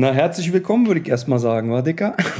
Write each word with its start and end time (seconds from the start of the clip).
Na, 0.00 0.12
herzlich 0.12 0.50
willkommen, 0.50 0.86
würde 0.86 1.00
ich 1.00 1.08
erstmal 1.08 1.38
sagen, 1.38 1.70
war 1.70 1.82
Dicker? 1.82 2.16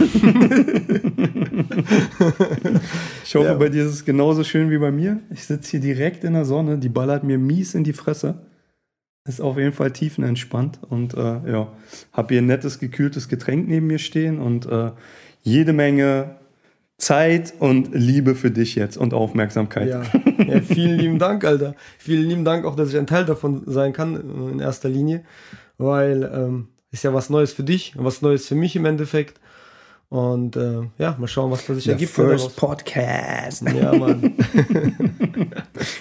ich 3.23 3.35
hoffe, 3.35 3.49
ja. 3.49 3.55
bei 3.55 3.69
dir 3.69 3.85
ist 3.85 3.93
es 3.93 4.05
genauso 4.07 4.45
schön 4.45 4.71
wie 4.71 4.79
bei 4.79 4.91
mir. 4.91 5.21
Ich 5.31 5.45
sitze 5.45 5.73
hier 5.73 5.81
direkt 5.81 6.25
in 6.25 6.33
der 6.33 6.47
Sonne, 6.47 6.79
die 6.79 6.89
ballert 6.89 7.23
mir 7.23 7.37
mies 7.37 7.75
in 7.75 7.85
die 7.85 7.93
Fresse. 7.93 8.47
Ist 9.29 9.43
auf 9.43 9.59
jeden 9.59 9.75
Fall 9.75 9.91
tiefenentspannt 9.91 10.79
und 10.89 11.13
äh, 11.13 11.51
ja, 11.51 11.71
habe 12.15 12.35
hier 12.35 12.41
ein 12.41 12.47
nettes, 12.47 12.79
gekühltes 12.79 13.29
Getränk 13.29 13.69
neben 13.69 13.89
mir 13.89 13.99
stehen 13.99 14.39
und 14.39 14.65
äh, 14.65 14.93
jede 15.43 15.75
Menge 15.75 16.40
Zeit 17.01 17.55
und 17.59 17.91
Liebe 17.93 18.35
für 18.35 18.51
dich 18.51 18.75
jetzt 18.75 18.97
und 18.97 19.15
Aufmerksamkeit. 19.15 19.89
Ja. 19.89 20.03
ja, 20.47 20.61
vielen 20.61 20.99
lieben 20.99 21.19
Dank, 21.19 21.45
Alter. 21.45 21.75
Vielen 21.99 22.29
lieben 22.29 22.45
Dank 22.45 22.65
auch, 22.65 22.77
dass 22.77 22.91
ich 22.91 22.99
ein 22.99 23.07
Teil 23.07 23.25
davon 23.25 23.63
sein 23.67 23.93
kann 23.93 24.51
in 24.53 24.61
erster 24.61 24.89
Linie, 24.89 25.23
weil 25.79 26.31
ähm, 26.33 26.69
ist 26.93 27.05
ja 27.05 27.15
was 27.15 27.31
Neues 27.31 27.53
für 27.53 27.65
dich, 27.65 27.95
was 27.97 28.23
Neues 28.23 28.47
für 28.47 28.55
mich 28.55 28.77
im 28.77 28.85
Endeffekt. 28.85 29.41
Und 30.11 30.57
äh, 30.57 30.83
ja, 30.99 31.17
mal 31.19 31.29
schauen, 31.29 31.53
was 31.53 31.65
da 31.67 31.75
sich 31.75 31.85
The 31.85 31.91
ergibt. 31.93 32.11
First 32.11 32.57
Podcast. 32.57 33.63
Ja, 33.63 33.95
Mann. 33.95 34.35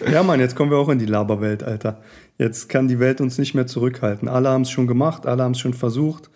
ja, 0.12 0.24
Mann, 0.24 0.40
jetzt 0.40 0.56
kommen 0.56 0.72
wir 0.72 0.80
auch 0.80 0.90
in 0.90 0.98
die 0.98 1.06
Laberwelt, 1.06 1.64
Alter. 1.64 2.02
Jetzt 2.40 2.70
kann 2.70 2.88
die 2.88 3.00
Welt 3.00 3.22
uns 3.22 3.38
nicht 3.38 3.54
mehr 3.54 3.68
zurückhalten. 3.68 4.28
Alle 4.28 4.50
haben 4.50 4.64
es 4.64 4.72
schon 4.72 4.88
gemacht, 4.88 5.28
alle 5.28 5.44
haben 5.44 5.52
es 5.52 5.60
schon 5.60 5.76
versucht. 5.76 6.32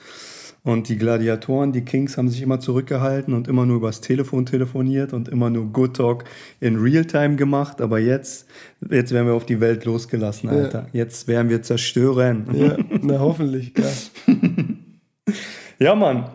Und 0.65 0.87
die 0.87 0.97
Gladiatoren, 0.97 1.73
die 1.73 1.83
Kings 1.83 2.17
haben 2.17 2.29
sich 2.29 2.41
immer 2.41 2.61
zurückgehalten 2.61 3.33
und 3.33 3.49
immer 3.49 3.65
nur 3.65 3.77
übers 3.77 3.99
Telefon 3.99 4.45
telefoniert 4.45 5.11
und 5.11 5.27
immer 5.27 5.49
nur 5.49 5.65
Good 5.65 5.97
Talk 5.97 6.23
in 6.61 6.77
Realtime 6.77 7.35
gemacht. 7.35 7.81
Aber 7.81 7.99
jetzt, 7.99 8.47
jetzt 8.89 9.11
werden 9.11 9.27
wir 9.27 9.33
auf 9.33 9.45
die 9.45 9.59
Welt 9.59 9.83
losgelassen, 9.83 10.49
Alter. 10.49 10.87
Ja. 10.93 11.03
Jetzt 11.03 11.27
werden 11.27 11.49
wir 11.49 11.63
zerstören. 11.63 12.47
Ja, 12.53 12.77
na 13.01 13.19
hoffentlich, 13.19 13.73
klar. 13.73 13.91
ja, 15.79 15.95
Mann. 15.95 16.29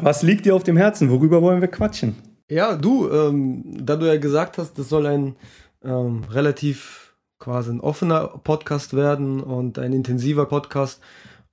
Was 0.00 0.22
liegt 0.22 0.46
dir 0.46 0.56
auf 0.56 0.64
dem 0.64 0.76
Herzen? 0.76 1.08
Worüber 1.10 1.40
wollen 1.40 1.60
wir 1.60 1.68
quatschen? 1.68 2.16
Ja, 2.50 2.74
du, 2.76 3.08
ähm, 3.10 3.62
da 3.80 3.94
du 3.94 4.06
ja 4.06 4.16
gesagt 4.16 4.58
hast, 4.58 4.76
das 4.78 4.88
soll 4.88 5.06
ein 5.06 5.36
ähm, 5.84 6.22
relativ 6.30 7.14
quasi 7.38 7.70
ein 7.70 7.80
offener 7.80 8.26
Podcast 8.42 8.94
werden 8.94 9.40
und 9.40 9.78
ein 9.78 9.92
intensiver 9.92 10.46
Podcast, 10.46 11.00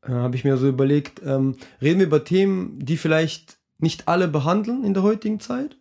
äh, 0.07 0.11
habe 0.11 0.35
ich 0.35 0.43
mir 0.43 0.57
so 0.57 0.67
überlegt, 0.67 1.21
ähm, 1.25 1.55
reden 1.81 1.99
wir 1.99 2.07
über 2.07 2.23
Themen, 2.23 2.79
die 2.79 2.97
vielleicht 2.97 3.57
nicht 3.79 4.07
alle 4.07 4.27
behandeln 4.27 4.83
in 4.83 4.93
der 4.93 5.03
heutigen 5.03 5.39
Zeit. 5.39 5.77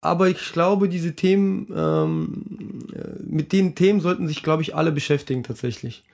Aber 0.00 0.28
ich 0.28 0.52
glaube, 0.52 0.88
diese 0.88 1.14
Themen, 1.14 1.68
ähm, 1.74 2.88
äh, 2.94 3.22
mit 3.22 3.52
den 3.52 3.74
Themen 3.74 4.00
sollten 4.00 4.28
sich, 4.28 4.42
glaube 4.42 4.62
ich, 4.62 4.74
alle 4.74 4.92
beschäftigen 4.92 5.42
tatsächlich. 5.42 6.04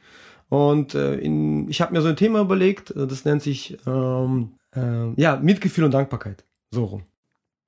Und 0.49 0.95
äh, 0.95 1.17
in, 1.17 1.69
ich 1.69 1.81
habe 1.81 1.93
mir 1.93 2.03
so 2.03 2.09
ein 2.09 2.17
Thema 2.17 2.41
überlegt, 2.41 2.91
äh, 2.91 3.07
das 3.07 3.25
nennt 3.25 3.43
sich 3.43 3.79
ähm, 3.87 4.55
äh, 4.75 5.13
ja, 5.21 5.37
Mitgefühl 5.37 5.85
und 5.85 5.95
Dankbarkeit. 5.95 6.45
So 6.71 6.85
rum. 6.85 7.03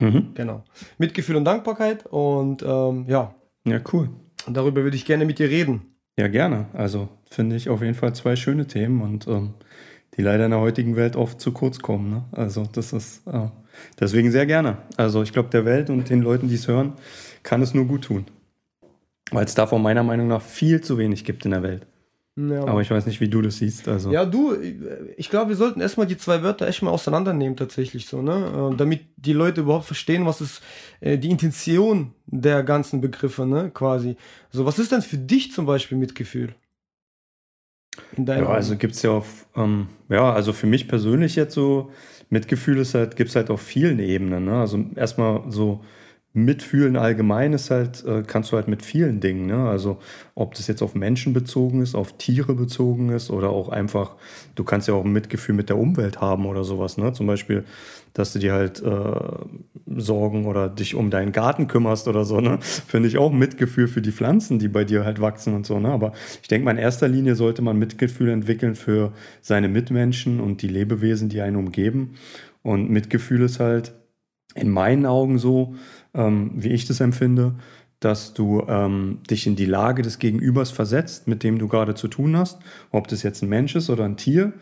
Mhm. 0.00 0.34
Genau. 0.34 0.64
Mitgefühl 0.98 1.36
und 1.36 1.44
Dankbarkeit 1.44 2.06
und 2.06 2.62
ähm, 2.62 3.04
ja. 3.08 3.34
Ja, 3.64 3.80
cool. 3.92 4.10
Und 4.46 4.56
darüber 4.56 4.82
würde 4.82 4.96
ich 4.96 5.04
gerne 5.04 5.24
mit 5.24 5.38
dir 5.38 5.48
reden. 5.48 5.82
Ja, 6.16 6.28
gerne. 6.28 6.66
Also 6.72 7.08
finde 7.30 7.56
ich 7.56 7.68
auf 7.68 7.82
jeden 7.82 7.94
Fall 7.94 8.14
zwei 8.14 8.36
schöne 8.36 8.66
Themen 8.66 9.02
und 9.02 9.26
ähm, 9.26 9.54
die 10.16 10.22
leider 10.22 10.46
in 10.46 10.50
der 10.50 10.60
heutigen 10.60 10.96
Welt 10.96 11.16
oft 11.16 11.40
zu 11.40 11.52
kurz 11.52 11.78
kommen. 11.78 12.10
Ne? 12.10 12.24
Also 12.32 12.66
das 12.72 12.92
ist 12.92 13.26
äh, 13.26 13.48
deswegen 14.00 14.30
sehr 14.30 14.46
gerne. 14.46 14.78
Also 14.96 15.22
ich 15.22 15.32
glaube, 15.32 15.48
der 15.50 15.64
Welt 15.64 15.90
und 15.90 16.10
den 16.10 16.22
Leuten, 16.22 16.48
die 16.48 16.56
es 16.56 16.68
hören, 16.68 16.94
kann 17.42 17.62
es 17.62 17.74
nur 17.74 17.86
gut 17.86 18.04
tun. 18.04 18.26
Weil 19.30 19.44
es 19.44 19.54
davon 19.54 19.82
meiner 19.82 20.02
Meinung 20.02 20.28
nach 20.28 20.42
viel 20.42 20.80
zu 20.80 20.98
wenig 20.98 21.24
gibt 21.24 21.44
in 21.44 21.52
der 21.52 21.62
Welt. 21.62 21.86
Ja. 22.38 22.64
Aber 22.66 22.80
ich 22.80 22.90
weiß 22.90 23.06
nicht, 23.06 23.20
wie 23.20 23.28
du 23.28 23.42
das 23.42 23.58
siehst. 23.58 23.88
Also. 23.88 24.12
Ja, 24.12 24.24
du, 24.24 24.56
ich 25.16 25.28
glaube, 25.28 25.50
wir 25.50 25.56
sollten 25.56 25.80
erstmal 25.80 26.06
die 26.06 26.16
zwei 26.16 26.42
Wörter 26.44 26.68
echt 26.68 26.82
mal 26.82 26.92
auseinandernehmen, 26.92 27.56
tatsächlich 27.56 28.06
so, 28.06 28.22
ne? 28.22 28.70
Äh, 28.72 28.76
damit 28.76 29.00
die 29.16 29.32
Leute 29.32 29.62
überhaupt 29.62 29.86
verstehen, 29.86 30.24
was 30.24 30.40
ist 30.40 30.62
äh, 31.00 31.18
die 31.18 31.30
Intention 31.30 32.12
der 32.26 32.62
ganzen 32.62 33.00
Begriffe, 33.00 33.44
ne? 33.44 33.72
Quasi. 33.74 34.16
So, 34.50 34.64
was 34.64 34.78
ist 34.78 34.92
denn 34.92 35.02
für 35.02 35.18
dich 35.18 35.52
zum 35.52 35.66
Beispiel 35.66 35.98
Mitgefühl? 35.98 36.54
Ja, 38.16 38.48
also 38.48 38.76
gibt 38.76 38.94
es 38.94 39.02
ja 39.02 39.10
auf, 39.10 39.46
ähm, 39.56 39.88
ja, 40.08 40.32
also 40.32 40.52
für 40.52 40.66
mich 40.66 40.88
persönlich 40.88 41.36
jetzt 41.36 41.54
so, 41.54 41.90
Mitgefühl 42.30 42.78
ist 42.78 42.94
halt, 42.94 43.16
gibt 43.16 43.30
es 43.30 43.36
halt 43.36 43.50
auf 43.50 43.60
vielen 43.60 43.98
Ebenen, 44.00 44.44
ne? 44.44 44.60
Also 44.60 44.84
erstmal 44.96 45.42
so 45.48 45.80
Mitfühlen 46.44 46.96
allgemein 46.96 47.52
ist 47.52 47.70
halt, 47.70 48.04
äh, 48.04 48.22
kannst 48.26 48.52
du 48.52 48.56
halt 48.56 48.68
mit 48.68 48.84
vielen 48.84 49.20
Dingen, 49.20 49.46
ne? 49.46 49.68
Also 49.68 49.98
ob 50.34 50.54
das 50.54 50.66
jetzt 50.66 50.82
auf 50.82 50.94
Menschen 50.94 51.32
bezogen 51.32 51.82
ist, 51.82 51.94
auf 51.94 52.16
Tiere 52.18 52.54
bezogen 52.54 53.10
ist 53.10 53.30
oder 53.30 53.50
auch 53.50 53.68
einfach, 53.68 54.16
du 54.54 54.64
kannst 54.64 54.88
ja 54.88 54.94
auch 54.94 55.04
ein 55.04 55.12
Mitgefühl 55.12 55.54
mit 55.54 55.68
der 55.68 55.78
Umwelt 55.78 56.20
haben 56.20 56.46
oder 56.46 56.64
sowas, 56.64 56.98
ne? 56.98 57.12
Zum 57.12 57.26
Beispiel, 57.26 57.64
dass 58.12 58.32
du 58.32 58.38
dir 58.38 58.52
halt 58.52 58.82
äh, 58.82 59.20
Sorgen 59.96 60.46
oder 60.46 60.68
dich 60.68 60.94
um 60.94 61.10
deinen 61.10 61.32
Garten 61.32 61.66
kümmerst 61.68 62.08
oder 62.08 62.24
so, 62.24 62.40
ne? 62.40 62.58
Finde 62.60 63.08
ich 63.08 63.18
auch 63.18 63.32
Mitgefühl 63.32 63.88
für 63.88 64.02
die 64.02 64.12
Pflanzen, 64.12 64.58
die 64.58 64.68
bei 64.68 64.84
dir 64.84 65.04
halt 65.04 65.20
wachsen 65.20 65.54
und 65.54 65.66
so, 65.66 65.78
ne? 65.78 65.88
Aber 65.88 66.12
ich 66.42 66.48
denke 66.48 66.64
mal, 66.64 66.72
in 66.72 66.78
erster 66.78 67.08
Linie 67.08 67.34
sollte 67.34 67.62
man 67.62 67.78
Mitgefühl 67.78 68.30
entwickeln 68.30 68.74
für 68.74 69.12
seine 69.40 69.68
Mitmenschen 69.68 70.40
und 70.40 70.62
die 70.62 70.68
Lebewesen, 70.68 71.28
die 71.28 71.40
einen 71.40 71.56
umgeben. 71.56 72.14
Und 72.62 72.90
Mitgefühl 72.90 73.42
ist 73.42 73.60
halt 73.60 73.94
in 74.54 74.70
meinen 74.70 75.06
Augen 75.06 75.38
so, 75.38 75.74
ähm, 76.18 76.50
wie 76.54 76.68
ich 76.68 76.84
das 76.84 77.00
empfinde, 77.00 77.54
dass 78.00 78.34
du 78.34 78.62
ähm, 78.68 79.20
dich 79.30 79.46
in 79.46 79.56
die 79.56 79.64
Lage 79.64 80.02
des 80.02 80.18
Gegenübers 80.18 80.70
versetzt, 80.70 81.26
mit 81.26 81.42
dem 81.42 81.58
du 81.58 81.66
gerade 81.66 81.94
zu 81.94 82.08
tun 82.08 82.36
hast, 82.36 82.58
ob 82.90 83.08
das 83.08 83.22
jetzt 83.22 83.42
ein 83.42 83.48
Mensch 83.48 83.74
ist 83.74 83.88
oder 83.88 84.04
ein 84.04 84.18
Tier, 84.18 84.52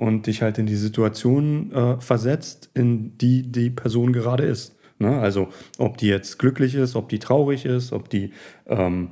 und 0.00 0.26
dich 0.26 0.40
halt 0.40 0.56
in 0.56 0.64
die 0.64 0.76
Situation 0.76 1.72
äh, 1.72 2.00
versetzt, 2.00 2.70
in 2.72 3.18
die 3.18 3.42
die 3.52 3.68
Person 3.68 4.14
gerade 4.14 4.44
ist. 4.44 4.74
Ne? 4.98 5.18
Also 5.18 5.48
ob 5.76 5.98
die 5.98 6.06
jetzt 6.06 6.38
glücklich 6.38 6.74
ist, 6.74 6.96
ob 6.96 7.10
die 7.10 7.18
traurig 7.18 7.66
ist, 7.66 7.92
ob 7.92 8.08
die 8.08 8.32
ähm, 8.66 9.10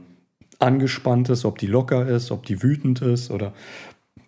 angespannt 0.58 1.28
ist, 1.28 1.44
ob 1.44 1.58
die 1.58 1.66
locker 1.66 2.08
ist, 2.08 2.30
ob 2.30 2.46
die 2.46 2.62
wütend 2.62 3.02
ist 3.02 3.30
oder 3.30 3.52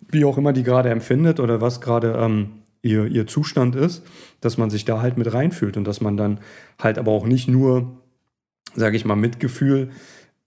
wie 0.07 0.23
auch 0.23 0.37
immer 0.37 0.53
die 0.53 0.61
gerade 0.61 0.89
empfindet 0.89 1.39
oder 1.39 1.61
was 1.61 1.81
gerade 1.81 2.13
ähm, 2.19 2.60
ihr, 2.81 3.05
ihr 3.05 3.27
Zustand 3.27 3.75
ist, 3.75 4.03
dass 4.39 4.57
man 4.57 4.69
sich 4.69 4.85
da 4.85 5.01
halt 5.01 5.17
mit 5.17 5.33
reinfühlt 5.33 5.77
und 5.77 5.85
dass 5.85 6.01
man 6.01 6.17
dann 6.17 6.39
halt 6.79 6.97
aber 6.97 7.11
auch 7.11 7.25
nicht 7.25 7.47
nur, 7.47 7.91
sage 8.75 8.97
ich 8.97 9.05
mal, 9.05 9.15
Mitgefühl 9.15 9.89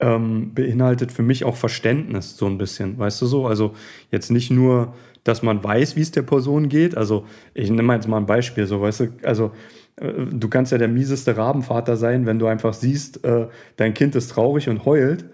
ähm, 0.00 0.53
beinhaltet 0.55 1.12
für 1.12 1.22
mich 1.22 1.45
auch 1.45 1.56
Verständnis 1.56 2.37
so 2.37 2.47
ein 2.47 2.59
bisschen, 2.59 2.99
weißt 2.99 3.22
du 3.22 3.27
so? 3.27 3.47
Also 3.47 3.75
jetzt 4.11 4.31
nicht 4.31 4.50
nur, 4.50 4.95
dass 5.22 5.43
man 5.43 5.62
weiß, 5.62 5.97
wie 5.97 6.00
es 6.00 6.11
der 6.11 6.22
Person 6.22 6.69
geht. 6.69 6.97
Also 6.97 7.25
ich 7.55 7.71
nehme 7.71 7.95
jetzt 7.95 8.09
mal 8.09 8.19
ein 8.19 8.27
Beispiel, 8.27 8.66
so 8.66 8.81
weißt 8.81 9.01
du, 9.01 9.09
also 9.22 9.53
äh, 9.97 10.12
du 10.31 10.49
kannst 10.49 10.72
ja 10.72 10.78
der 10.78 10.89
mieseste 10.89 11.37
Rabenvater 11.37 11.97
sein, 11.97 12.27
wenn 12.27 12.39
du 12.39 12.47
einfach 12.47 12.75
siehst, 12.75 13.25
äh, 13.25 13.49
dein 13.77 13.95
Kind 13.95 14.16
ist 14.16 14.33
traurig 14.33 14.69
und 14.69 14.84
heult 14.84 15.25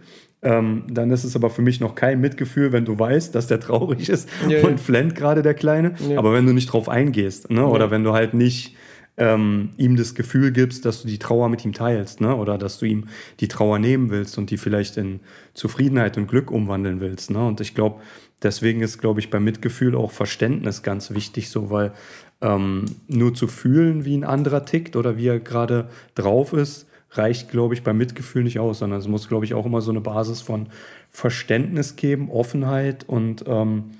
ähm, 0.42 0.84
dann 0.88 1.10
ist 1.10 1.24
es 1.24 1.36
aber 1.36 1.50
für 1.50 1.62
mich 1.62 1.80
noch 1.80 1.94
kein 1.94 2.20
Mitgefühl, 2.20 2.72
wenn 2.72 2.84
du 2.84 2.98
weißt, 2.98 3.34
dass 3.34 3.46
der 3.46 3.60
traurig 3.60 4.08
ist 4.08 4.28
ja, 4.48 4.62
und 4.62 4.72
ja. 4.72 4.76
flennt 4.78 5.14
gerade 5.14 5.42
der 5.42 5.54
Kleine. 5.54 5.94
Ja. 6.08 6.18
Aber 6.18 6.32
wenn 6.32 6.46
du 6.46 6.52
nicht 6.52 6.72
drauf 6.72 6.88
eingehst, 6.88 7.50
ne? 7.50 7.66
oder 7.66 7.90
wenn 7.90 8.04
du 8.04 8.12
halt 8.12 8.32
nicht 8.32 8.74
ähm, 9.18 9.70
ihm 9.76 9.96
das 9.96 10.14
Gefühl 10.14 10.50
gibst, 10.50 10.86
dass 10.86 11.02
du 11.02 11.08
die 11.08 11.18
Trauer 11.18 11.50
mit 11.50 11.64
ihm 11.64 11.74
teilst, 11.74 12.22
ne? 12.22 12.34
oder 12.34 12.56
dass 12.56 12.78
du 12.78 12.86
ihm 12.86 13.08
die 13.40 13.48
Trauer 13.48 13.78
nehmen 13.78 14.10
willst 14.10 14.38
und 14.38 14.50
die 14.50 14.56
vielleicht 14.56 14.96
in 14.96 15.20
Zufriedenheit 15.52 16.16
und 16.16 16.26
Glück 16.26 16.50
umwandeln 16.50 17.00
willst. 17.00 17.30
Ne? 17.30 17.46
Und 17.46 17.60
ich 17.60 17.74
glaube, 17.74 18.00
deswegen 18.42 18.80
ist, 18.80 18.98
glaube 18.98 19.20
ich, 19.20 19.28
beim 19.28 19.44
Mitgefühl 19.44 19.94
auch 19.94 20.10
Verständnis 20.10 20.82
ganz 20.82 21.10
wichtig, 21.10 21.50
so 21.50 21.70
weil 21.70 21.92
ähm, 22.40 22.86
nur 23.08 23.34
zu 23.34 23.46
fühlen, 23.46 24.06
wie 24.06 24.16
ein 24.16 24.24
anderer 24.24 24.64
tickt 24.64 24.96
oder 24.96 25.18
wie 25.18 25.26
er 25.26 25.38
gerade 25.38 25.90
drauf 26.14 26.54
ist, 26.54 26.86
reicht, 27.12 27.50
glaube 27.50 27.74
ich, 27.74 27.82
beim 27.82 27.98
Mitgefühl 27.98 28.44
nicht 28.44 28.58
aus, 28.58 28.78
sondern 28.78 29.00
es 29.00 29.08
muss, 29.08 29.28
glaube 29.28 29.44
ich, 29.44 29.54
auch 29.54 29.66
immer 29.66 29.80
so 29.80 29.90
eine 29.90 30.00
Basis 30.00 30.40
von 30.40 30.68
Verständnis 31.10 31.96
geben, 31.96 32.30
Offenheit 32.30 33.04
und 33.08 33.44
ähm, 33.46 33.90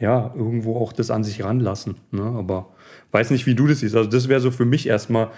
ja, 0.00 0.32
irgendwo 0.34 0.76
auch 0.76 0.92
das 0.92 1.10
an 1.10 1.24
sich 1.24 1.44
ranlassen. 1.44 1.96
Ne? 2.10 2.22
Aber 2.22 2.70
weiß 3.12 3.30
nicht, 3.30 3.46
wie 3.46 3.54
du 3.54 3.66
das 3.66 3.80
siehst. 3.80 3.94
Also 3.94 4.10
das 4.10 4.28
wäre 4.28 4.40
so 4.40 4.50
für 4.50 4.64
mich 4.64 4.88
erstmal 4.88 5.30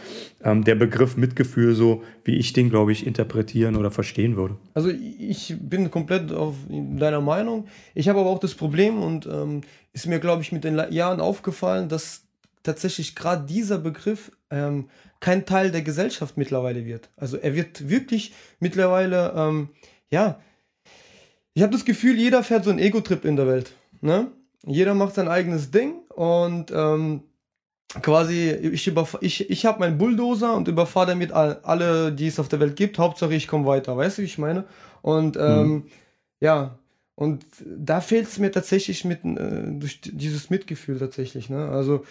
ähm, 0.43 0.65
der 0.65 0.77
Begriff 0.77 1.17
Mitgefühl, 1.17 1.75
so 1.75 2.03
wie 2.25 2.37
ich 2.37 2.53
den, 2.53 2.71
glaube 2.71 2.93
ich, 2.93 3.07
interpretieren 3.07 3.77
oder 3.77 3.91
verstehen 3.91 4.37
würde. 4.37 4.57
Also 4.73 4.89
ich 4.89 5.55
bin 5.61 5.91
komplett 5.91 6.33
auf 6.33 6.55
deiner 6.71 7.21
Meinung. 7.21 7.67
Ich 7.95 8.09
habe 8.09 8.21
aber 8.21 8.31
auch 8.31 8.39
das 8.39 8.55
Problem 8.55 9.03
und 9.03 9.27
ähm, 9.27 9.61
ist 9.93 10.07
mir, 10.07 10.21
glaube 10.21 10.43
ich, 10.43 10.53
mit 10.53 10.65
den 10.65 10.81
Jahren 10.91 11.21
aufgefallen, 11.21 11.89
dass 11.89 12.23
tatsächlich 12.63 13.15
gerade 13.15 13.47
dieser 13.47 13.79
Begriff 13.79 14.33
ähm, 14.51 14.87
kein 15.21 15.47
Teil 15.47 15.71
der 15.71 15.83
Gesellschaft 15.83 16.37
mittlerweile 16.37 16.85
wird. 16.85 17.11
Also 17.17 17.37
er 17.37 17.55
wird 17.55 17.89
wirklich 17.89 18.35
mittlerweile, 18.61 19.33
ähm, 19.37 19.71
ja, 20.11 20.41
ich 21.55 21.63
habe 21.63 21.73
das 21.73 21.85
Gefühl, 21.85 22.19
jeder 22.19 22.43
fährt 22.43 22.65
so 22.65 22.71
einen 22.71 22.79
Ego-Trip 22.79 23.25
in 23.25 23.37
der 23.37 23.47
Welt. 23.47 23.73
Ne? 24.01 24.31
Jeder 24.65 24.95
macht 24.95 25.15
sein 25.15 25.29
eigenes 25.29 25.71
Ding 25.71 26.01
und 26.15 26.71
ähm, 26.71 27.23
quasi, 28.03 28.51
ich, 28.51 28.93
ich, 29.21 29.51
ich 29.51 29.67
habe 29.67 29.81
meinen 29.81 29.99
Bulldozer 29.99 30.55
und 30.55 30.69
überfahre 30.69 31.07
damit 31.07 31.33
alle, 31.33 32.13
die 32.13 32.27
es 32.27 32.39
auf 32.39 32.49
der 32.49 32.61
Welt 32.61 32.77
gibt. 32.77 32.99
Hauptsache, 32.99 33.35
ich 33.35 33.49
komme 33.49 33.67
weiter. 33.67 33.97
Weißt 33.97 34.19
du, 34.19 34.23
wie 34.23 34.27
ich 34.27 34.39
meine? 34.39 34.65
Und 35.03 35.37
ähm, 35.37 35.69
mhm. 35.69 35.87
ja, 36.41 36.79
und 37.15 37.47
da 37.65 38.01
fehlt 38.01 38.29
es 38.29 38.39
mir 38.39 38.53
tatsächlich 38.53 39.05
mit, 39.05 39.25
äh, 39.25 39.79
durch 39.79 40.01
dieses 40.03 40.51
Mitgefühl 40.51 40.99
tatsächlich. 40.99 41.49
Ne? 41.49 41.69
Also, 41.69 42.05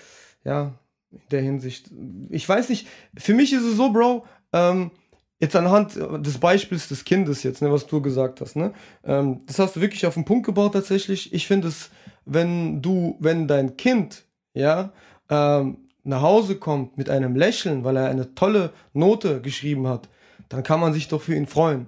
ja, 0.44 0.74
in 1.16 1.30
der 1.32 1.42
Hinsicht. 1.42 1.90
Ich 2.30 2.48
weiß 2.48 2.70
nicht, 2.70 2.88
für 3.18 3.34
mich 3.34 3.54
ist 3.54 3.64
es 3.64 3.78
so, 3.78 3.92
Bro, 3.92 4.26
ähm, 4.54 4.92
jetzt 5.40 5.56
anhand 5.56 5.96
des 5.96 6.38
Beispiels 6.38 6.88
des 6.88 7.04
Kindes 7.04 7.44
jetzt, 7.44 7.62
ne, 7.62 7.72
was 7.72 7.88
du 7.88 8.02
gesagt 8.02 8.42
hast, 8.42 8.56
ne? 8.56 8.74
Ähm, 9.04 9.42
das 9.46 9.60
hast 9.60 9.76
du 9.76 9.82
wirklich 9.82 10.06
auf 10.06 10.14
den 10.14 10.26
Punkt 10.26 10.46
gebaut 10.46 10.74
tatsächlich. 10.74 11.34
Ich 11.34 11.48
finde 11.48 11.68
es, 11.68 11.90
wenn 12.26 12.82
du, 12.82 13.18
wenn 13.20 13.48
dein 13.48 13.78
Kind, 13.78 14.26
ja, 14.54 14.94
ähm, 15.30 15.78
nach 16.04 16.22
Hause 16.22 16.56
kommt 16.58 16.98
mit 16.98 17.10
einem 17.10 17.36
Lächeln, 17.36 17.84
weil 17.84 17.98
er 17.98 18.10
eine 18.10 18.36
tolle 18.36 18.72
Note 18.94 19.42
geschrieben 19.42 19.88
hat, 19.88 20.08
dann 20.50 20.64
kann 20.64 20.80
man 20.80 20.94
sich 20.94 21.08
doch 21.08 21.22
für 21.22 21.36
ihn 21.36 21.48
freuen. 21.48 21.88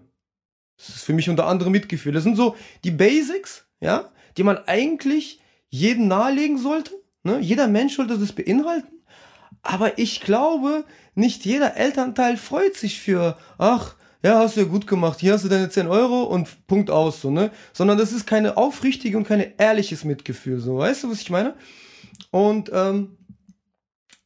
Das 0.78 0.90
ist 0.90 1.04
für 1.04 1.14
mich 1.14 1.30
unter 1.30 1.48
anderem 1.48 1.72
Mitgefühl. 1.72 2.14
Das 2.14 2.24
sind 2.24 2.36
so 2.36 2.56
die 2.84 2.92
Basics, 2.92 3.68
ja, 3.80 4.12
die 4.36 4.44
man 4.44 4.58
eigentlich 4.66 5.40
jedem 5.70 6.08
nahelegen 6.08 6.58
sollte. 6.58 6.92
Ne? 7.24 7.40
Jeder 7.40 7.68
Mensch 7.68 7.96
sollte 7.96 8.18
das 8.18 8.34
beinhalten. 8.34 8.97
Aber 9.68 10.00
ich 10.00 10.22
glaube, 10.22 10.86
nicht 11.14 11.44
jeder 11.44 11.76
Elternteil 11.76 12.38
freut 12.38 12.76
sich 12.78 13.02
für, 13.02 13.38
ach, 13.58 13.96
ja, 14.24 14.40
hast 14.40 14.56
du 14.56 14.62
ja 14.62 14.66
gut 14.66 14.88
gemacht, 14.88 15.20
hier 15.20 15.34
hast 15.34 15.44
du 15.44 15.50
deine 15.50 15.70
10 15.70 15.88
Euro 15.88 16.24
und 16.24 16.66
Punkt 16.68 16.90
aus, 16.90 17.20
so, 17.20 17.32
ne? 17.32 17.52
Sondern 17.74 17.98
das 17.98 18.14
ist 18.14 18.26
keine 18.26 18.56
aufrichtige 18.56 19.18
und 19.18 19.28
keine 19.28 19.60
ehrliches 19.60 20.06
Mitgefühl, 20.06 20.62
so, 20.62 20.78
weißt 20.78 21.04
du, 21.04 21.12
was 21.12 21.20
ich 21.20 21.30
meine? 21.30 21.54
Und, 22.32 22.72
ähm, 22.74 23.18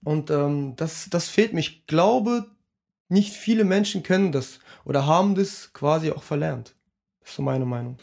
und 0.04 0.30
ähm, 0.30 0.76
das, 0.76 1.10
das 1.10 1.28
fehlt 1.28 1.54
mir. 1.54 1.62
Ich 1.62 1.88
glaube, 1.88 2.46
nicht 3.10 3.34
viele 3.34 3.64
Menschen 3.64 4.04
können 4.04 4.32
das 4.32 4.60
oder 4.86 5.08
haben 5.08 5.34
das 5.34 5.74
quasi 5.74 6.12
auch 6.12 6.22
verlernt. 6.22 6.76
Das 7.22 7.32
ist 7.32 7.36
so 7.38 7.42
meine 7.42 7.66
Meinung. 7.66 7.98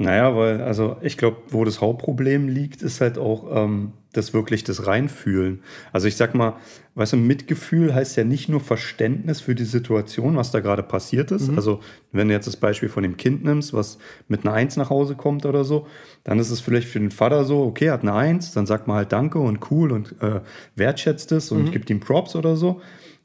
Naja, 0.00 0.34
weil, 0.34 0.62
also 0.62 0.96
ich 1.02 1.18
glaube, 1.18 1.36
wo 1.50 1.62
das 1.62 1.82
Hauptproblem 1.82 2.48
liegt, 2.48 2.80
ist 2.80 3.02
halt 3.02 3.18
auch 3.18 3.54
ähm, 3.54 3.92
das 4.14 4.32
wirklich 4.32 4.64
das 4.64 4.86
Reinfühlen. 4.86 5.60
Also 5.92 6.08
ich 6.08 6.16
sag 6.16 6.34
mal, 6.34 6.54
weißt 6.94 7.12
du, 7.12 7.16
Mitgefühl 7.18 7.94
heißt 7.94 8.16
ja 8.16 8.24
nicht 8.24 8.48
nur 8.48 8.60
Verständnis 8.60 9.42
für 9.42 9.54
die 9.54 9.66
Situation, 9.66 10.38
was 10.38 10.52
da 10.52 10.60
gerade 10.60 10.82
passiert 10.82 11.32
ist. 11.32 11.50
Mhm. 11.50 11.56
Also 11.56 11.80
wenn 12.12 12.28
du 12.28 12.34
jetzt 12.34 12.46
das 12.46 12.56
Beispiel 12.56 12.88
von 12.88 13.02
dem 13.02 13.18
Kind 13.18 13.44
nimmst, 13.44 13.74
was 13.74 13.98
mit 14.26 14.46
einer 14.46 14.54
Eins 14.54 14.78
nach 14.78 14.88
Hause 14.88 15.16
kommt 15.16 15.44
oder 15.44 15.64
so, 15.64 15.86
dann 16.24 16.38
ist 16.38 16.48
es 16.48 16.60
vielleicht 16.60 16.88
für 16.88 16.98
den 16.98 17.10
Vater 17.10 17.44
so, 17.44 17.62
okay, 17.62 17.88
er 17.88 17.92
hat 17.92 18.00
eine 18.00 18.14
Eins, 18.14 18.52
dann 18.52 18.64
sagt 18.64 18.88
man 18.88 18.96
halt 18.96 19.12
Danke 19.12 19.38
und 19.38 19.70
cool 19.70 19.92
und 19.92 20.14
äh, 20.22 20.40
wertschätzt 20.76 21.30
es 21.32 21.52
und 21.52 21.64
mhm. 21.64 21.70
gibt 21.72 21.90
ihm 21.90 22.00
Props 22.00 22.34
oder 22.36 22.56
so. 22.56 22.80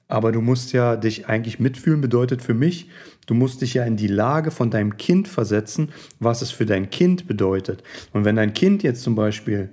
Aber 0.10 0.34
du 0.34 0.42
musst 0.42 0.74
ja 0.74 0.98
dich 0.98 1.28
eigentlich 1.28 1.60
mitfühlen, 1.60 2.02
bedeutet 2.02 2.42
für 2.42 2.54
mich, 2.54 2.90
du 3.26 3.34
musst 3.34 3.62
dich 3.62 3.74
ja 3.74 3.84
in 3.84 3.98
die 3.98 4.08
Lage 4.08 4.52
von 4.52 4.72
deinem 4.72 4.98
Kind 4.98 5.28
versetzen, 5.28 5.90
was 6.20 6.42
es 6.42 6.52
für 6.52 6.66
dein 6.66 6.90
Kind 6.90 7.28
bedeutet. 7.28 7.84
Und 8.14 8.26
wenn 8.26 8.36
dein 8.36 8.54
Kind 8.54 8.84
jetzt 8.84 9.04
zum 9.04 9.16
Beispiel 9.16 9.70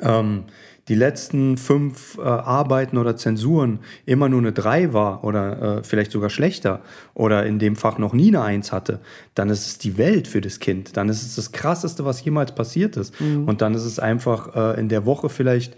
ähm, 0.00 0.44
die 0.88 0.96
letzten 0.96 1.56
fünf 1.56 2.18
äh, 2.18 2.22
Arbeiten 2.22 2.98
oder 2.98 3.16
Zensuren 3.16 3.78
immer 4.06 4.28
nur 4.28 4.40
eine 4.40 4.52
3 4.52 4.92
war 4.92 5.22
oder 5.22 5.78
äh, 5.78 5.84
vielleicht 5.84 6.10
sogar 6.10 6.30
schlechter 6.30 6.82
oder 7.14 7.46
in 7.46 7.60
dem 7.60 7.76
Fach 7.76 7.98
noch 7.98 8.12
nie 8.12 8.28
eine 8.28 8.42
1 8.42 8.72
hatte, 8.72 9.00
dann 9.34 9.50
ist 9.50 9.66
es 9.66 9.78
die 9.78 9.98
Welt 9.98 10.26
für 10.26 10.40
das 10.40 10.58
Kind. 10.58 10.96
Dann 10.96 11.08
ist 11.08 11.22
es 11.22 11.36
das 11.36 11.52
Krasseste, 11.52 12.04
was 12.04 12.24
jemals 12.24 12.54
passiert 12.56 12.96
ist. 12.96 13.20
Mhm. 13.20 13.44
Und 13.46 13.62
dann 13.62 13.74
ist 13.74 13.84
es 13.84 14.00
einfach 14.00 14.56
äh, 14.56 14.80
in 14.80 14.88
der 14.88 15.06
Woche 15.06 15.28
vielleicht 15.28 15.76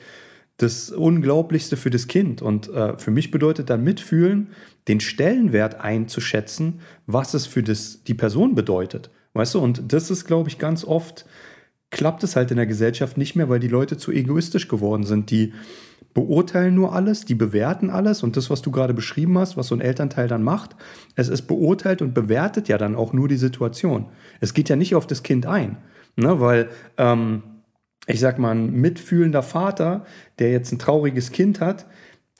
das 0.56 0.90
Unglaublichste 0.90 1.76
für 1.76 1.90
das 1.90 2.06
Kind. 2.06 2.42
Und 2.42 2.68
äh, 2.68 2.96
für 2.98 3.10
mich 3.10 3.30
bedeutet 3.30 3.70
dann 3.70 3.82
mitfühlen, 3.82 4.48
den 4.88 5.00
Stellenwert 5.00 5.80
einzuschätzen, 5.80 6.80
was 7.06 7.34
es 7.34 7.46
für 7.46 7.62
das, 7.62 8.04
die 8.04 8.14
Person 8.14 8.54
bedeutet. 8.54 9.10
Weißt 9.34 9.54
du, 9.54 9.60
und 9.60 9.92
das 9.92 10.10
ist, 10.10 10.26
glaube 10.26 10.48
ich, 10.48 10.58
ganz 10.58 10.84
oft, 10.84 11.24
klappt 11.90 12.22
es 12.24 12.36
halt 12.36 12.50
in 12.50 12.56
der 12.56 12.66
Gesellschaft 12.66 13.16
nicht 13.16 13.36
mehr, 13.36 13.48
weil 13.48 13.60
die 13.60 13.68
Leute 13.68 13.96
zu 13.96 14.12
egoistisch 14.12 14.68
geworden 14.68 15.04
sind. 15.04 15.30
Die 15.30 15.52
beurteilen 16.14 16.74
nur 16.74 16.94
alles, 16.94 17.24
die 17.24 17.34
bewerten 17.34 17.90
alles 17.90 18.22
und 18.22 18.36
das, 18.36 18.50
was 18.50 18.62
du 18.62 18.70
gerade 18.70 18.94
beschrieben 18.94 19.38
hast, 19.38 19.56
was 19.56 19.68
so 19.68 19.74
ein 19.74 19.80
Elternteil 19.80 20.28
dann 20.28 20.42
macht, 20.42 20.76
es 21.16 21.28
ist 21.28 21.42
beurteilt 21.42 22.02
und 22.02 22.12
bewertet 22.12 22.68
ja 22.68 22.76
dann 22.76 22.94
auch 22.94 23.12
nur 23.12 23.28
die 23.28 23.36
Situation. 23.36 24.06
Es 24.40 24.52
geht 24.52 24.68
ja 24.68 24.76
nicht 24.76 24.94
auf 24.94 25.06
das 25.06 25.22
Kind 25.22 25.46
ein, 25.46 25.78
ne? 26.16 26.40
weil 26.40 26.68
ähm, 26.98 27.42
ich 28.06 28.20
sag 28.20 28.38
mal, 28.38 28.52
ein 28.52 28.72
mitfühlender 28.72 29.42
Vater, 29.42 30.04
der 30.38 30.50
jetzt 30.50 30.72
ein 30.72 30.78
trauriges 30.78 31.30
Kind 31.30 31.60
hat, 31.60 31.86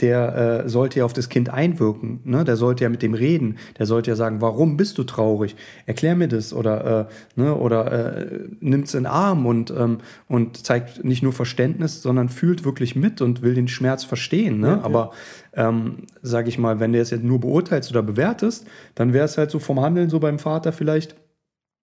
der 0.00 0.64
äh, 0.64 0.68
sollte 0.68 0.98
ja 0.98 1.04
auf 1.04 1.12
das 1.12 1.28
Kind 1.28 1.48
einwirken. 1.48 2.20
Ne? 2.24 2.44
Der 2.44 2.56
sollte 2.56 2.82
ja 2.82 2.90
mit 2.90 3.02
dem 3.02 3.14
reden. 3.14 3.58
Der 3.78 3.86
sollte 3.86 4.10
ja 4.10 4.16
sagen, 4.16 4.40
warum 4.40 4.76
bist 4.76 4.98
du 4.98 5.04
traurig? 5.04 5.54
Erklär 5.86 6.16
mir 6.16 6.26
das 6.26 6.52
oder, 6.52 7.08
äh, 7.36 7.40
ne? 7.40 7.54
oder 7.54 7.92
äh, 7.92 8.48
nimmt 8.58 8.88
es 8.88 8.94
in 8.94 9.04
den 9.04 9.06
Arm 9.06 9.46
und, 9.46 9.70
ähm, 9.70 9.98
und 10.26 10.66
zeigt 10.66 11.04
nicht 11.04 11.22
nur 11.22 11.32
Verständnis, 11.32 12.02
sondern 12.02 12.28
fühlt 12.28 12.64
wirklich 12.64 12.96
mit 12.96 13.20
und 13.20 13.42
will 13.42 13.54
den 13.54 13.68
Schmerz 13.68 14.02
verstehen. 14.02 14.58
Ne? 14.58 14.68
Ja, 14.68 14.82
Aber 14.82 15.12
ähm, 15.54 16.06
sage 16.20 16.48
ich 16.48 16.58
mal, 16.58 16.80
wenn 16.80 16.92
du 16.92 16.98
es 16.98 17.10
jetzt 17.10 17.22
nur 17.22 17.38
beurteilst 17.38 17.90
oder 17.90 18.02
bewertest, 18.02 18.66
dann 18.96 19.12
wäre 19.12 19.26
es 19.26 19.38
halt 19.38 19.52
so 19.52 19.60
vom 19.60 19.78
Handeln 19.78 20.10
so 20.10 20.18
beim 20.18 20.40
Vater 20.40 20.72
vielleicht, 20.72 21.14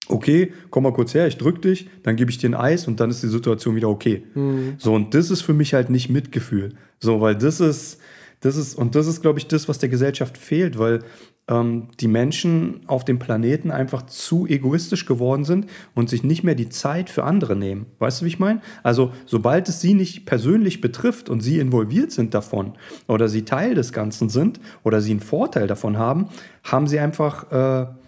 okay, 0.08 0.52
komm 0.70 0.84
mal 0.84 0.92
kurz 0.92 1.14
her, 1.14 1.26
ich 1.26 1.38
drück 1.38 1.62
dich, 1.62 1.88
dann 2.02 2.16
gebe 2.16 2.30
ich 2.30 2.38
dir 2.38 2.50
ein 2.50 2.54
Eis 2.54 2.86
und 2.88 3.00
dann 3.00 3.10
ist 3.10 3.22
die 3.22 3.28
Situation 3.28 3.76
wieder 3.76 3.88
okay. 3.88 4.22
Mhm. 4.34 4.74
So, 4.78 4.94
und 4.94 5.14
das 5.14 5.30
ist 5.30 5.42
für 5.42 5.54
mich 5.54 5.74
halt 5.74 5.90
nicht 5.90 6.10
Mitgefühl. 6.10 6.74
So, 6.98 7.20
weil 7.20 7.36
das 7.36 7.60
ist, 7.60 7.98
das 8.40 8.56
ist, 8.56 8.74
und 8.74 8.94
das 8.94 9.06
ist, 9.06 9.22
glaube 9.22 9.38
ich, 9.38 9.46
das, 9.46 9.68
was 9.68 9.78
der 9.78 9.88
Gesellschaft 9.88 10.38
fehlt, 10.38 10.78
weil 10.78 11.00
ähm, 11.48 11.88
die 12.00 12.08
Menschen 12.08 12.80
auf 12.86 13.04
dem 13.04 13.18
Planeten 13.18 13.70
einfach 13.70 14.06
zu 14.06 14.46
egoistisch 14.46 15.04
geworden 15.04 15.44
sind 15.44 15.66
und 15.94 16.08
sich 16.08 16.22
nicht 16.22 16.44
mehr 16.44 16.54
die 16.54 16.68
Zeit 16.68 17.10
für 17.10 17.24
andere 17.24 17.56
nehmen. 17.56 17.86
Weißt 17.98 18.20
du, 18.20 18.24
wie 18.24 18.30
ich 18.30 18.38
meine? 18.38 18.60
Also, 18.82 19.12
sobald 19.26 19.68
es 19.68 19.80
sie 19.80 19.94
nicht 19.94 20.26
persönlich 20.26 20.80
betrifft 20.80 21.28
und 21.28 21.40
sie 21.40 21.58
involviert 21.58 22.12
sind 22.12 22.34
davon 22.34 22.74
oder 23.08 23.28
sie 23.28 23.44
Teil 23.44 23.74
des 23.74 23.92
Ganzen 23.92 24.28
sind 24.28 24.60
oder 24.84 25.00
sie 25.00 25.10
einen 25.10 25.20
Vorteil 25.20 25.66
davon 25.66 25.98
haben, 25.98 26.28
haben 26.64 26.86
sie 26.86 26.98
einfach. 26.98 27.50
Äh, 27.52 27.99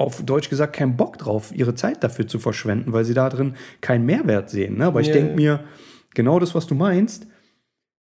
auf 0.00 0.22
Deutsch 0.22 0.48
gesagt 0.48 0.74
keinen 0.74 0.96
Bock 0.96 1.18
drauf, 1.18 1.52
ihre 1.54 1.74
Zeit 1.74 2.02
dafür 2.02 2.26
zu 2.26 2.38
verschwenden, 2.38 2.94
weil 2.94 3.04
sie 3.04 3.12
da 3.12 3.28
drin 3.28 3.54
keinen 3.82 4.06
Mehrwert 4.06 4.48
sehen. 4.48 4.78
Ne? 4.78 4.86
Aber 4.86 5.02
ich 5.02 5.08
yeah. 5.08 5.16
denke 5.16 5.34
mir, 5.34 5.64
genau 6.14 6.40
das, 6.40 6.54
was 6.54 6.66
du 6.66 6.74
meinst, 6.74 7.26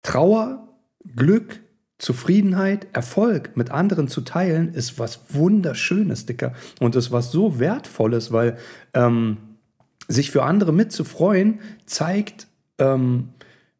Trauer, 0.02 0.66
Glück, 1.14 1.60
Zufriedenheit, 1.98 2.88
Erfolg 2.94 3.56
mit 3.56 3.70
anderen 3.70 4.08
zu 4.08 4.22
teilen, 4.22 4.72
ist 4.72 4.98
was 4.98 5.20
Wunderschönes, 5.28 6.24
Dicker. 6.24 6.54
Und 6.80 6.96
ist 6.96 7.12
was 7.12 7.30
so 7.30 7.58
Wertvolles, 7.58 8.32
weil 8.32 8.56
ähm, 8.94 9.36
sich 10.08 10.30
für 10.30 10.42
andere 10.42 10.72
mitzufreuen, 10.72 11.60
zeigt, 11.84 12.46
ähm, 12.78 13.28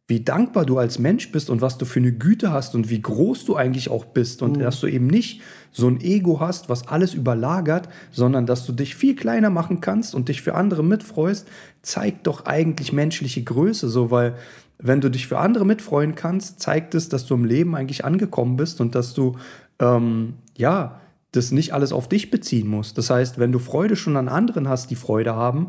wie 0.06 0.20
dankbar 0.20 0.66
du 0.66 0.78
als 0.78 0.98
Mensch 0.98 1.32
bist 1.32 1.48
und 1.48 1.62
was 1.62 1.78
du 1.78 1.86
für 1.86 1.98
eine 1.98 2.12
Güte 2.12 2.52
hast 2.52 2.74
und 2.74 2.90
wie 2.90 3.00
groß 3.00 3.46
du 3.46 3.56
eigentlich 3.56 3.88
auch 3.88 4.04
bist 4.04 4.42
und 4.42 4.58
mhm. 4.58 4.60
dass 4.60 4.80
du 4.80 4.86
eben 4.86 5.06
nicht 5.06 5.40
so 5.72 5.88
ein 5.88 6.00
Ego 6.00 6.40
hast, 6.40 6.68
was 6.68 6.88
alles 6.88 7.14
überlagert, 7.14 7.88
sondern 8.12 8.44
dass 8.44 8.66
du 8.66 8.72
dich 8.72 8.94
viel 8.94 9.16
kleiner 9.16 9.48
machen 9.48 9.80
kannst 9.80 10.14
und 10.14 10.28
dich 10.28 10.42
für 10.42 10.54
andere 10.54 10.84
mitfreust, 10.84 11.48
zeigt 11.82 12.26
doch 12.26 12.44
eigentlich 12.44 12.92
menschliche 12.92 13.42
Größe, 13.42 13.88
so 13.88 14.10
weil 14.10 14.36
wenn 14.78 15.00
du 15.00 15.10
dich 15.10 15.26
für 15.26 15.38
andere 15.38 15.64
mitfreuen 15.64 16.14
kannst, 16.14 16.60
zeigt 16.60 16.94
es, 16.94 17.08
dass 17.08 17.24
du 17.26 17.34
im 17.34 17.44
Leben 17.44 17.74
eigentlich 17.74 18.04
angekommen 18.04 18.56
bist 18.56 18.80
und 18.82 18.94
dass 18.94 19.14
du 19.14 19.36
ähm, 19.78 20.34
ja 20.56 21.00
das 21.32 21.50
nicht 21.50 21.72
alles 21.72 21.92
auf 21.92 22.08
dich 22.08 22.30
beziehen 22.30 22.68
musst. 22.68 22.98
Das 22.98 23.10
heißt, 23.10 23.38
wenn 23.38 23.52
du 23.52 23.58
Freude 23.58 23.96
schon 23.96 24.16
an 24.16 24.28
anderen 24.28 24.68
hast, 24.68 24.90
die 24.90 24.96
Freude 24.96 25.34
haben, 25.34 25.68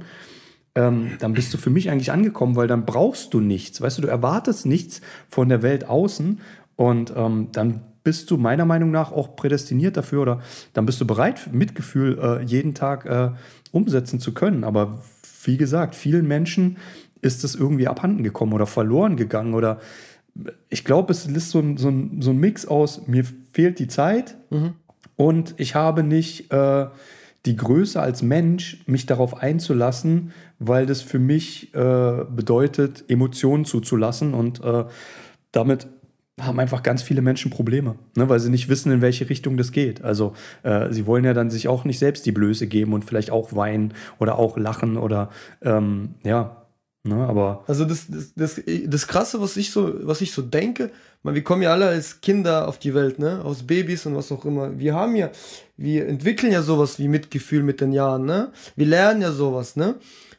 ähm, 0.75 1.12
dann 1.20 1.34
bist 1.34 1.53
du 1.53 1.58
für 1.58 1.70
mich 1.70 1.89
eigentlich 1.89 2.12
angekommen, 2.12 2.55
weil 2.55 2.67
dann 2.67 2.86
brauchst 2.86 3.34
du 3.34 3.39
nichts. 3.39 3.82
Weißt 3.82 3.98
du, 3.98 4.03
du 4.03 4.08
erwartest 4.08 4.65
nichts 4.65 5.01
von 5.29 5.50
der 5.50 5.62
Welt 5.62 5.88
außen 5.88 6.39
und 6.75 7.13
ähm, 7.15 7.48
dann 7.51 7.82
bist 8.03 8.29
du 8.29 8.38
meiner 8.38 8.65
Meinung 8.65 8.91
nach 8.91 9.12
auch 9.12 9.36
prädestiniert 9.36 9.98
dafür 9.98 10.22
oder 10.22 10.41
dann 10.74 10.86
bist 10.86 11.01
du 11.01 11.08
bereit, 11.08 11.50
Mitgefühl 11.51 12.20
äh, 12.22 12.44
jeden 12.44 12.75
Tag 12.75 13.05
äh, 13.05 13.32
umsetzen 13.72 14.20
zu 14.20 14.34
können. 14.34 14.63
Aber 14.63 15.01
wie 15.44 15.58
gesagt, 15.58 15.96
vielen 15.96 16.27
Menschen 16.27 16.77
ist 17.22 17.44
es 17.44 17.55
irgendwie 17.55 17.88
abhanden 17.88 18.24
gekommen 18.24 18.53
oder 18.53 18.67
verloren 18.67 19.17
gegangen 19.17 19.53
oder 19.53 19.79
ich 20.70 20.84
glaube, 20.84 21.13
es 21.13 21.25
ist 21.25 21.50
so 21.50 21.60
ein, 21.60 21.77
so, 21.77 21.89
ein, 21.89 22.22
so 22.22 22.32
ein 22.32 22.38
Mix 22.38 22.65
aus, 22.65 23.08
mir 23.08 23.24
fehlt 23.53 23.79
die 23.79 23.88
Zeit 23.88 24.36
mhm. 24.50 24.74
und 25.15 25.55
ich 25.58 25.75
habe 25.75 26.03
nicht 26.03 26.51
äh, 26.51 26.88
die 27.46 27.55
Größe 27.55 28.01
als 28.01 28.22
Mensch, 28.22 28.84
mich 28.86 29.05
darauf 29.05 29.41
einzulassen, 29.41 30.34
weil 30.59 30.85
das 30.85 31.01
für 31.01 31.19
mich 31.19 31.74
äh, 31.74 32.24
bedeutet, 32.29 33.05
Emotionen 33.07 33.65
zuzulassen 33.65 34.33
und 34.33 34.63
äh, 34.63 34.85
damit 35.51 35.88
haben 36.39 36.59
einfach 36.59 36.83
ganz 36.83 37.01
viele 37.01 37.21
Menschen 37.21 37.50
Probleme, 37.50 37.95
ne, 38.15 38.27
weil 38.27 38.39
sie 38.39 38.50
nicht 38.50 38.67
wissen, 38.67 38.91
in 38.91 39.01
welche 39.01 39.29
Richtung 39.29 39.55
das 39.55 39.71
geht. 39.71 40.03
Also 40.03 40.33
äh, 40.63 40.91
sie 40.91 41.05
wollen 41.05 41.24
ja 41.24 41.33
dann 41.33 41.50
sich 41.50 41.67
auch 41.67 41.85
nicht 41.85 42.00
selbst 42.00 42.25
die 42.25 42.33
Blöße 42.33 42.67
geben 42.67 42.93
und 42.93 43.05
vielleicht 43.05 43.31
auch 43.31 43.55
weinen 43.55 43.93
oder 44.19 44.38
auch 44.38 44.57
lachen 44.57 44.97
oder 44.97 45.29
ähm, 45.62 46.15
ja. 46.24 46.62
Ne, 47.07 47.17
aber 47.17 47.63
also 47.67 47.85
das, 47.85 48.07
das, 48.07 48.33
das, 48.33 48.62
das 48.88 49.07
Krasse, 49.07 49.39
was 49.39 49.57
ich 49.57 49.69
so, 49.69 49.93
was 50.07 50.21
ich 50.21 50.31
so 50.31 50.41
denke, 50.41 50.89
man, 51.21 51.35
wir 51.35 51.43
kommen 51.43 51.62
ja 51.62 51.71
alle 51.71 51.88
als 51.88 52.19
Kinder 52.19 52.67
auf 52.67 52.79
die 52.79 52.95
Welt, 52.95 53.19
ne? 53.19 53.41
Aus 53.43 53.62
Babys 53.62 54.07
und 54.07 54.15
was 54.15 54.31
auch 54.31 54.43
immer. 54.43 54.79
Wir 54.79 54.95
haben 54.95 55.15
ja, 55.15 55.29
wir 55.77 56.07
entwickeln 56.07 56.51
ja 56.51 56.63
sowas 56.63 56.97
wie 56.97 57.07
Mitgefühl 57.07 57.62
mit 57.62 57.79
den 57.79 57.91
Jahren, 57.91 58.25
ne? 58.25 58.51
Wir 58.75 58.88
lernen 58.88 59.21
ja 59.21 59.31
sowas, 59.31 59.75
ne? 59.75 59.95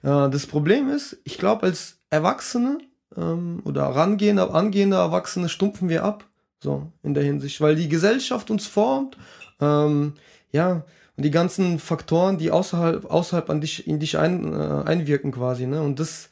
Äh, 0.06 0.30
das 0.30 0.46
Problem 0.46 0.88
ist, 0.88 1.18
ich 1.24 1.36
glaube, 1.36 1.64
als 1.64 1.98
Erwachsene 2.08 2.78
ähm, 3.16 3.60
oder 3.64 3.82
rangehende, 3.82 4.50
angehende 4.50 4.96
Erwachsene 4.96 5.48
stumpfen 5.48 5.88
wir 5.88 6.04
ab, 6.04 6.24
so 6.60 6.90
in 7.02 7.12
der 7.12 7.24
Hinsicht, 7.24 7.60
weil 7.60 7.74
die 7.74 7.88
Gesellschaft 7.88 8.50
uns 8.50 8.66
formt, 8.66 9.18
ähm, 9.60 10.14
ja, 10.52 10.84
und 11.16 11.24
die 11.24 11.30
ganzen 11.30 11.78
Faktoren, 11.78 12.38
die 12.38 12.50
außerhalb, 12.50 13.06
außerhalb 13.06 13.50
an 13.50 13.60
dich, 13.60 13.86
in 13.86 13.98
dich 13.98 14.18
ein, 14.18 14.52
äh, 14.52 14.82
einwirken 14.84 15.32
quasi, 15.32 15.66
ne? 15.66 15.82
Und 15.82 15.98
das 15.98 16.28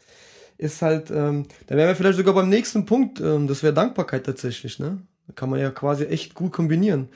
ist 0.59 0.83
halt, 0.83 1.11
ähm, 1.11 1.47
da 1.67 1.75
wären 1.77 1.89
wir 1.89 1.97
vielleicht 1.97 2.19
sogar 2.19 2.35
beim 2.35 2.51
nächsten 2.51 2.85
Punkt, 2.85 3.19
ähm, 3.21 3.49
das 3.49 3.63
wäre 3.63 3.73
Dankbarkeit 3.73 4.25
tatsächlich, 4.27 4.79
ne? 4.79 4.99
Kann 5.35 5.49
man 5.51 5.59
ja 5.59 5.71
quasi 5.71 6.05
echt 6.05 6.35
gut 6.35 6.53
kombinieren 6.53 7.09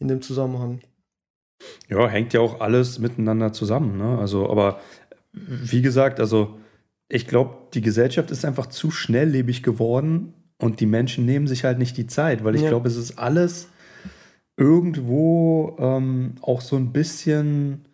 in 0.00 0.08
dem 0.08 0.20
Zusammenhang. 0.20 0.80
Ja, 1.88 2.08
hängt 2.08 2.32
ja 2.32 2.40
auch 2.40 2.60
alles 2.60 2.98
miteinander 2.98 3.52
zusammen, 3.52 3.98
ne? 3.98 4.18
Also, 4.18 4.50
aber 4.50 4.80
wie 5.32 5.82
gesagt, 5.82 6.20
also 6.20 6.58
ich 7.08 7.26
glaube, 7.26 7.56
die 7.74 7.80
Gesellschaft 7.80 8.30
ist 8.30 8.44
einfach 8.44 8.66
zu 8.66 8.90
schnelllebig 8.90 9.62
geworden 9.62 10.34
und 10.58 10.80
die 10.80 10.86
Menschen 10.86 11.24
nehmen 11.24 11.46
sich 11.46 11.64
halt 11.64 11.78
nicht 11.78 11.96
die 11.96 12.06
Zeit, 12.06 12.44
weil 12.44 12.54
ich 12.54 12.62
ja. 12.62 12.68
glaube, 12.68 12.88
es 12.88 12.96
ist 12.96 13.18
alles 13.18 13.68
irgendwo 14.56 15.76
ähm, 15.78 16.34
auch 16.40 16.60
so 16.60 16.76
ein 16.76 16.92
bisschen 16.92 17.84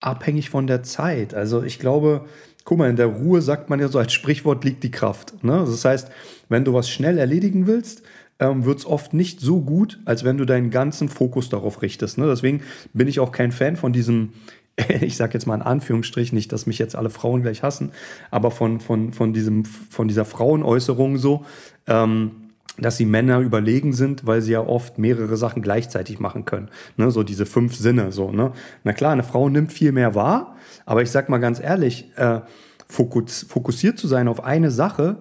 abhängig 0.00 0.50
von 0.50 0.66
der 0.66 0.82
Zeit. 0.82 1.34
Also 1.34 1.62
ich 1.62 1.78
glaube, 1.78 2.26
guck 2.64 2.78
mal, 2.78 2.90
in 2.90 2.96
der 2.96 3.06
Ruhe 3.06 3.42
sagt 3.42 3.70
man 3.70 3.80
ja 3.80 3.88
so 3.88 3.98
als 3.98 4.12
Sprichwort 4.12 4.64
liegt 4.64 4.82
die 4.84 4.90
Kraft. 4.90 5.42
Ne? 5.42 5.64
Das 5.66 5.84
heißt, 5.84 6.10
wenn 6.48 6.64
du 6.64 6.74
was 6.74 6.90
schnell 6.90 7.18
erledigen 7.18 7.66
willst, 7.66 8.02
ähm, 8.38 8.64
wird 8.64 8.78
es 8.78 8.86
oft 8.86 9.14
nicht 9.14 9.40
so 9.40 9.62
gut, 9.62 10.00
als 10.04 10.24
wenn 10.24 10.36
du 10.36 10.44
deinen 10.44 10.70
ganzen 10.70 11.08
Fokus 11.08 11.48
darauf 11.48 11.80
richtest. 11.80 12.18
Ne? 12.18 12.26
Deswegen 12.26 12.62
bin 12.92 13.08
ich 13.08 13.20
auch 13.20 13.32
kein 13.32 13.52
Fan 13.52 13.76
von 13.76 13.92
diesem, 13.92 14.34
ich 15.00 15.16
sage 15.16 15.34
jetzt 15.34 15.46
mal 15.46 15.54
in 15.54 15.62
Anführungsstrich, 15.62 16.32
nicht, 16.32 16.52
dass 16.52 16.66
mich 16.66 16.78
jetzt 16.78 16.96
alle 16.96 17.10
Frauen 17.10 17.42
gleich 17.42 17.62
hassen, 17.62 17.92
aber 18.30 18.50
von, 18.50 18.80
von, 18.80 19.12
von, 19.12 19.32
diesem, 19.32 19.64
von 19.64 20.08
dieser 20.08 20.24
Frauenäußerung 20.24 21.18
so, 21.18 21.44
ähm, 21.86 22.32
dass 22.78 22.98
sie 22.98 23.06
Männer 23.06 23.40
überlegen 23.40 23.94
sind, 23.94 24.26
weil 24.26 24.42
sie 24.42 24.52
ja 24.52 24.60
oft 24.60 24.98
mehrere 24.98 25.36
Sachen 25.36 25.62
gleichzeitig 25.62 26.20
machen 26.20 26.44
können. 26.44 26.68
Ne? 26.96 27.10
So 27.10 27.22
diese 27.22 27.46
fünf 27.46 27.74
Sinne. 27.74 28.12
So, 28.12 28.30
ne? 28.30 28.52
Na 28.84 28.92
klar, 28.92 29.12
eine 29.12 29.22
Frau 29.22 29.48
nimmt 29.48 29.72
viel 29.72 29.92
mehr 29.92 30.14
wahr, 30.14 30.56
aber 30.84 31.00
ich 31.00 31.10
sag 31.10 31.30
mal 31.30 31.38
ganz 31.38 31.58
ehrlich, 31.58 32.10
äh, 32.16 32.40
fokus, 32.86 33.46
fokussiert 33.48 33.98
zu 33.98 34.06
sein 34.06 34.28
auf 34.28 34.44
eine 34.44 34.70
Sache 34.70 35.16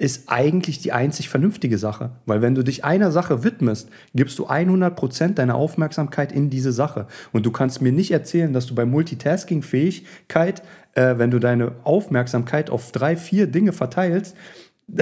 ist 0.00 0.30
eigentlich 0.30 0.78
die 0.78 0.92
einzig 0.92 1.28
vernünftige 1.28 1.76
Sache. 1.76 2.12
Weil 2.24 2.40
wenn 2.40 2.54
du 2.54 2.64
dich 2.64 2.86
einer 2.86 3.12
Sache 3.12 3.44
widmest, 3.44 3.90
gibst 4.14 4.38
du 4.38 4.46
100% 4.46 5.34
deiner 5.34 5.56
Aufmerksamkeit 5.56 6.32
in 6.32 6.48
diese 6.48 6.72
Sache. 6.72 7.06
Und 7.32 7.44
du 7.44 7.50
kannst 7.50 7.82
mir 7.82 7.92
nicht 7.92 8.10
erzählen, 8.10 8.54
dass 8.54 8.64
du 8.64 8.74
bei 8.74 8.86
Multitasking-Fähigkeit, 8.86 10.62
äh, 10.94 11.18
wenn 11.18 11.30
du 11.30 11.38
deine 11.38 11.72
Aufmerksamkeit 11.84 12.70
auf 12.70 12.92
drei, 12.92 13.14
vier 13.14 13.46
Dinge 13.46 13.74
verteilst, 13.74 14.34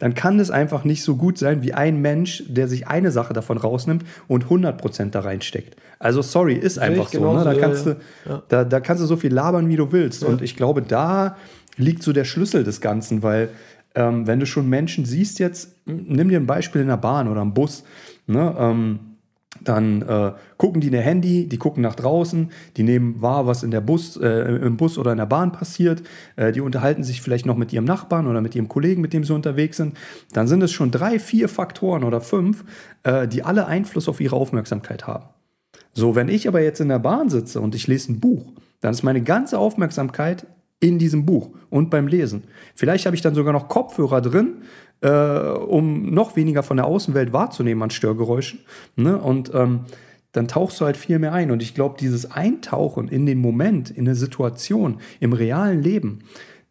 dann 0.00 0.14
kann 0.14 0.40
es 0.40 0.50
einfach 0.50 0.82
nicht 0.82 1.04
so 1.04 1.14
gut 1.14 1.38
sein 1.38 1.62
wie 1.62 1.72
ein 1.72 2.00
Mensch, 2.00 2.42
der 2.48 2.66
sich 2.66 2.88
eine 2.88 3.12
Sache 3.12 3.32
davon 3.32 3.56
rausnimmt 3.56 4.04
und 4.26 4.46
100% 4.46 5.10
da 5.10 5.20
reinsteckt. 5.20 5.76
Also 6.00 6.22
sorry, 6.22 6.54
ist 6.54 6.80
einfach 6.80 7.08
so. 7.08 7.32
Ne? 7.32 7.44
Da, 7.44 7.54
kannst 7.54 7.86
du, 7.86 7.96
da, 8.48 8.64
da 8.64 8.80
kannst 8.80 9.00
du 9.00 9.06
so 9.06 9.16
viel 9.16 9.32
labern, 9.32 9.68
wie 9.68 9.76
du 9.76 9.92
willst. 9.92 10.22
Ja. 10.22 10.28
Und 10.28 10.42
ich 10.42 10.56
glaube, 10.56 10.82
da 10.82 11.36
liegt 11.76 12.02
so 12.02 12.12
der 12.12 12.24
Schlüssel 12.24 12.64
des 12.64 12.80
Ganzen, 12.80 13.22
weil 13.22 13.50
ähm, 13.94 14.26
wenn 14.26 14.40
du 14.40 14.46
schon 14.46 14.68
Menschen 14.68 15.04
siehst 15.04 15.38
jetzt, 15.38 15.74
nimm 15.86 16.28
dir 16.28 16.38
ein 16.38 16.46
Beispiel 16.46 16.80
in 16.80 16.88
der 16.88 16.96
Bahn 16.96 17.28
oder 17.28 17.42
im 17.42 17.54
Bus, 17.54 17.84
ne? 18.26 18.54
Ähm, 18.58 19.00
dann 19.62 20.02
äh, 20.02 20.32
gucken 20.56 20.80
die 20.80 20.86
in 20.88 20.94
ihr 20.94 21.00
Handy, 21.00 21.46
die 21.46 21.58
gucken 21.58 21.82
nach 21.82 21.94
draußen, 21.94 22.50
die 22.76 22.82
nehmen 22.82 23.20
wahr, 23.20 23.46
was 23.46 23.62
in 23.62 23.70
der 23.70 23.80
Bus, 23.80 24.16
äh, 24.16 24.28
im 24.28 24.76
Bus 24.76 24.96
oder 24.96 25.12
in 25.12 25.18
der 25.18 25.26
Bahn 25.26 25.52
passiert, 25.52 26.02
äh, 26.36 26.52
die 26.52 26.60
unterhalten 26.60 27.02
sich 27.02 27.20
vielleicht 27.20 27.46
noch 27.46 27.56
mit 27.56 27.72
ihrem 27.72 27.84
Nachbarn 27.84 28.26
oder 28.26 28.40
mit 28.40 28.54
ihrem 28.54 28.68
Kollegen, 28.68 29.02
mit 29.02 29.12
dem 29.12 29.24
sie 29.24 29.34
unterwegs 29.34 29.76
sind. 29.76 29.96
Dann 30.32 30.46
sind 30.46 30.62
es 30.62 30.72
schon 30.72 30.90
drei, 30.90 31.18
vier 31.18 31.48
Faktoren 31.48 32.04
oder 32.04 32.20
fünf, 32.20 32.64
äh, 33.02 33.28
die 33.28 33.42
alle 33.42 33.66
Einfluss 33.66 34.08
auf 34.08 34.20
ihre 34.20 34.36
Aufmerksamkeit 34.36 35.06
haben. 35.06 35.26
So, 35.92 36.14
wenn 36.14 36.28
ich 36.28 36.46
aber 36.48 36.62
jetzt 36.62 36.80
in 36.80 36.88
der 36.88 37.00
Bahn 37.00 37.28
sitze 37.28 37.60
und 37.60 37.74
ich 37.74 37.86
lese 37.86 38.12
ein 38.12 38.20
Buch, 38.20 38.52
dann 38.80 38.92
ist 38.92 39.02
meine 39.02 39.22
ganze 39.22 39.58
Aufmerksamkeit 39.58 40.46
in 40.80 40.98
diesem 40.98 41.26
Buch 41.26 41.50
und 41.68 41.90
beim 41.90 42.06
Lesen. 42.06 42.44
Vielleicht 42.74 43.06
habe 43.06 43.14
ich 43.14 43.22
dann 43.22 43.34
sogar 43.34 43.52
noch 43.52 43.68
Kopfhörer 43.68 44.20
drin, 44.20 44.62
äh, 45.02 45.10
um 45.10 46.12
noch 46.12 46.36
weniger 46.36 46.62
von 46.62 46.78
der 46.78 46.86
Außenwelt 46.86 47.32
wahrzunehmen 47.32 47.82
an 47.82 47.90
Störgeräuschen. 47.90 48.60
Ne? 48.96 49.18
Und 49.18 49.52
ähm, 49.54 49.80
dann 50.32 50.48
tauchst 50.48 50.80
du 50.80 50.84
halt 50.84 50.96
viel 50.96 51.18
mehr 51.18 51.32
ein. 51.32 51.50
Und 51.50 51.62
ich 51.62 51.74
glaube, 51.74 51.96
dieses 51.98 52.30
Eintauchen 52.30 53.08
in 53.08 53.26
den 53.26 53.38
Moment, 53.38 53.90
in 53.90 54.06
eine 54.06 54.14
Situation, 54.14 55.00
im 55.20 55.32
realen 55.32 55.82
Leben, 55.82 56.20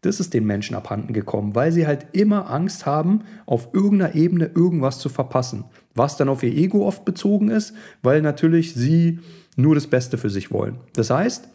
das 0.02 0.22
ist 0.22 0.34
den 0.34 0.46
Menschen 0.46 0.76
abhanden 0.76 1.14
gekommen, 1.14 1.56
weil 1.56 1.74
sie 1.74 1.86
halt 1.86 2.08
immer 2.14 2.50
Angst 2.50 2.86
haben, 2.86 3.22
auf 3.46 3.74
irgendeiner 3.74 4.16
Ebene 4.16 4.50
irgendwas 4.56 5.00
zu 5.00 5.10
verpassen. 5.10 5.66
Was 5.94 6.16
dann 6.16 6.30
auf 6.30 6.42
ihr 6.42 6.56
Ego 6.56 6.88
oft 6.88 7.04
bezogen 7.04 7.50
ist, 7.50 7.74
weil 8.02 8.22
natürlich 8.22 8.74
sie 8.74 9.20
nur 9.58 9.76
das 9.76 9.88
Beste 9.88 10.18
für 10.18 10.30
sich 10.30 10.52
wollen. 10.52 10.78
Das 10.94 11.10
heißt, 11.10 11.50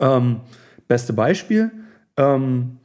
ähm, 0.00 0.40
beste 0.88 1.12
Beispiel, 1.12 1.70
ähm, 2.16 2.78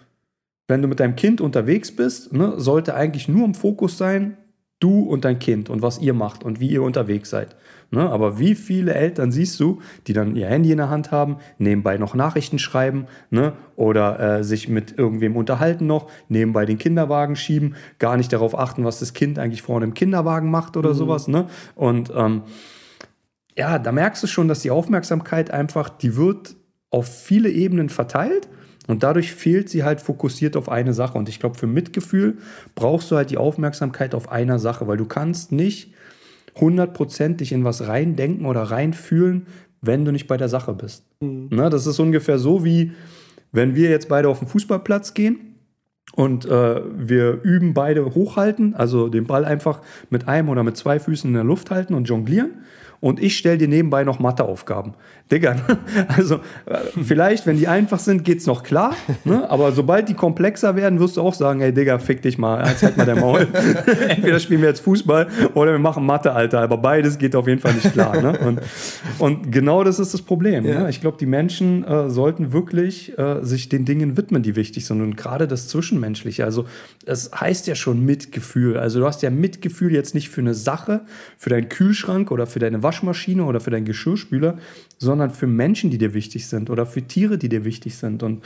wenn 0.68 0.82
du 0.82 0.88
mit 0.88 1.00
deinem 1.00 1.16
Kind 1.16 1.42
unterwegs 1.42 1.96
bist, 1.96 2.34
ne, 2.34 2.54
sollte 2.58 2.96
eigentlich 2.96 3.28
nur 3.28 3.46
im 3.46 3.54
Fokus 3.54 3.98
sein, 3.98 4.38
du 4.80 5.02
und 5.02 5.26
dein 5.26 5.40
Kind 5.40 5.70
und 5.70 5.82
was 5.82 6.00
ihr 6.00 6.14
macht 6.14 6.44
und 6.44 6.60
wie 6.60 6.70
ihr 6.70 6.82
unterwegs 6.82 7.30
seid. 7.30 7.56
Ne? 7.92 8.10
Aber 8.10 8.40
wie 8.40 8.56
viele 8.56 8.94
Eltern 8.94 9.32
siehst 9.32 9.60
du, 9.60 9.80
die 10.08 10.14
dann 10.14 10.36
ihr 10.36 10.48
Handy 10.48 10.72
in 10.72 10.78
der 10.78 10.90
Hand 10.90 11.12
haben, 11.12 11.38
nebenbei 11.58 11.98
noch 11.98 12.16
Nachrichten 12.16 12.58
schreiben 12.58 13.06
ne? 13.30 13.54
oder 13.76 14.20
äh, 14.20 14.44
sich 14.44 14.70
mit 14.70 14.98
irgendwem 14.98 15.36
unterhalten 15.36 15.88
noch, 15.88 16.10
nebenbei 16.30 16.66
den 16.66 16.78
Kinderwagen 16.78 17.36
schieben, 17.36 17.76
gar 18.00 18.18
nicht 18.18 18.34
darauf 18.34 18.58
achten, 18.58 18.84
was 18.84 19.00
das 19.00 19.14
Kind 19.14 19.38
eigentlich 19.38 19.62
vorne 19.62 19.86
im 19.86 19.94
Kinderwagen 19.94 20.50
macht 20.50 20.78
oder 20.78 20.92
mhm. 20.92 20.98
sowas. 20.98 21.28
Ne? 21.28 21.48
Und 21.76 22.12
ähm, 22.16 22.44
ja, 23.58 23.78
da 23.78 23.92
merkst 23.92 24.24
du 24.24 24.28
schon, 24.28 24.48
dass 24.48 24.62
die 24.62 24.72
Aufmerksamkeit 24.72 25.52
einfach, 25.52 25.90
die 25.90 26.16
wird 26.16 26.56
auf 26.92 27.08
viele 27.08 27.50
Ebenen 27.50 27.90
verteilt 27.90 28.48
und 28.88 29.04
dadurch 29.04 29.34
fehlt 29.34 29.70
sie 29.70 29.84
halt 29.84 30.02
fokussiert 30.02 30.58
auf 30.58 30.70
eine 30.70 30.94
Sache. 30.94 31.18
Und 31.18 31.30
ich 31.30 31.40
glaube, 31.40 31.58
für 31.58 31.68
Mitgefühl 31.68 32.38
brauchst 32.76 33.10
du 33.10 33.16
halt 33.16 33.32
die 33.32 33.38
Aufmerksamkeit 33.38 34.14
auf 34.14 34.32
einer 34.32 34.60
Sache, 34.60 34.88
weil 34.88 34.98
du 34.98 35.06
kannst 35.06 35.52
nicht 35.52 35.94
hundertprozentig 36.60 37.54
in 37.54 37.64
was 37.64 37.88
reindenken 37.88 38.46
oder 38.46 38.64
reinfühlen, 38.64 39.48
wenn 39.82 40.06
du 40.06 40.12
nicht 40.12 40.28
bei 40.28 40.38
der 40.38 40.50
Sache 40.50 40.74
bist. 40.74 41.06
Mhm. 41.22 41.48
Na, 41.50 41.70
das 41.70 41.88
ist 41.88 42.00
ungefähr 42.00 42.38
so 42.38 42.66
wie, 42.66 42.92
wenn 43.52 43.76
wir 43.76 43.90
jetzt 43.90 44.10
beide 44.10 44.28
auf 44.28 44.40
den 44.40 44.48
Fußballplatz 44.50 45.14
gehen 45.14 45.56
und 46.14 46.46
äh, 46.46 46.82
wir 46.98 47.42
üben 47.44 47.74
beide 47.74 48.14
hochhalten, 48.14 48.76
also 48.76 49.08
den 49.08 49.26
Ball 49.26 49.46
einfach 49.46 49.82
mit 50.10 50.28
einem 50.28 50.50
oder 50.50 50.64
mit 50.64 50.76
zwei 50.76 51.00
Füßen 51.00 51.30
in 51.30 51.36
der 51.36 51.46
Luft 51.46 51.72
halten 51.72 51.94
und 51.94 52.10
jonglieren 52.10 52.52
und 53.02 53.22
ich 53.22 53.36
stelle 53.36 53.58
dir 53.58 53.68
nebenbei 53.68 54.06
noch 54.06 54.20
Matheaufgaben. 54.20 54.94
Digga, 55.32 55.56
also 56.08 56.36
äh, 56.66 56.78
vielleicht, 57.04 57.48
wenn 57.48 57.58
die 57.58 57.68
einfach 57.68 58.00
sind, 58.00 58.24
geht's 58.24 58.46
noch 58.46 58.64
klar, 58.64 58.96
ne? 59.24 59.50
aber 59.50 59.72
sobald 59.72 60.10
die 60.10 60.14
komplexer 60.14 60.76
werden, 60.76 61.00
wirst 61.00 61.18
du 61.18 61.22
auch 61.22 61.34
sagen, 61.34 61.62
ey 61.62 61.74
Digga, 61.74 62.00
fick 62.00 62.22
dich 62.22 62.38
mal, 62.38 62.64
zeig 62.76 62.98
mal 62.98 63.06
der 63.06 63.16
Maul. 63.16 63.48
Entweder 64.08 64.40
spielen 64.40 64.62
wir 64.62 64.70
jetzt 64.70 64.82
Fußball 64.82 65.28
oder 65.54 65.72
wir 65.72 65.80
machen 65.80 66.06
Mathe, 66.06 66.34
Alter, 66.34 66.62
aber 66.62 66.78
beides 66.78 67.18
geht 67.18 67.36
auf 67.36 67.48
jeden 67.48 67.62
Fall 67.62 67.74
nicht 67.74 67.92
klar. 67.94 68.22
Ne? 68.22 68.38
Und, 68.40 68.60
und 69.20 69.52
genau 69.52 69.84
das 69.84 70.00
ist 70.00 70.14
das 70.14 70.22
Problem. 70.22 70.66
Ja. 70.66 70.82
Ne? 70.82 70.90
Ich 70.90 71.02
glaube, 71.02 71.18
die 71.18 71.26
Menschen 71.26 71.84
äh, 71.86 72.10
sollten 72.10 72.54
wirklich 72.54 73.18
äh, 73.18 73.44
sich 73.44 73.70
den 73.70 73.86
Dingen 73.86 74.18
widmen, 74.18 74.44
die 74.44 74.56
wichtig 74.56 74.86
sind 74.86 75.02
und 75.02 75.16
gerade 75.16 75.48
das 75.48 75.70
Zwischenmenschliche. 75.70 76.44
Also 76.44 76.66
es 77.06 77.32
heißt 77.34 77.68
ja 77.68 77.76
schon 77.76 78.06
Mitgefühl. 78.06 78.78
Also 78.78 79.00
du 79.00 79.06
hast 79.06 79.22
ja 79.22 79.30
Mitgefühl 79.30 79.94
jetzt 79.94 80.14
nicht 80.14 80.30
für 80.30 80.42
eine 80.42 80.54
Sache, 80.54 81.02
für 81.38 81.50
deinen 81.50 81.70
Kühlschrank 81.70 82.32
oder 82.32 82.46
für 82.46 82.60
deine 82.60 82.84
Waschmaschine, 82.84 82.91
Waschmaschine 82.92 83.46
oder 83.46 83.62
für 83.62 83.72
deinen 83.72 83.86
Geschirrspüler, 83.86 84.58
sondern 84.98 85.30
für 85.30 85.48
Menschen, 85.48 85.90
die 85.92 85.98
dir 85.98 86.14
wichtig 86.14 86.48
sind 86.48 86.70
oder 86.70 86.86
für 86.86 87.02
Tiere, 87.02 87.38
die 87.38 87.48
dir 87.48 87.64
wichtig 87.64 87.96
sind. 87.96 88.22
Und 88.22 88.44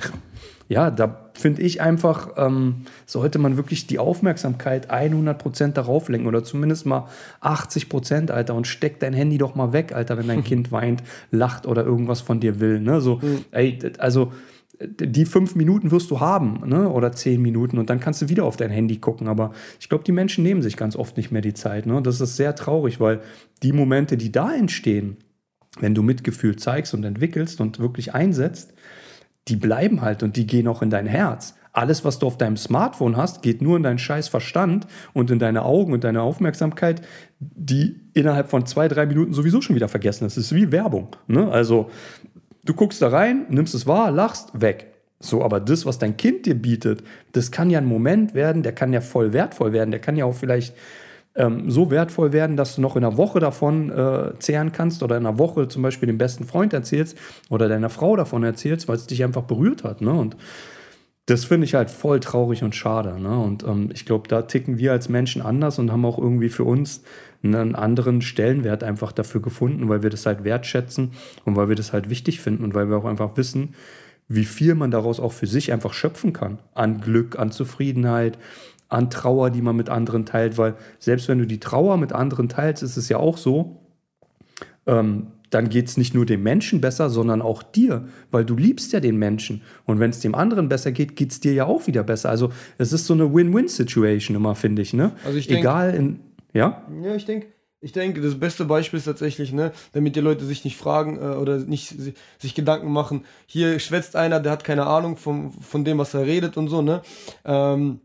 ja, 0.70 0.92
da 0.92 1.32
finde 1.34 1.64
ich 1.64 1.82
einfach, 1.82 2.30
ähm, 2.38 2.86
sollte 3.08 3.40
man 3.40 3.58
wirklich 3.58 3.88
die 3.88 3.98
Aufmerksamkeit 3.98 4.92
100% 4.92 5.74
darauf 5.74 6.10
lenken 6.10 6.28
oder 6.28 6.44
zumindest 6.44 6.86
mal 6.86 7.08
80%, 7.42 8.30
Alter, 8.30 8.54
und 8.54 8.68
steck 8.68 9.00
dein 9.00 9.14
Handy 9.14 9.40
doch 9.40 9.56
mal 9.56 9.74
weg, 9.74 9.94
Alter, 9.94 10.16
wenn 10.20 10.28
dein 10.28 10.44
Kind 10.52 10.72
weint, 10.72 11.02
lacht 11.32 11.66
oder 11.66 11.84
irgendwas 11.84 12.22
von 12.22 12.40
dir 12.40 12.60
will. 12.60 12.80
Ne? 12.80 13.02
So, 13.02 13.16
mhm. 13.16 13.46
ey, 13.50 13.80
also 13.98 14.32
die 14.80 15.26
fünf 15.26 15.56
Minuten 15.56 15.92
wirst 15.92 16.12
du 16.12 16.20
haben, 16.20 16.62
ne? 16.66 16.90
oder 16.90 17.12
zehn 17.12 17.42
Minuten, 17.42 17.78
und 17.78 17.90
dann 17.90 18.00
kannst 18.00 18.22
du 18.22 18.30
wieder 18.30 18.44
auf 18.44 18.58
dein 18.58 18.72
Handy 18.72 18.98
gucken. 18.98 19.28
Aber 19.28 19.52
ich 19.80 19.90
glaube, 19.90 20.04
die 20.04 20.12
Menschen 20.12 20.44
nehmen 20.44 20.62
sich 20.62 20.78
ganz 20.78 20.96
oft 20.96 21.18
nicht 21.18 21.32
mehr 21.32 21.42
die 21.42 21.54
Zeit. 21.54 21.86
Ne? 21.86 22.02
Das 22.02 22.22
ist 22.22 22.36
sehr 22.36 22.56
traurig, 22.56 23.00
weil 23.00 23.22
die 23.64 23.72
Momente, 23.72 24.18
die 24.18 24.32
da 24.32 24.54
entstehen, 24.54 25.18
wenn 25.80 25.96
du 25.96 26.04
Mitgefühl 26.04 26.56
zeigst 26.56 26.94
und 26.94 27.04
entwickelst 27.04 27.62
und 27.62 27.80
wirklich 27.80 28.14
einsetzt, 28.14 28.74
die 29.48 29.56
bleiben 29.56 30.02
halt 30.02 30.24
und 30.24 30.38
die 30.38 30.48
gehen 30.48 30.68
auch 30.68 30.82
in 30.82 30.90
dein 30.90 31.06
Herz. 31.06 31.56
Alles, 31.72 32.06
was 32.06 32.20
du 32.20 32.28
auf 32.28 32.38
deinem 32.38 32.56
Smartphone 32.56 33.18
hast, 33.18 33.42
geht 33.42 33.62
nur 33.62 33.76
in 33.76 33.84
deinen 33.84 34.00
scheiß 34.00 34.30
Verstand 34.30 34.88
und 35.14 35.30
in 35.30 35.40
deine 35.40 35.64
Augen 35.64 35.92
und 35.92 36.06
deine 36.06 36.22
Aufmerksamkeit, 36.22 37.02
die 37.40 38.00
innerhalb 38.14 38.50
von 38.50 38.66
zwei, 38.66 38.88
drei 38.88 39.06
Minuten 39.06 39.34
sowieso 39.34 39.60
schon 39.62 39.76
wieder 39.76 39.90
vergessen 39.90 40.26
ist. 40.26 40.38
Es 40.38 40.46
ist 40.46 40.56
wie 40.56 40.72
Werbung. 40.72 41.10
Ne? 41.28 41.52
Also 41.52 41.90
du 42.66 42.74
guckst 42.74 43.02
da 43.02 43.10
rein, 43.10 43.46
nimmst 43.50 43.74
es 43.74 43.88
wahr, 43.88 44.12
lachst, 44.12 44.60
weg. 44.60 44.92
So, 45.20 45.44
aber 45.44 45.60
das, 45.60 45.86
was 45.86 45.98
dein 45.98 46.18
Kind 46.18 46.46
dir 46.46 46.56
bietet, 46.56 47.04
das 47.32 47.52
kann 47.52 47.70
ja 47.70 47.80
ein 47.80 47.86
Moment 47.86 48.34
werden, 48.34 48.64
der 48.64 48.74
kann 48.74 48.92
ja 48.92 49.02
voll 49.02 49.34
wertvoll 49.34 49.72
werden, 49.72 49.92
der 49.92 50.02
kann 50.02 50.18
ja 50.18 50.26
auch 50.26 50.36
vielleicht 50.36 50.76
ähm, 51.36 51.70
so 51.70 51.92
wertvoll 51.92 52.34
werden, 52.34 52.58
dass 52.58 52.76
du 52.76 52.82
noch 52.82 52.96
in 52.96 53.04
einer 53.04 53.18
Woche 53.18 53.40
davon 53.40 53.90
äh, 53.92 54.38
zehren 54.40 54.72
kannst 54.72 55.04
oder 55.04 55.18
in 55.18 55.26
einer 55.26 55.38
Woche 55.38 55.68
zum 55.68 55.82
Beispiel 55.82 56.08
dem 56.08 56.18
besten 56.18 56.46
Freund 56.46 56.74
erzählst 56.74 57.18
oder 57.50 57.68
deiner 57.70 57.90
Frau 57.90 58.16
davon 58.16 58.44
erzählst, 58.44 58.88
weil 58.88 58.96
es 58.96 59.08
dich 59.08 59.24
einfach 59.24 59.44
berührt 59.44 59.84
hat. 59.84 60.02
Ne? 60.02 60.12
Und 60.12 60.38
das 61.26 61.46
finde 61.46 61.66
ich 61.66 61.74
halt 61.74 61.90
voll 61.90 62.20
traurig 62.20 62.64
und 62.64 62.76
schade. 62.76 63.20
Ne? 63.20 63.38
Und 63.38 63.64
ähm, 63.64 63.90
ich 63.94 64.06
glaube, 64.06 64.28
da 64.28 64.44
ticken 64.44 64.78
wir 64.78 64.92
als 64.92 65.10
Menschen 65.10 65.42
anders 65.42 65.80
und 65.80 65.92
haben 65.92 66.06
auch 66.06 66.20
irgendwie 66.20 66.50
für 66.50 66.64
uns 66.64 67.04
einen 67.54 67.76
anderen 67.76 68.22
Stellenwert 68.22 68.84
einfach 68.84 69.12
dafür 69.12 69.42
gefunden, 69.42 69.90
weil 69.90 70.04
wir 70.04 70.10
das 70.10 70.26
halt 70.26 70.44
wertschätzen 70.44 71.12
und 71.44 71.56
weil 71.56 71.70
wir 71.70 71.76
das 71.76 71.94
halt 71.94 72.10
wichtig 72.10 72.40
finden 72.40 72.64
und 72.64 72.74
weil 72.74 72.90
wir 72.90 72.98
auch 72.98 73.06
einfach 73.06 73.38
wissen, 73.38 73.76
wie 74.28 74.46
viel 74.46 74.76
man 74.76 74.92
daraus 74.92 75.20
auch 75.20 75.34
für 75.34 75.48
sich 75.48 75.72
einfach 75.72 75.94
schöpfen 75.94 76.34
kann. 76.34 76.60
An 76.74 77.02
Glück, 77.02 77.38
an 77.38 77.52
Zufriedenheit, 77.52 78.38
an 78.90 79.10
Trauer, 79.10 79.50
die 79.50 79.62
man 79.62 79.76
mit 79.76 79.90
anderen 79.90 80.26
teilt, 80.26 80.58
weil 80.58 80.76
selbst 81.00 81.28
wenn 81.28 81.40
du 81.40 81.46
die 81.46 81.60
Trauer 81.60 81.98
mit 81.98 82.14
anderen 82.14 82.50
teilst, 82.50 82.84
ist 82.84 82.98
es 82.98 83.10
ja 83.10 83.18
auch 83.18 83.38
so, 83.38 83.82
ähm, 84.88 85.28
dann 85.50 85.70
geht 85.70 85.88
es 85.88 85.98
nicht 85.98 86.14
nur 86.14 86.26
dem 86.26 86.44
Menschen 86.44 86.82
besser, 86.82 87.10
sondern 87.10 87.42
auch 87.42 87.64
dir, 87.64 88.08
weil 88.32 88.46
du 88.46 88.56
liebst 88.56 88.92
ja 88.94 89.00
den 89.00 89.18
Menschen. 89.18 89.62
Und 89.86 90.00
wenn 90.00 90.10
es 90.10 90.20
dem 90.20 90.36
anderen 90.36 90.70
besser 90.70 90.92
geht, 90.92 91.16
geht 91.16 91.32
es 91.32 91.40
dir 91.40 91.54
ja 91.54 91.66
auch 91.66 91.88
wieder 91.88 92.04
besser. 92.04 92.30
Also 92.30 92.52
es 92.78 92.92
ist 92.92 93.06
so 93.06 93.14
eine 93.14 93.34
Win-Win-Situation 93.34 94.36
immer, 94.36 94.56
finde 94.56 94.82
ich. 94.82 94.94
Ne? 94.94 95.12
Also 95.24 95.38
ich 95.38 95.48
denk, 95.48 95.62
Egal 95.62 95.94
in, 95.94 96.20
ja? 96.56 96.82
Ja, 97.04 97.14
ich 97.16 97.26
denke, 97.26 97.48
ich 97.82 97.92
denke, 97.92 98.22
das 98.22 98.40
beste 98.40 98.66
Beispiel 98.66 98.98
ist 98.98 99.06
tatsächlich, 99.06 99.52
ne, 99.52 99.72
damit 99.92 100.16
die 100.16 100.22
Leute 100.22 100.46
sich 100.46 100.64
nicht 100.64 100.78
fragen 100.78 101.18
äh, 101.18 101.36
oder 101.36 101.58
nicht 101.58 101.90
sich, 101.90 102.16
sich 102.40 102.56
Gedanken 102.56 102.92
machen. 102.92 103.26
Hier 103.46 103.78
schwätzt 103.80 104.16
einer, 104.16 104.40
der 104.40 104.54
hat 104.54 104.64
keine 104.64 104.88
Ahnung 104.88 105.18
vom, 105.18 105.52
von 105.52 105.86
dem, 105.86 106.00
was 106.00 106.16
er 106.16 106.26
redet 106.26 106.58
und 106.58 106.68
so, 106.70 106.82
ne. 106.82 107.02
Ähm, 107.44 108.00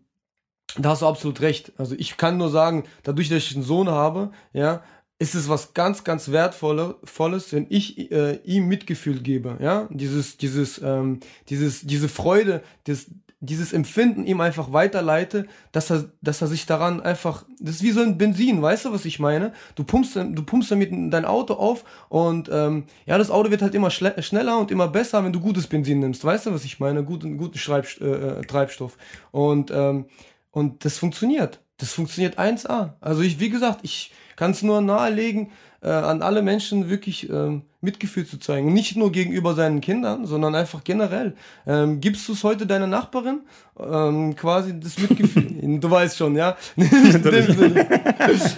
da 0.76 0.90
hast 0.90 1.02
du 1.02 1.06
absolut 1.06 1.40
recht. 1.40 1.72
Also 1.78 1.94
ich 1.98 2.16
kann 2.16 2.36
nur 2.36 2.50
sagen, 2.50 2.84
dadurch, 3.02 3.28
dass 3.28 3.38
ich 3.38 3.54
einen 3.54 3.64
Sohn 3.64 3.88
habe, 3.88 4.32
ja, 4.52 4.82
ist 5.18 5.34
es 5.34 5.48
was 5.48 5.74
ganz, 5.74 6.04
ganz 6.04 6.30
wertvolles, 6.30 7.52
wenn 7.52 7.66
ich 7.68 8.10
äh, 8.10 8.40
ihm 8.44 8.68
Mitgefühl 8.68 9.20
gebe, 9.20 9.58
ja, 9.60 9.88
dieses, 9.90 10.36
dieses, 10.38 10.80
ähm, 10.82 11.20
dieses, 11.48 11.82
diese 11.82 12.08
Freude, 12.08 12.62
das, 12.84 13.06
dieses 13.40 13.72
Empfinden 13.72 14.26
ihm 14.26 14.40
einfach 14.40 14.72
weiterleite, 14.72 15.46
dass 15.72 15.90
er, 15.90 16.10
dass 16.20 16.42
er 16.42 16.48
sich 16.48 16.66
daran 16.66 17.00
einfach, 17.00 17.44
das 17.58 17.76
ist 17.76 17.82
wie 17.82 17.90
so 17.90 18.00
ein 18.00 18.18
Benzin, 18.18 18.60
weißt 18.60 18.84
du, 18.84 18.92
was 18.92 19.06
ich 19.06 19.18
meine? 19.18 19.52
Du 19.74 19.84
pumpst, 19.84 20.14
du 20.14 20.42
pumpst 20.44 20.70
damit 20.70 20.90
dein 20.92 21.24
Auto 21.24 21.54
auf 21.54 21.84
und 22.10 22.50
ähm, 22.52 22.84
ja, 23.06 23.16
das 23.16 23.30
Auto 23.30 23.50
wird 23.50 23.62
halt 23.62 23.74
immer 23.74 23.90
schneller 23.90 24.58
und 24.58 24.70
immer 24.70 24.88
besser, 24.88 25.24
wenn 25.24 25.32
du 25.32 25.40
gutes 25.40 25.66
Benzin 25.66 26.00
nimmst, 26.00 26.22
weißt 26.22 26.46
du, 26.46 26.52
was 26.52 26.64
ich 26.64 26.80
meine? 26.80 27.02
Guten, 27.02 27.38
guten 27.38 27.58
Schreibst 27.58 28.00
äh, 28.00 28.40
äh, 28.40 28.42
Treibstoff 28.42 28.98
und 29.30 29.70
ähm, 29.70 30.04
und 30.52 30.84
das 30.84 30.98
funktioniert. 30.98 31.60
Das 31.80 31.92
funktioniert 31.92 32.38
1A. 32.38 32.90
Also 33.00 33.22
ich, 33.22 33.40
wie 33.40 33.50
gesagt, 33.50 33.80
ich 33.82 34.12
kann 34.36 34.52
es 34.52 34.62
nur 34.62 34.80
nahelegen, 34.80 35.50
äh, 35.82 35.88
an 35.88 36.20
alle 36.22 36.42
Menschen 36.42 36.90
wirklich 36.90 37.28
ähm, 37.30 37.62
Mitgefühl 37.80 38.26
zu 38.26 38.38
zeigen. 38.38 38.74
nicht 38.74 38.96
nur 38.96 39.10
gegenüber 39.10 39.54
seinen 39.54 39.80
Kindern, 39.80 40.26
sondern 40.26 40.54
einfach 40.54 40.84
generell. 40.84 41.34
Ähm, 41.66 42.00
gibst 42.00 42.28
du 42.28 42.34
es 42.34 42.44
heute 42.44 42.66
deiner 42.66 42.86
Nachbarin? 42.86 43.40
Ähm, 43.78 44.36
quasi 44.36 44.78
das 44.78 44.98
Mitgefühl. 44.98 45.78
du 45.80 45.90
weißt 45.90 46.18
schon, 46.18 46.36
ja? 46.36 46.56
nicht 46.76 46.92
in 46.92 47.22
dem 47.22 47.52
Sinne. 47.54 47.86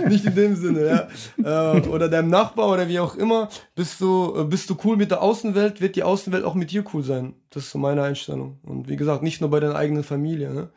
nicht 0.09 0.25
in 0.25 0.35
dem 0.35 0.57
Sinne, 0.57 1.09
ja. 1.45 1.75
Äh, 1.77 1.87
oder 1.89 2.09
deinem 2.09 2.31
Nachbar 2.31 2.69
oder 2.69 2.89
wie 2.89 2.99
auch 2.99 3.15
immer. 3.15 3.49
Bist 3.77 4.01
du, 4.01 4.35
äh, 4.37 4.45
bist 4.45 4.69
du 4.69 4.77
cool 4.85 4.97
mit 4.97 5.13
der 5.13 5.23
Außenwelt, 5.23 5.81
wird 5.81 5.95
die 5.95 6.03
Außenwelt 6.03 6.45
auch 6.45 6.55
mit 6.55 6.73
dir 6.73 6.85
cool 6.93 7.05
sein. 7.05 7.35
Das 7.51 7.65
ist 7.65 7.71
so 7.71 7.79
meine 7.79 8.03
Einstellung. 8.03 8.59
Und 8.65 8.89
wie 8.89 8.97
gesagt, 8.97 9.23
nicht 9.23 9.41
nur 9.41 9.51
bei 9.51 9.61
deiner 9.61 9.77
eigenen 9.77 10.03
Familie. 10.03 10.53
Ne? 10.53 10.71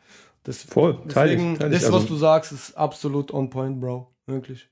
Das, 0.46 0.62
Voll, 0.62 0.96
teile 1.08 1.34
ich, 1.34 1.58
teile 1.58 1.70
das, 1.70 1.82
ich. 1.82 1.86
Also, 1.86 1.98
was 1.98 2.06
du 2.06 2.14
sagst, 2.14 2.52
ist 2.52 2.76
absolut 2.76 3.34
on 3.34 3.50
point, 3.50 3.80
Bro. 3.80 4.14
Wirklich. 4.26 4.68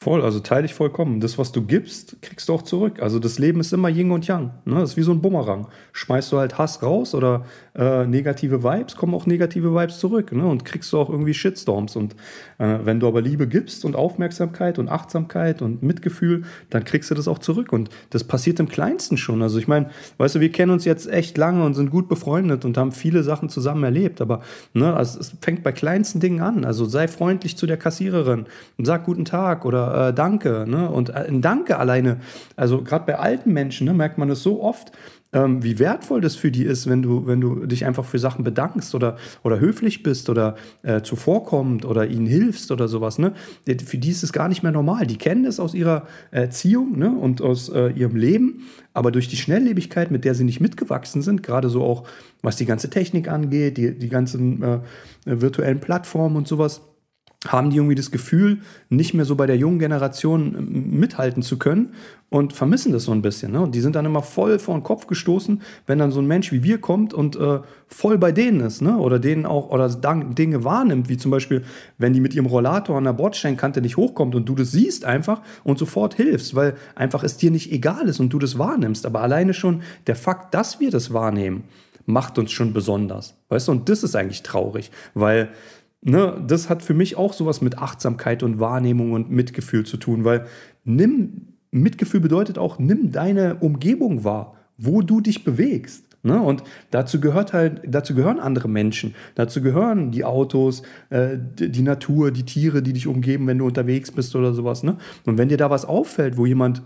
Voll, 0.00 0.22
also 0.22 0.40
teile 0.40 0.64
ich 0.64 0.74
vollkommen. 0.74 1.20
Das, 1.20 1.38
was 1.38 1.52
du 1.52 1.64
gibst, 1.64 2.20
kriegst 2.20 2.48
du 2.48 2.54
auch 2.54 2.62
zurück. 2.62 3.00
Also 3.00 3.18
das 3.20 3.38
Leben 3.38 3.60
ist 3.60 3.72
immer 3.72 3.88
Yin 3.88 4.10
und 4.10 4.26
Yang. 4.26 4.52
Ne? 4.64 4.80
Das 4.80 4.90
ist 4.90 4.96
wie 4.96 5.02
so 5.02 5.12
ein 5.12 5.20
Bumerang. 5.20 5.68
Schmeißt 5.92 6.32
du 6.32 6.38
halt 6.38 6.58
Hass 6.58 6.82
raus 6.82 7.14
oder 7.14 7.44
äh, 7.76 8.06
negative 8.06 8.62
Vibes, 8.62 8.96
kommen 8.96 9.14
auch 9.14 9.26
negative 9.26 9.74
Vibes 9.74 9.98
zurück. 9.98 10.32
Ne? 10.32 10.46
Und 10.46 10.64
kriegst 10.64 10.92
du 10.92 10.98
auch 10.98 11.10
irgendwie 11.10 11.34
Shitstorms. 11.34 11.94
Und 11.96 12.16
wenn 12.58 12.98
du 12.98 13.06
aber 13.06 13.20
Liebe 13.22 13.46
gibst 13.46 13.84
und 13.84 13.94
Aufmerksamkeit 13.94 14.80
und 14.80 14.88
Achtsamkeit 14.88 15.62
und 15.62 15.82
Mitgefühl, 15.84 16.42
dann 16.70 16.84
kriegst 16.84 17.08
du 17.08 17.14
das 17.14 17.28
auch 17.28 17.38
zurück. 17.38 17.72
Und 17.72 17.88
das 18.10 18.24
passiert 18.24 18.58
im 18.58 18.68
Kleinsten 18.68 19.16
schon. 19.16 19.42
Also 19.42 19.60
ich 19.60 19.68
meine, 19.68 19.90
weißt 20.16 20.34
du, 20.34 20.40
wir 20.40 20.50
kennen 20.50 20.72
uns 20.72 20.84
jetzt 20.84 21.08
echt 21.08 21.38
lange 21.38 21.64
und 21.64 21.74
sind 21.74 21.90
gut 21.90 22.08
befreundet 22.08 22.64
und 22.64 22.76
haben 22.76 22.90
viele 22.90 23.22
Sachen 23.22 23.48
zusammen 23.48 23.84
erlebt. 23.84 24.20
Aber 24.20 24.42
ne, 24.74 24.92
also 24.92 25.20
es 25.20 25.36
fängt 25.40 25.62
bei 25.62 25.70
kleinsten 25.70 26.18
Dingen 26.18 26.40
an. 26.40 26.64
Also 26.64 26.84
sei 26.84 27.06
freundlich 27.06 27.56
zu 27.56 27.66
der 27.66 27.76
Kassiererin 27.76 28.46
und 28.76 28.84
sag 28.84 29.04
guten 29.04 29.24
Tag 29.24 29.64
oder 29.64 30.08
äh, 30.08 30.14
Danke. 30.14 30.64
Ne? 30.68 30.90
Und 30.90 31.10
äh, 31.10 31.26
ein 31.28 31.40
Danke 31.40 31.78
alleine, 31.78 32.18
also 32.56 32.82
gerade 32.82 33.06
bei 33.06 33.18
alten 33.18 33.52
Menschen 33.52 33.84
ne, 33.84 33.94
merkt 33.94 34.18
man 34.18 34.30
es 34.30 34.42
so 34.42 34.62
oft, 34.62 34.90
ähm, 35.32 35.62
wie 35.62 35.78
wertvoll 35.78 36.20
das 36.20 36.36
für 36.36 36.50
die 36.50 36.64
ist, 36.64 36.88
wenn 36.88 37.02
du, 37.02 37.26
wenn 37.26 37.40
du 37.40 37.66
dich 37.66 37.84
einfach 37.84 38.04
für 38.04 38.18
Sachen 38.18 38.44
bedankst 38.44 38.94
oder, 38.94 39.16
oder 39.42 39.60
höflich 39.60 40.02
bist 40.02 40.30
oder 40.30 40.56
äh, 40.82 41.02
zuvorkommend 41.02 41.84
oder 41.84 42.06
ihnen 42.06 42.26
hilfst 42.26 42.70
oder 42.70 42.88
sowas. 42.88 43.18
Ne? 43.18 43.34
Für 43.84 43.98
die 43.98 44.10
ist 44.10 44.22
es 44.22 44.32
gar 44.32 44.48
nicht 44.48 44.62
mehr 44.62 44.72
normal. 44.72 45.06
Die 45.06 45.18
kennen 45.18 45.44
es 45.44 45.60
aus 45.60 45.74
ihrer 45.74 46.06
Erziehung 46.30 46.98
ne? 46.98 47.10
und 47.10 47.42
aus 47.42 47.68
äh, 47.68 47.90
ihrem 47.90 48.16
Leben, 48.16 48.68
aber 48.94 49.12
durch 49.12 49.28
die 49.28 49.36
Schnelllebigkeit, 49.36 50.10
mit 50.10 50.24
der 50.24 50.34
sie 50.34 50.44
nicht 50.44 50.60
mitgewachsen 50.60 51.20
sind, 51.20 51.42
gerade 51.42 51.68
so 51.68 51.82
auch 51.82 52.04
was 52.40 52.56
die 52.56 52.66
ganze 52.66 52.88
Technik 52.88 53.28
angeht, 53.28 53.76
die, 53.76 53.98
die 53.98 54.08
ganzen 54.08 54.62
äh, 54.62 54.80
virtuellen 55.24 55.80
Plattformen 55.80 56.36
und 56.36 56.48
sowas, 56.48 56.80
haben 57.46 57.70
die 57.70 57.76
irgendwie 57.76 57.94
das 57.94 58.10
Gefühl, 58.10 58.58
nicht 58.88 59.14
mehr 59.14 59.24
so 59.24 59.36
bei 59.36 59.46
der 59.46 59.56
jungen 59.56 59.78
Generation 59.78 60.56
ähm, 60.58 60.98
mithalten 60.98 61.42
zu 61.42 61.56
können 61.56 61.94
und 62.30 62.52
vermissen 62.52 62.92
das 62.92 63.04
so 63.04 63.12
ein 63.12 63.22
bisschen. 63.22 63.52
Ne? 63.52 63.60
Und 63.60 63.76
die 63.76 63.80
sind 63.80 63.94
dann 63.94 64.04
immer 64.04 64.22
voll 64.22 64.58
vor 64.58 64.76
den 64.76 64.82
Kopf 64.82 65.06
gestoßen, 65.06 65.62
wenn 65.86 66.00
dann 66.00 66.10
so 66.10 66.20
ein 66.20 66.26
Mensch 66.26 66.50
wie 66.50 66.64
wir 66.64 66.80
kommt 66.80 67.14
und 67.14 67.36
äh, 67.36 67.60
voll 67.86 68.18
bei 68.18 68.32
denen 68.32 68.60
ist, 68.60 68.82
ne? 68.82 68.98
Oder 68.98 69.18
denen 69.20 69.46
auch 69.46 69.70
oder 69.70 69.88
Dinge 69.88 70.64
wahrnimmt, 70.64 71.08
wie 71.08 71.16
zum 71.16 71.30
Beispiel, 71.30 71.62
wenn 71.96 72.12
die 72.12 72.20
mit 72.20 72.34
ihrem 72.34 72.46
Rollator 72.46 72.98
an 72.98 73.04
der 73.04 73.12
Bordsteinkante 73.12 73.80
nicht 73.80 73.96
hochkommt 73.96 74.34
und 74.34 74.48
du 74.48 74.56
das 74.56 74.72
siehst 74.72 75.04
einfach 75.04 75.40
und 75.62 75.78
sofort 75.78 76.14
hilfst, 76.14 76.56
weil 76.56 76.74
einfach 76.96 77.22
es 77.22 77.36
dir 77.36 77.52
nicht 77.52 77.72
egal 77.72 78.08
ist 78.08 78.18
und 78.18 78.30
du 78.30 78.40
das 78.40 78.58
wahrnimmst. 78.58 79.06
Aber 79.06 79.22
alleine 79.22 79.54
schon 79.54 79.82
der 80.08 80.16
Fakt, 80.16 80.54
dass 80.54 80.80
wir 80.80 80.90
das 80.90 81.12
wahrnehmen, 81.12 81.64
macht 82.04 82.38
uns 82.38 82.50
schon 82.52 82.72
besonders. 82.72 83.34
Weißt 83.48 83.68
du, 83.68 83.72
und 83.72 83.88
das 83.88 84.02
ist 84.02 84.16
eigentlich 84.16 84.42
traurig, 84.42 84.90
weil 85.14 85.50
ne, 86.02 86.42
das 86.46 86.68
hat 86.68 86.82
für 86.82 86.94
mich 86.94 87.16
auch 87.16 87.32
sowas 87.32 87.60
mit 87.60 87.78
Achtsamkeit 87.78 88.42
und 88.42 88.60
Wahrnehmung 88.60 89.12
und 89.12 89.30
Mitgefühl 89.30 89.84
zu 89.84 89.96
tun, 89.96 90.24
weil 90.24 90.46
nimm, 90.84 91.54
Mitgefühl 91.70 92.20
bedeutet 92.20 92.58
auch, 92.58 92.78
nimm 92.78 93.12
deine 93.12 93.56
Umgebung 93.56 94.24
wahr, 94.24 94.56
wo 94.76 95.02
du 95.02 95.20
dich 95.20 95.44
bewegst. 95.44 96.04
Ne? 96.22 96.40
Und 96.40 96.62
dazu 96.90 97.20
gehört 97.20 97.52
halt, 97.52 97.82
dazu 97.86 98.14
gehören 98.14 98.40
andere 98.40 98.68
Menschen, 98.68 99.14
dazu 99.34 99.62
gehören 99.62 100.10
die 100.10 100.24
Autos, 100.24 100.82
äh, 101.10 101.36
die 101.38 101.82
Natur, 101.82 102.30
die 102.30 102.44
Tiere, 102.44 102.82
die 102.82 102.92
dich 102.92 103.06
umgeben, 103.06 103.46
wenn 103.46 103.58
du 103.58 103.66
unterwegs 103.66 104.10
bist 104.10 104.34
oder 104.34 104.52
sowas. 104.52 104.82
Ne? 104.82 104.96
Und 105.26 105.38
wenn 105.38 105.48
dir 105.48 105.56
da 105.56 105.70
was 105.70 105.84
auffällt, 105.84 106.36
wo 106.36 106.46
jemand 106.46 106.82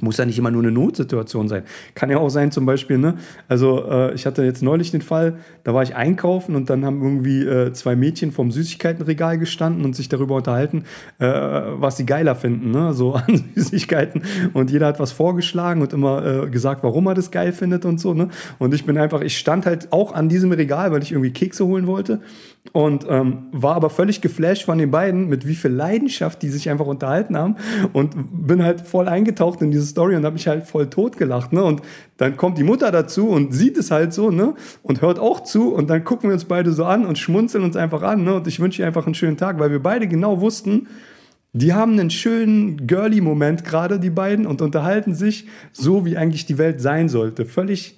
muss 0.00 0.16
ja 0.16 0.24
nicht 0.24 0.38
immer 0.38 0.50
nur 0.50 0.62
eine 0.62 0.70
Notsituation 0.70 1.48
sein. 1.48 1.64
Kann 1.94 2.10
ja 2.10 2.18
auch 2.18 2.28
sein, 2.28 2.52
zum 2.52 2.66
Beispiel, 2.66 2.98
ne? 2.98 3.16
Also, 3.48 3.84
äh, 3.88 4.14
ich 4.14 4.26
hatte 4.26 4.44
jetzt 4.44 4.62
neulich 4.62 4.90
den 4.90 5.02
Fall, 5.02 5.38
da 5.64 5.74
war 5.74 5.82
ich 5.82 5.96
einkaufen 5.96 6.54
und 6.54 6.70
dann 6.70 6.84
haben 6.84 7.02
irgendwie 7.02 7.42
äh, 7.42 7.72
zwei 7.72 7.96
Mädchen 7.96 8.30
vom 8.30 8.50
Süßigkeitenregal 8.52 9.38
gestanden 9.38 9.84
und 9.84 9.96
sich 9.96 10.08
darüber 10.08 10.36
unterhalten, 10.36 10.84
äh, 11.18 11.26
was 11.26 11.96
sie 11.96 12.06
geiler 12.06 12.36
finden, 12.36 12.70
ne? 12.70 12.92
So 12.94 13.14
an 13.14 13.44
Süßigkeiten. 13.54 14.22
Und 14.52 14.70
jeder 14.70 14.86
hat 14.86 15.00
was 15.00 15.12
vorgeschlagen 15.12 15.82
und 15.82 15.92
immer 15.92 16.44
äh, 16.44 16.50
gesagt, 16.50 16.84
warum 16.84 17.06
er 17.06 17.14
das 17.14 17.30
geil 17.30 17.52
findet 17.52 17.84
und 17.84 17.98
so, 17.98 18.14
ne? 18.14 18.28
Und 18.58 18.74
ich 18.74 18.86
bin 18.86 18.96
einfach, 18.98 19.20
ich 19.20 19.36
stand 19.36 19.66
halt 19.66 19.92
auch 19.92 20.12
an 20.12 20.28
diesem 20.28 20.52
Regal, 20.52 20.92
weil 20.92 21.02
ich 21.02 21.12
irgendwie 21.12 21.32
Kekse 21.32 21.66
holen 21.66 21.86
wollte 21.86 22.20
und 22.72 23.06
ähm, 23.08 23.46
war 23.52 23.76
aber 23.76 23.90
völlig 23.90 24.20
geflasht 24.20 24.64
von 24.64 24.78
den 24.78 24.90
beiden, 24.90 25.28
mit 25.28 25.46
wie 25.46 25.54
viel 25.54 25.70
Leidenschaft 25.70 26.42
die 26.42 26.48
sich 26.48 26.68
einfach 26.68 26.86
unterhalten 26.86 27.36
haben 27.36 27.56
und 27.92 28.14
bin 28.46 28.62
halt 28.62 28.82
voll 28.82 29.08
eingetaucht 29.08 29.62
in 29.62 29.70
diese 29.70 29.86
Story 29.86 30.16
und 30.16 30.24
habe 30.24 30.34
mich 30.34 30.48
halt 30.48 30.66
voll 30.66 30.90
totgelacht. 30.90 31.52
Ne? 31.52 31.62
Und 31.62 31.82
dann 32.18 32.36
kommt 32.36 32.58
die 32.58 32.64
Mutter 32.64 32.90
dazu 32.90 33.28
und 33.28 33.54
sieht 33.54 33.78
es 33.78 33.90
halt 33.90 34.12
so 34.12 34.30
ne? 34.30 34.54
und 34.82 35.00
hört 35.00 35.18
auch 35.18 35.42
zu 35.42 35.74
und 35.74 35.88
dann 35.88 36.04
gucken 36.04 36.30
wir 36.30 36.34
uns 36.34 36.44
beide 36.44 36.72
so 36.72 36.84
an 36.84 37.06
und 37.06 37.18
schmunzeln 37.18 37.64
uns 37.64 37.76
einfach 37.76 38.02
an. 38.02 38.24
Ne? 38.24 38.34
Und 38.34 38.46
ich 38.46 38.60
wünsche 38.60 38.82
ihr 38.82 38.86
einfach 38.86 39.06
einen 39.06 39.14
schönen 39.14 39.36
Tag, 39.36 39.58
weil 39.58 39.70
wir 39.70 39.82
beide 39.82 40.06
genau 40.06 40.40
wussten, 40.40 40.88
die 41.54 41.72
haben 41.72 41.92
einen 41.92 42.10
schönen 42.10 42.86
Girly-Moment 42.86 43.64
gerade, 43.64 43.98
die 43.98 44.10
beiden, 44.10 44.46
und 44.46 44.60
unterhalten 44.60 45.14
sich 45.14 45.46
so, 45.72 46.04
wie 46.04 46.16
eigentlich 46.16 46.44
die 46.44 46.58
Welt 46.58 46.80
sein 46.80 47.08
sollte. 47.08 47.46
Völlig 47.46 47.97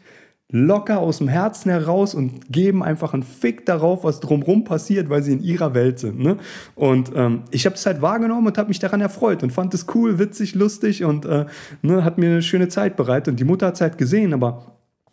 locker 0.51 0.99
aus 0.99 1.19
dem 1.19 1.29
Herzen 1.29 1.71
heraus 1.71 2.15
und 2.15 2.51
geben 2.53 2.83
einfach 2.83 3.15
einen 3.15 3.23
Fick 3.23 3.67
darauf, 3.67 4.05
was 4.05 4.21
drumherum 4.21 4.65
passiert, 4.65 5.11
weil 5.11 5.23
sie 5.23 5.33
in 5.33 5.43
ihrer 5.43 5.75
Welt 5.75 5.99
sind. 5.99 6.19
Ne? 6.21 6.37
Und 6.75 7.13
ähm, 7.15 7.43
ich 7.51 7.67
habe 7.67 7.77
es 7.77 7.87
halt 7.87 8.03
wahrgenommen 8.03 8.47
und 8.47 8.59
habe 8.59 8.69
mich 8.69 8.79
daran 8.79 9.01
erfreut 9.01 9.43
und 9.43 9.53
fand 9.53 9.75
es 9.75 9.87
cool, 9.95 10.19
witzig, 10.19 10.55
lustig 10.55 11.05
und 11.05 11.25
äh, 11.25 11.47
ne, 11.83 12.05
hat 12.05 12.19
mir 12.19 12.27
eine 12.27 12.43
schöne 12.43 12.69
Zeit 12.69 12.97
bereitet. 12.97 13.29
Und 13.29 13.41
die 13.41 13.45
Mutter 13.45 13.67
hat 13.69 13.75
es 13.75 13.81
halt 13.81 13.99
gesehen, 13.99 14.35
aber 14.35 14.65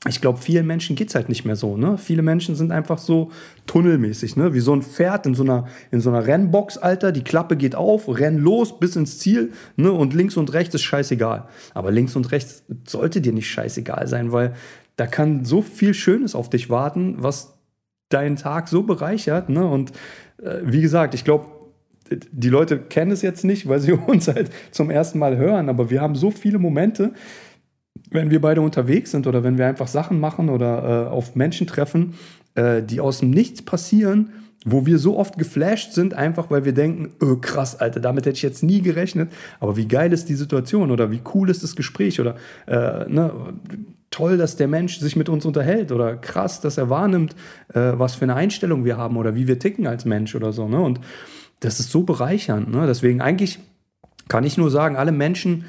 ich 0.08 0.22
glaube, 0.22 0.38
vielen 0.38 0.68
Menschen 0.68 0.96
geht 0.96 1.10
es 1.10 1.16
halt 1.16 1.28
nicht 1.28 1.44
mehr 1.44 1.56
so. 1.56 1.76
Ne? 1.76 1.98
Viele 1.98 2.22
Menschen 2.22 2.56
sind 2.56 2.72
einfach 2.72 3.00
so 3.00 3.32
tunnelmäßig, 3.66 4.36
ne? 4.38 4.54
wie 4.54 4.60
so 4.60 4.74
ein 4.74 4.84
Pferd 4.84 5.26
in 5.26 5.34
so 5.34 5.44
einer, 5.44 5.68
in 5.92 6.02
so 6.02 6.10
einer 6.10 6.26
Rennbox, 6.26 6.78
Alter. 6.78 7.12
Die 7.12 7.24
Klappe 7.24 7.58
geht 7.58 7.76
auf, 7.76 8.08
renn 8.08 8.38
los 8.38 8.80
bis 8.80 8.96
ins 8.96 9.18
Ziel 9.18 9.52
ne? 9.76 9.92
und 9.92 10.14
links 10.14 10.38
und 10.38 10.54
rechts 10.54 10.76
ist 10.76 10.84
scheißegal. 10.84 11.48
Aber 11.74 11.92
links 11.92 12.16
und 12.16 12.32
rechts 12.32 12.64
sollte 12.88 13.22
dir 13.22 13.34
nicht 13.34 13.50
scheißegal 13.50 14.08
sein, 14.08 14.32
weil 14.32 14.54
da 14.98 15.08
kann 15.08 15.46
so 15.46 15.62
viel 15.62 15.94
Schönes 15.94 16.36
auf 16.36 16.50
dich 16.50 16.70
warten, 16.70 17.16
was 17.20 17.58
deinen 18.10 18.36
Tag 18.36 18.68
so 18.68 18.84
bereichert. 18.84 19.50
Ne? 19.50 19.66
Und 19.66 19.92
äh, 20.42 20.60
wie 20.64 20.82
gesagt, 20.82 21.14
ich 21.14 21.24
glaube, 21.24 21.46
die 22.32 22.50
Leute 22.50 22.80
kennen 22.80 23.12
es 23.12 23.22
jetzt 23.22 23.44
nicht, 23.44 23.68
weil 23.68 23.80
sie 23.80 23.92
uns 24.08 24.28
halt 24.28 24.50
zum 24.72 24.90
ersten 24.90 25.20
Mal 25.20 25.38
hören, 25.38 25.70
aber 25.70 25.90
wir 25.90 26.02
haben 26.02 26.16
so 26.16 26.32
viele 26.32 26.60
Momente, 26.60 27.14
wenn 28.12 28.32
wir 28.32 28.42
beide 28.42 28.62
unterwegs 28.62 29.12
sind 29.12 29.28
oder 29.28 29.44
wenn 29.44 29.58
wir 29.58 29.68
einfach 29.68 29.88
Sachen 29.88 30.20
machen 30.20 30.50
oder 30.50 31.08
äh, 31.08 31.10
auf 31.10 31.36
Menschen 31.36 31.68
treffen, 31.68 32.16
äh, 32.56 32.82
die 32.82 33.00
aus 33.00 33.20
dem 33.20 33.32
Nichts 33.32 33.62
passieren, 33.62 34.32
wo 34.66 34.86
wir 34.86 34.98
so 34.98 35.18
oft 35.18 35.38
geflasht 35.38 35.94
sind, 35.94 36.14
einfach 36.14 36.50
weil 36.50 36.66
wir 36.66 36.74
denken, 36.74 37.14
oh, 37.22 37.38
krass, 37.38 37.80
Alter, 37.80 38.00
damit 38.00 38.26
hätte 38.26 38.36
ich 38.36 38.42
jetzt 38.42 38.64
nie 38.64 38.82
gerechnet. 38.82 39.32
Aber 39.60 39.78
wie 39.78 39.88
geil 39.88 40.12
ist 40.14 40.30
die 40.30 40.36
Situation 40.36 40.92
oder 40.92 41.12
wie 41.12 41.22
cool 41.34 41.50
ist 41.50 41.64
das 41.64 41.76
Gespräch 41.76 42.20
oder 42.20 42.36
äh, 42.66 43.08
ne, 43.10 43.32
toll, 44.12 44.38
dass 44.38 44.56
der 44.56 44.68
Mensch 44.68 45.00
sich 45.00 45.16
mit 45.16 45.30
uns 45.30 45.46
unterhält 45.46 45.92
oder 45.92 46.16
krass, 46.16 46.62
dass 46.62 46.78
er 46.78 46.90
wahrnimmt, 46.90 47.36
äh, 47.74 47.94
was 47.94 48.16
für 48.16 48.26
eine 48.26 48.36
Einstellung 48.36 48.86
wir 48.86 48.98
haben 48.98 49.18
oder 49.18 49.36
wie 49.36 49.48
wir 49.48 49.60
ticken 49.60 49.88
als 49.88 50.06
Mensch 50.06 50.36
oder 50.36 50.54
so. 50.54 50.68
Ne? 50.68 50.80
Und 50.80 51.00
das 51.60 51.80
ist 51.80 51.92
so 51.92 52.04
bereichernd. 52.04 52.70
Ne? 52.70 52.86
Deswegen 52.88 53.22
eigentlich 53.22 53.60
kann 54.28 54.44
ich 54.44 54.58
nur 54.58 54.70
sagen, 54.70 54.96
alle 54.96 55.12
Menschen, 55.12 55.66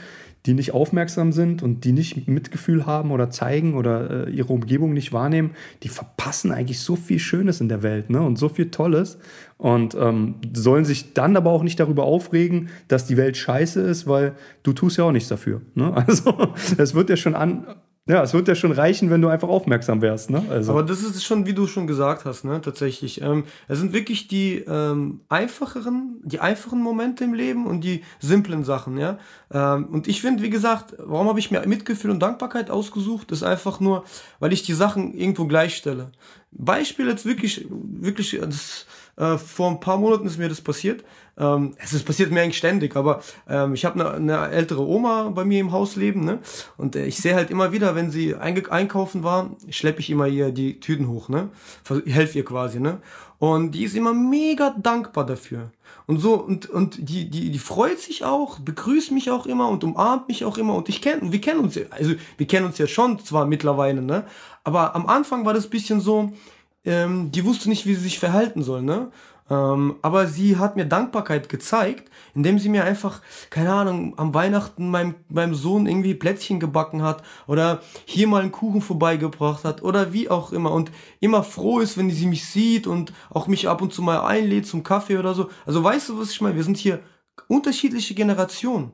die 0.46 0.54
nicht 0.54 0.72
aufmerksam 0.72 1.32
sind 1.32 1.62
und 1.62 1.84
die 1.84 1.92
nicht 1.92 2.28
Mitgefühl 2.28 2.86
haben 2.86 3.10
oder 3.10 3.28
zeigen 3.28 3.74
oder 3.74 4.28
äh, 4.28 4.30
ihre 4.30 4.52
Umgebung 4.52 4.92
nicht 4.92 5.12
wahrnehmen, 5.12 5.50
die 5.82 5.88
verpassen 5.88 6.52
eigentlich 6.52 6.80
so 6.80 6.96
viel 6.96 7.18
Schönes 7.18 7.60
in 7.60 7.68
der 7.68 7.82
Welt 7.82 8.08
ne? 8.08 8.22
und 8.22 8.38
so 8.38 8.48
viel 8.48 8.70
Tolles 8.70 9.18
und 9.56 9.94
ähm, 9.94 10.36
sollen 10.54 10.84
sich 10.84 11.12
dann 11.12 11.36
aber 11.36 11.50
auch 11.50 11.62
nicht 11.62 11.80
darüber 11.80 12.04
aufregen, 12.04 12.68
dass 12.86 13.04
die 13.04 13.16
Welt 13.16 13.36
scheiße 13.36 13.80
ist, 13.80 14.06
weil 14.06 14.34
du 14.62 14.72
tust 14.72 14.96
ja 14.96 15.04
auch 15.04 15.12
nichts 15.12 15.28
dafür. 15.28 15.60
Ne? 15.74 15.92
Also 16.06 16.52
es 16.78 16.94
wird 16.94 17.10
ja 17.10 17.16
schon 17.16 17.34
an, 17.34 17.66
ja, 18.08 18.22
es 18.22 18.32
wird 18.32 18.48
ja 18.48 18.54
schon 18.54 18.72
reichen, 18.72 19.10
wenn 19.10 19.20
du 19.20 19.28
einfach 19.28 19.48
aufmerksam 19.48 20.00
wärst. 20.00 20.30
Ne? 20.30 20.42
Also. 20.48 20.72
Aber 20.72 20.82
das 20.82 21.02
ist 21.02 21.22
schon, 21.24 21.44
wie 21.44 21.52
du 21.52 21.66
schon 21.66 21.86
gesagt 21.86 22.24
hast, 22.24 22.42
ne? 22.42 22.60
tatsächlich. 22.62 23.20
Ähm, 23.20 23.44
es 23.68 23.78
sind 23.78 23.92
wirklich 23.92 24.28
die 24.28 24.64
ähm, 24.66 25.20
einfacheren, 25.28 26.18
die 26.24 26.40
einfachen 26.40 26.80
Momente 26.80 27.24
im 27.24 27.34
Leben 27.34 27.66
und 27.66 27.82
die 27.82 28.02
simplen 28.18 28.64
Sachen. 28.64 28.96
Ja? 28.96 29.18
Ähm, 29.52 29.86
und 29.86 30.08
ich 30.08 30.22
finde, 30.22 30.42
wie 30.42 30.48
gesagt, 30.48 30.94
warum 30.98 31.28
habe 31.28 31.38
ich 31.38 31.50
mir 31.50 31.66
Mitgefühl 31.66 32.10
und 32.10 32.20
Dankbarkeit 32.20 32.70
ausgesucht? 32.70 33.30
Ist 33.30 33.42
einfach 33.42 33.78
nur, 33.78 34.04
weil 34.40 34.54
ich 34.54 34.62
die 34.62 34.72
Sachen 34.74 35.12
irgendwo 35.12 35.46
gleichstelle. 35.46 36.10
Beispiel 36.50 37.08
jetzt 37.08 37.26
wirklich, 37.26 37.66
wirklich, 37.70 38.38
das, 38.40 38.86
äh, 39.18 39.36
vor 39.36 39.70
ein 39.70 39.80
paar 39.80 39.98
Monaten 39.98 40.26
ist 40.26 40.38
mir 40.38 40.48
das 40.48 40.60
passiert. 40.60 41.04
Ähm, 41.36 41.74
es 41.78 41.92
ist 41.92 42.04
passiert 42.04 42.30
mir 42.30 42.42
eigentlich 42.42 42.58
ständig, 42.58 42.96
aber 42.96 43.20
ähm, 43.48 43.74
ich 43.74 43.84
habe 43.84 44.00
eine, 44.00 44.12
eine 44.12 44.50
ältere 44.50 44.86
Oma 44.86 45.30
bei 45.30 45.44
mir 45.44 45.60
im 45.60 45.72
Haus 45.72 45.96
leben, 45.96 46.24
ne? 46.24 46.38
Und 46.76 46.96
äh, 46.96 47.06
ich 47.06 47.18
sehe 47.18 47.34
halt 47.34 47.50
immer 47.50 47.72
wieder, 47.72 47.94
wenn 47.94 48.10
sie 48.10 48.34
einkaufen 48.34 49.22
war, 49.22 49.50
schleppe 49.70 50.00
ich 50.00 50.10
immer 50.10 50.26
ihr 50.26 50.50
die 50.50 50.80
Tüten 50.80 51.08
hoch, 51.08 51.28
ne? 51.28 51.50
Helfe 52.06 52.38
ihr 52.38 52.44
quasi, 52.44 52.80
ne? 52.80 52.98
Und 53.38 53.72
die 53.72 53.84
ist 53.84 53.94
immer 53.94 54.12
mega 54.12 54.74
dankbar 54.76 55.24
dafür. 55.24 55.70
Und 56.06 56.18
so, 56.18 56.34
und, 56.34 56.68
und 56.68 57.08
die, 57.08 57.30
die, 57.30 57.50
die 57.50 57.58
freut 57.58 58.00
sich 58.00 58.24
auch, 58.24 58.58
begrüßt 58.58 59.12
mich 59.12 59.30
auch 59.30 59.46
immer 59.46 59.68
und 59.68 59.84
umarmt 59.84 60.26
mich 60.26 60.44
auch 60.44 60.58
immer. 60.58 60.74
Und 60.74 60.88
ich 60.88 61.00
kenne, 61.02 61.30
wir 61.30 61.40
kennen 61.40 61.60
uns 61.60 61.76
ja, 61.76 61.82
also 61.90 62.14
wir 62.36 62.46
kennen 62.46 62.66
uns 62.66 62.78
ja 62.78 62.88
schon 62.88 63.18
zwar 63.20 63.46
mittlerweile, 63.46 64.02
ne? 64.02 64.24
Aber 64.64 64.96
am 64.96 65.06
Anfang 65.06 65.44
war 65.44 65.54
das 65.54 65.68
bisschen 65.68 66.00
so, 66.00 66.32
ähm, 66.88 67.30
die 67.30 67.44
wusste 67.44 67.68
nicht, 67.68 67.86
wie 67.86 67.94
sie 67.94 68.02
sich 68.02 68.18
verhalten 68.18 68.62
soll, 68.62 68.82
ne? 68.82 69.10
Ähm, 69.50 69.96
aber 70.02 70.26
sie 70.26 70.58
hat 70.58 70.76
mir 70.76 70.84
Dankbarkeit 70.84 71.48
gezeigt, 71.48 72.10
indem 72.34 72.58
sie 72.58 72.68
mir 72.68 72.84
einfach, 72.84 73.22
keine 73.48 73.72
Ahnung, 73.72 74.14
am 74.18 74.34
Weihnachten 74.34 74.90
meinem, 74.90 75.14
meinem 75.28 75.54
Sohn 75.54 75.86
irgendwie 75.86 76.14
Plätzchen 76.14 76.60
gebacken 76.60 77.02
hat 77.02 77.22
oder 77.46 77.80
hier 78.04 78.28
mal 78.28 78.42
einen 78.42 78.52
Kuchen 78.52 78.82
vorbeigebracht 78.82 79.64
hat 79.64 79.82
oder 79.82 80.12
wie 80.12 80.28
auch 80.28 80.52
immer 80.52 80.72
und 80.72 80.90
immer 81.20 81.42
froh 81.42 81.78
ist, 81.80 81.96
wenn 81.96 82.10
sie 82.10 82.26
mich 82.26 82.46
sieht 82.46 82.86
und 82.86 83.12
auch 83.30 83.46
mich 83.46 83.68
ab 83.68 83.80
und 83.80 83.94
zu 83.94 84.02
mal 84.02 84.20
einlädt 84.20 84.66
zum 84.66 84.82
Kaffee 84.82 85.16
oder 85.16 85.32
so. 85.32 85.48
Also 85.64 85.82
weißt 85.82 86.10
du, 86.10 86.20
was 86.20 86.30
ich 86.30 86.40
meine? 86.42 86.56
Wir 86.56 86.64
sind 86.64 86.76
hier 86.76 87.00
unterschiedliche 87.48 88.14
Generationen, 88.14 88.92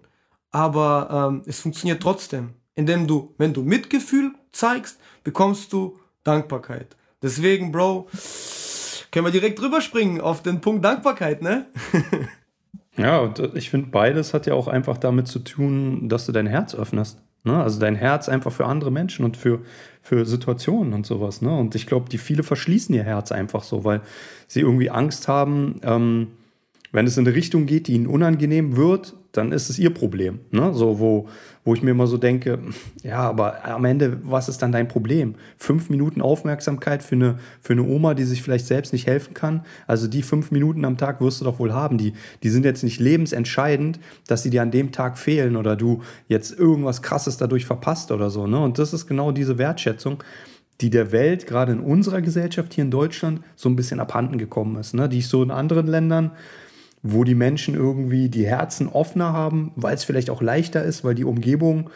aber 0.52 1.30
ähm, 1.32 1.42
es 1.46 1.60
funktioniert 1.60 2.00
trotzdem, 2.00 2.54
indem 2.76 3.08
du, 3.08 3.34
wenn 3.38 3.52
du 3.52 3.62
Mitgefühl 3.62 4.32
zeigst, 4.52 5.00
bekommst 5.24 5.72
du 5.72 5.98
Dankbarkeit. 6.22 6.96
Deswegen, 7.24 7.72
Bro, 7.72 8.06
können 9.10 9.24
wir 9.24 9.32
direkt 9.32 9.58
drüber 9.58 9.80
springen 9.80 10.20
auf 10.20 10.42
den 10.42 10.60
Punkt 10.60 10.84
Dankbarkeit, 10.84 11.40
ne? 11.40 11.64
ja, 12.98 13.18
und 13.20 13.38
ich 13.54 13.70
finde, 13.70 13.88
beides 13.88 14.34
hat 14.34 14.46
ja 14.46 14.52
auch 14.52 14.68
einfach 14.68 14.98
damit 14.98 15.26
zu 15.26 15.38
tun, 15.38 16.10
dass 16.10 16.26
du 16.26 16.32
dein 16.32 16.46
Herz 16.46 16.74
öffnest. 16.74 17.18
Ne? 17.42 17.62
Also 17.62 17.80
dein 17.80 17.94
Herz 17.94 18.28
einfach 18.28 18.52
für 18.52 18.66
andere 18.66 18.90
Menschen 18.90 19.24
und 19.24 19.38
für, 19.38 19.62
für 20.02 20.26
Situationen 20.26 20.92
und 20.92 21.06
sowas. 21.06 21.40
Ne? 21.40 21.56
Und 21.56 21.74
ich 21.74 21.86
glaube, 21.86 22.10
die 22.10 22.18
viele 22.18 22.42
verschließen 22.42 22.94
ihr 22.94 23.04
Herz 23.04 23.32
einfach 23.32 23.62
so, 23.62 23.84
weil 23.84 24.02
sie 24.46 24.60
irgendwie 24.60 24.90
Angst 24.90 25.26
haben, 25.26 25.80
ähm, 25.82 26.28
wenn 26.94 27.08
es 27.08 27.18
in 27.18 27.26
eine 27.26 27.34
Richtung 27.34 27.66
geht, 27.66 27.88
die 27.88 27.94
ihnen 27.94 28.06
unangenehm 28.06 28.76
wird, 28.76 29.16
dann 29.32 29.50
ist 29.50 29.68
es 29.68 29.80
ihr 29.80 29.92
Problem. 29.92 30.38
Ne? 30.52 30.72
So, 30.74 31.00
wo, 31.00 31.26
wo 31.64 31.74
ich 31.74 31.82
mir 31.82 31.90
immer 31.90 32.06
so 32.06 32.18
denke, 32.18 32.60
ja, 33.02 33.18
aber 33.18 33.64
am 33.64 33.84
Ende, 33.84 34.20
was 34.22 34.48
ist 34.48 34.62
dann 34.62 34.70
dein 34.70 34.86
Problem? 34.86 35.34
Fünf 35.56 35.90
Minuten 35.90 36.22
Aufmerksamkeit 36.22 37.02
für 37.02 37.16
eine, 37.16 37.38
für 37.60 37.72
eine 37.72 37.82
Oma, 37.82 38.14
die 38.14 38.22
sich 38.22 38.42
vielleicht 38.42 38.66
selbst 38.66 38.92
nicht 38.92 39.08
helfen 39.08 39.34
kann. 39.34 39.64
Also 39.88 40.06
die 40.06 40.22
fünf 40.22 40.52
Minuten 40.52 40.84
am 40.84 40.96
Tag 40.96 41.20
wirst 41.20 41.40
du 41.40 41.44
doch 41.44 41.58
wohl 41.58 41.72
haben. 41.72 41.98
Die, 41.98 42.12
die 42.44 42.48
sind 42.48 42.64
jetzt 42.64 42.84
nicht 42.84 43.00
lebensentscheidend, 43.00 43.98
dass 44.28 44.44
sie 44.44 44.50
dir 44.50 44.62
an 44.62 44.70
dem 44.70 44.92
Tag 44.92 45.18
fehlen 45.18 45.56
oder 45.56 45.74
du 45.74 46.02
jetzt 46.28 46.56
irgendwas 46.56 47.02
Krasses 47.02 47.36
dadurch 47.38 47.66
verpasst 47.66 48.12
oder 48.12 48.30
so. 48.30 48.46
Ne? 48.46 48.60
Und 48.60 48.78
das 48.78 48.92
ist 48.92 49.08
genau 49.08 49.32
diese 49.32 49.58
Wertschätzung 49.58 50.22
die 50.80 50.90
der 50.90 51.12
Welt, 51.12 51.46
gerade 51.46 51.70
in 51.70 51.78
unserer 51.78 52.20
Gesellschaft 52.20 52.74
hier 52.74 52.82
in 52.82 52.90
Deutschland, 52.90 53.42
so 53.54 53.68
ein 53.68 53.76
bisschen 53.76 54.00
abhanden 54.00 54.38
gekommen 54.38 54.74
ist. 54.76 54.92
Ne? 54.92 55.08
Die 55.08 55.18
ich 55.18 55.28
so 55.28 55.40
in 55.40 55.52
anderen 55.52 55.86
Ländern 55.86 56.32
wo 57.04 57.22
die 57.22 57.34
Menschen 57.34 57.74
irgendwie 57.74 58.30
die 58.30 58.46
Herzen 58.46 58.88
offener 58.88 59.34
haben, 59.34 59.72
weil 59.76 59.94
es 59.94 60.04
vielleicht 60.04 60.30
auch 60.30 60.40
leichter 60.40 60.82
ist, 60.82 61.04
weil 61.04 61.14
die 61.14 61.24
Umgebung 61.24 61.90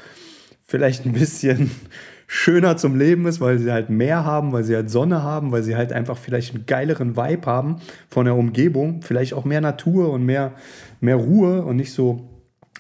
vielleicht 0.67 1.07
ein 1.07 1.15
bisschen 1.15 1.71
schöner 2.27 2.77
zum 2.77 2.95
Leben 2.97 3.27
ist, 3.27 3.41
weil 3.41 3.59
sie 3.59 3.73
halt 3.73 3.89
mehr 3.89 4.27
haben, 4.27 4.53
weil 4.53 4.65
sie 4.65 4.77
halt 4.77 4.91
Sonne 4.91 5.23
haben, 5.23 5.51
weil 5.51 5.63
sie 5.63 5.77
halt 5.77 5.95
einfach 5.95 6.19
vielleicht 6.19 6.55
einen 6.55 6.67
geileren 6.67 7.17
Vibe 7.17 7.47
haben 7.47 7.77
von 8.11 8.27
der 8.27 8.37
Umgebung, 8.37 9.01
vielleicht 9.01 9.33
auch 9.33 9.47
mehr 9.47 9.63
Natur 9.63 10.13
und 10.13 10.27
mehr, 10.27 10.53
mehr 11.01 11.17
Ruhe 11.17 11.63
und 11.63 11.77
nicht 11.77 11.95
so 11.95 12.29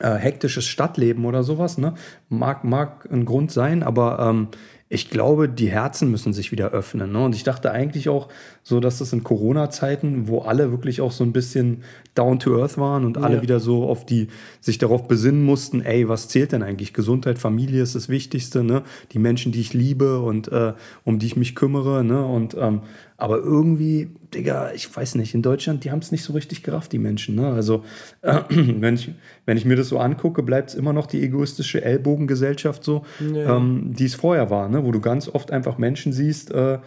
äh, 0.01 0.17
hektisches 0.17 0.67
Stadtleben 0.67 1.25
oder 1.25 1.43
sowas. 1.43 1.79
Ne? 1.79 1.95
Mag, 2.29 2.63
mag 2.63 3.09
ein 3.11 3.25
Grund 3.25 3.51
sein, 3.51 3.83
aber 3.83 4.19
ähm, 4.21 4.49
ich 4.91 5.11
glaube, 5.11 5.51
die 5.51 5.69
Herzen 5.69 6.11
müssen 6.11 6.33
sich 6.33 6.51
wieder 6.51 6.71
öffnen. 6.71 7.13
Ne? 7.13 7.25
Und 7.25 7.35
ich 7.35 7.45
dachte 7.45 7.73
eigentlich 7.73 8.09
auch 8.09 8.29
so, 8.63 8.81
dass 8.81 8.99
das 8.99 9.13
in 9.13 9.23
Corona-Zeiten, 9.23 10.29
wo 10.29 10.41
alle 10.41 10.71
wirklich 10.71 11.03
auch 11.03 11.13
so 11.13 11.25
ein 11.25 11.33
bisschen 11.33 11.83
down 12.15 12.39
to 12.39 12.59
earth 12.59 12.79
waren 12.79 13.05
und 13.05 13.19
ja. 13.19 13.23
alle 13.23 13.43
wieder 13.43 13.61
so 13.61 13.85
auf 13.85 14.07
die, 14.07 14.29
sich 14.61 14.79
darauf 14.79 15.07
besinnen 15.07 15.45
mussten, 15.45 15.83
ey, 15.83 16.09
was 16.09 16.29
zählt 16.29 16.53
denn 16.53 16.63
eigentlich? 16.63 16.95
Gesundheit, 16.95 17.39
Familie 17.39 17.83
ist 17.83 17.95
das 17.95 18.09
Wichtigste, 18.09 18.65
ne? 18.65 18.83
Die 19.13 19.19
Menschen, 19.19 19.53
die 19.53 19.61
ich 19.61 19.75
liebe 19.75 20.21
und 20.21 20.51
äh, 20.51 20.73
um 21.05 21.19
die 21.19 21.27
ich 21.27 21.37
mich 21.37 21.55
kümmere, 21.55 22.03
ne? 22.03 22.25
Und 22.25 22.57
ähm, 22.59 22.81
aber 23.19 23.39
irgendwie, 23.39 24.09
Digga, 24.35 24.73
ich 24.73 24.95
weiß 24.95 25.15
nicht, 25.15 25.35
in 25.35 25.43
Deutschland, 25.43 25.85
die 25.85 25.91
haben 25.91 26.01
es 26.01 26.13
nicht 26.13 26.23
so 26.23 26.33
richtig 26.33 26.63
gerafft, 26.63 26.93
die 26.93 26.99
Menschen. 26.99 27.35
Ne? 27.35 27.49
Also, 27.49 27.85
äh, 28.23 28.41
wenn, 28.49 28.95
ich, 28.95 29.11
wenn 29.47 29.57
ich 29.57 29.65
mir 29.65 29.77
das 29.77 29.89
so 29.89 29.99
angucke, 29.99 30.43
bleibt 30.43 30.71
es 30.71 30.75
immer 30.75 30.93
noch 30.93 31.07
die 31.07 31.23
egoistische 31.23 31.83
Ellbogengesellschaft 31.83 32.85
so, 32.85 33.05
ja. 33.21 33.57
ähm, 33.57 33.95
die 33.99 34.05
es 34.05 34.15
vorher 34.15 34.51
war, 34.51 34.69
ne? 34.69 34.85
wo 34.85 34.93
du 34.93 35.01
ganz 35.01 35.29
oft 35.29 35.51
einfach 35.51 35.79
Menschen 35.79 36.13
siehst, 36.13 36.51
äh, 36.51 36.79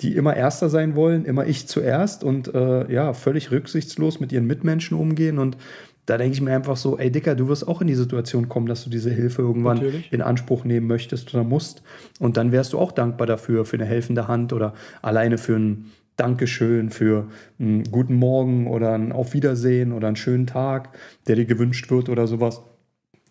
die 0.00 0.16
immer 0.16 0.34
Erster 0.34 0.70
sein 0.70 0.96
wollen, 0.96 1.24
immer 1.24 1.46
ich 1.46 1.68
zuerst 1.68 2.24
und 2.24 2.54
äh, 2.54 2.90
ja, 2.90 3.12
völlig 3.12 3.50
rücksichtslos 3.50 4.18
mit 4.18 4.32
ihren 4.32 4.46
Mitmenschen 4.46 4.96
umgehen. 4.96 5.38
Und 5.38 5.58
da 6.06 6.16
denke 6.16 6.34
ich 6.34 6.40
mir 6.40 6.54
einfach 6.54 6.76
so, 6.76 6.98
ey 6.98 7.10
Dicker, 7.10 7.34
du 7.34 7.48
wirst 7.48 7.68
auch 7.68 7.80
in 7.80 7.86
die 7.86 7.94
Situation 7.94 8.48
kommen, 8.48 8.66
dass 8.66 8.82
du 8.82 8.90
diese 8.90 9.10
Hilfe 9.10 9.42
irgendwann 9.42 9.76
Natürlich. 9.76 10.12
in 10.12 10.22
Anspruch 10.22 10.64
nehmen 10.64 10.86
möchtest 10.86 11.34
oder 11.34 11.44
musst. 11.44 11.82
Und 12.18 12.36
dann 12.36 12.50
wärst 12.52 12.72
du 12.72 12.78
auch 12.78 12.92
dankbar 12.92 13.26
dafür, 13.26 13.64
für 13.64 13.76
eine 13.76 13.84
helfende 13.84 14.26
Hand 14.26 14.52
oder 14.52 14.74
alleine 15.02 15.38
für 15.38 15.56
ein 15.56 15.90
Dankeschön, 16.16 16.90
für 16.90 17.28
einen 17.58 17.84
guten 17.84 18.14
Morgen 18.14 18.66
oder 18.66 18.92
ein 18.92 19.12
Auf 19.12 19.32
Wiedersehen 19.32 19.92
oder 19.92 20.08
einen 20.08 20.16
schönen 20.16 20.46
Tag, 20.46 20.90
der 21.26 21.36
dir 21.36 21.46
gewünscht 21.46 21.90
wird 21.90 22.08
oder 22.08 22.26
sowas. 22.26 22.62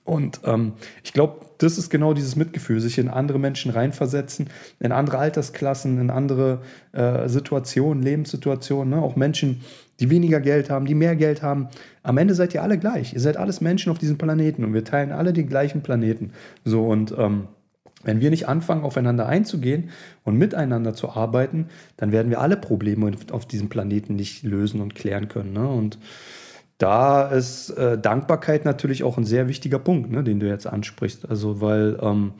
Und 0.09 0.41
ähm, 0.43 0.73
ich 1.03 1.13
glaube, 1.13 1.45
das 1.59 1.77
ist 1.77 1.91
genau 1.91 2.15
dieses 2.15 2.35
Mitgefühl, 2.35 2.79
sich 2.79 2.97
in 2.97 3.09
andere 3.09 3.37
Menschen 3.37 3.69
reinversetzen, 3.69 4.49
in 4.79 4.91
andere 4.91 5.19
Altersklassen, 5.19 6.01
in 6.01 6.09
andere 6.09 6.61
äh, 6.93 7.29
Situationen, 7.29 8.01
Lebenssituationen, 8.01 8.89
ne? 8.89 9.03
auch 9.03 9.15
Menschen, 9.15 9.61
die 9.99 10.09
weniger 10.09 10.39
Geld 10.39 10.71
haben, 10.71 10.85
die 10.85 10.95
mehr 10.95 11.15
Geld 11.15 11.43
haben. 11.43 11.67
Am 12.01 12.17
Ende 12.17 12.33
seid 12.33 12.55
ihr 12.55 12.63
alle 12.63 12.79
gleich. 12.79 13.13
Ihr 13.13 13.19
seid 13.19 13.37
alles 13.37 13.61
Menschen 13.61 13.91
auf 13.91 13.99
diesem 13.99 14.17
Planeten 14.17 14.63
und 14.63 14.73
wir 14.73 14.83
teilen 14.83 15.11
alle 15.11 15.31
den 15.31 15.47
gleichen 15.47 15.83
Planeten. 15.83 16.31
So 16.65 16.87
und 16.87 17.13
ähm, 17.15 17.47
wenn 18.03 18.21
wir 18.21 18.29
nicht 18.29 18.47
anfangen, 18.47 18.83
aufeinander 18.83 19.27
einzugehen 19.27 19.89
und 20.23 20.37
miteinander 20.37 20.93
zu 20.93 21.09
arbeiten, 21.09 21.67
dann 21.97 22.11
werden 22.11 22.29
wir 22.29 22.39
alle 22.39 22.57
Probleme 22.57 23.11
auf 23.31 23.45
diesem 23.45 23.69
Planeten 23.69 24.15
nicht 24.15 24.43
lösen 24.43 24.81
und 24.81 24.95
klären 24.95 25.27
können. 25.27 25.53
Ne? 25.53 25.67
Und 25.67 25.99
da 26.79 27.27
ist 27.27 27.71
äh, 27.71 27.97
Dankbarkeit 27.97 28.63
natürlich 28.63 29.03
auch 29.03 29.17
ein 29.17 29.25
sehr 29.25 29.49
wichtiger 29.49 29.79
Punkt, 29.79 30.11
ne, 30.11 30.23
den 30.23 30.39
du 30.39 30.47
jetzt 30.47 30.65
ansprichst. 30.65 31.29
Also, 31.29 31.59
weil 31.59 31.99
ähm, 32.01 32.31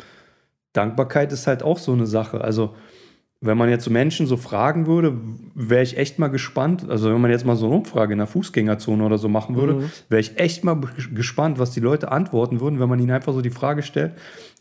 Dankbarkeit 0.72 1.34
ist 1.34 1.45
halt 1.45 1.62
auch 1.62 1.78
so 1.78 1.91
eine 1.91 2.08
Sache. 2.08 2.41
Also, 2.41 2.74
wenn 3.41 3.58
man 3.58 3.69
jetzt 3.69 3.84
so 3.84 3.91
Menschen 3.91 4.28
so 4.28 4.38
fragen 4.38 4.88
würde, 4.88 5.17
wäre 5.56 5.84
ich 5.84 5.98
echt 5.98 6.19
mal 6.19 6.30
gespannt. 6.30 6.89
Also, 6.89 7.13
wenn 7.13 7.19
man 7.19 7.32
jetzt 7.32 7.45
mal 7.45 7.58
so 7.58 7.65
eine 7.65 7.76
Umfrage 7.76 8.13
in 8.13 8.19
der 8.19 8.28
Fußgängerzone 8.28 9.04
oder 9.04 9.17
so 9.17 9.28
machen 9.28 9.58
würde, 9.58 9.74
mhm. 9.74 9.91
wäre 10.08 10.22
ich 10.22 10.39
echt 10.39 10.63
mal 10.63 10.80
gespannt, 11.13 11.60
was 11.60 11.72
die 11.72 11.82
Leute 11.82 12.10
antworten 12.10 12.62
würden, 12.62 12.80
wenn 12.80 12.89
man 12.89 13.00
ihnen 13.00 13.12
einfach 13.12 13.34
so 13.34 13.41
die 13.41 13.50
Frage 13.50 13.84
stellt: 13.84 14.13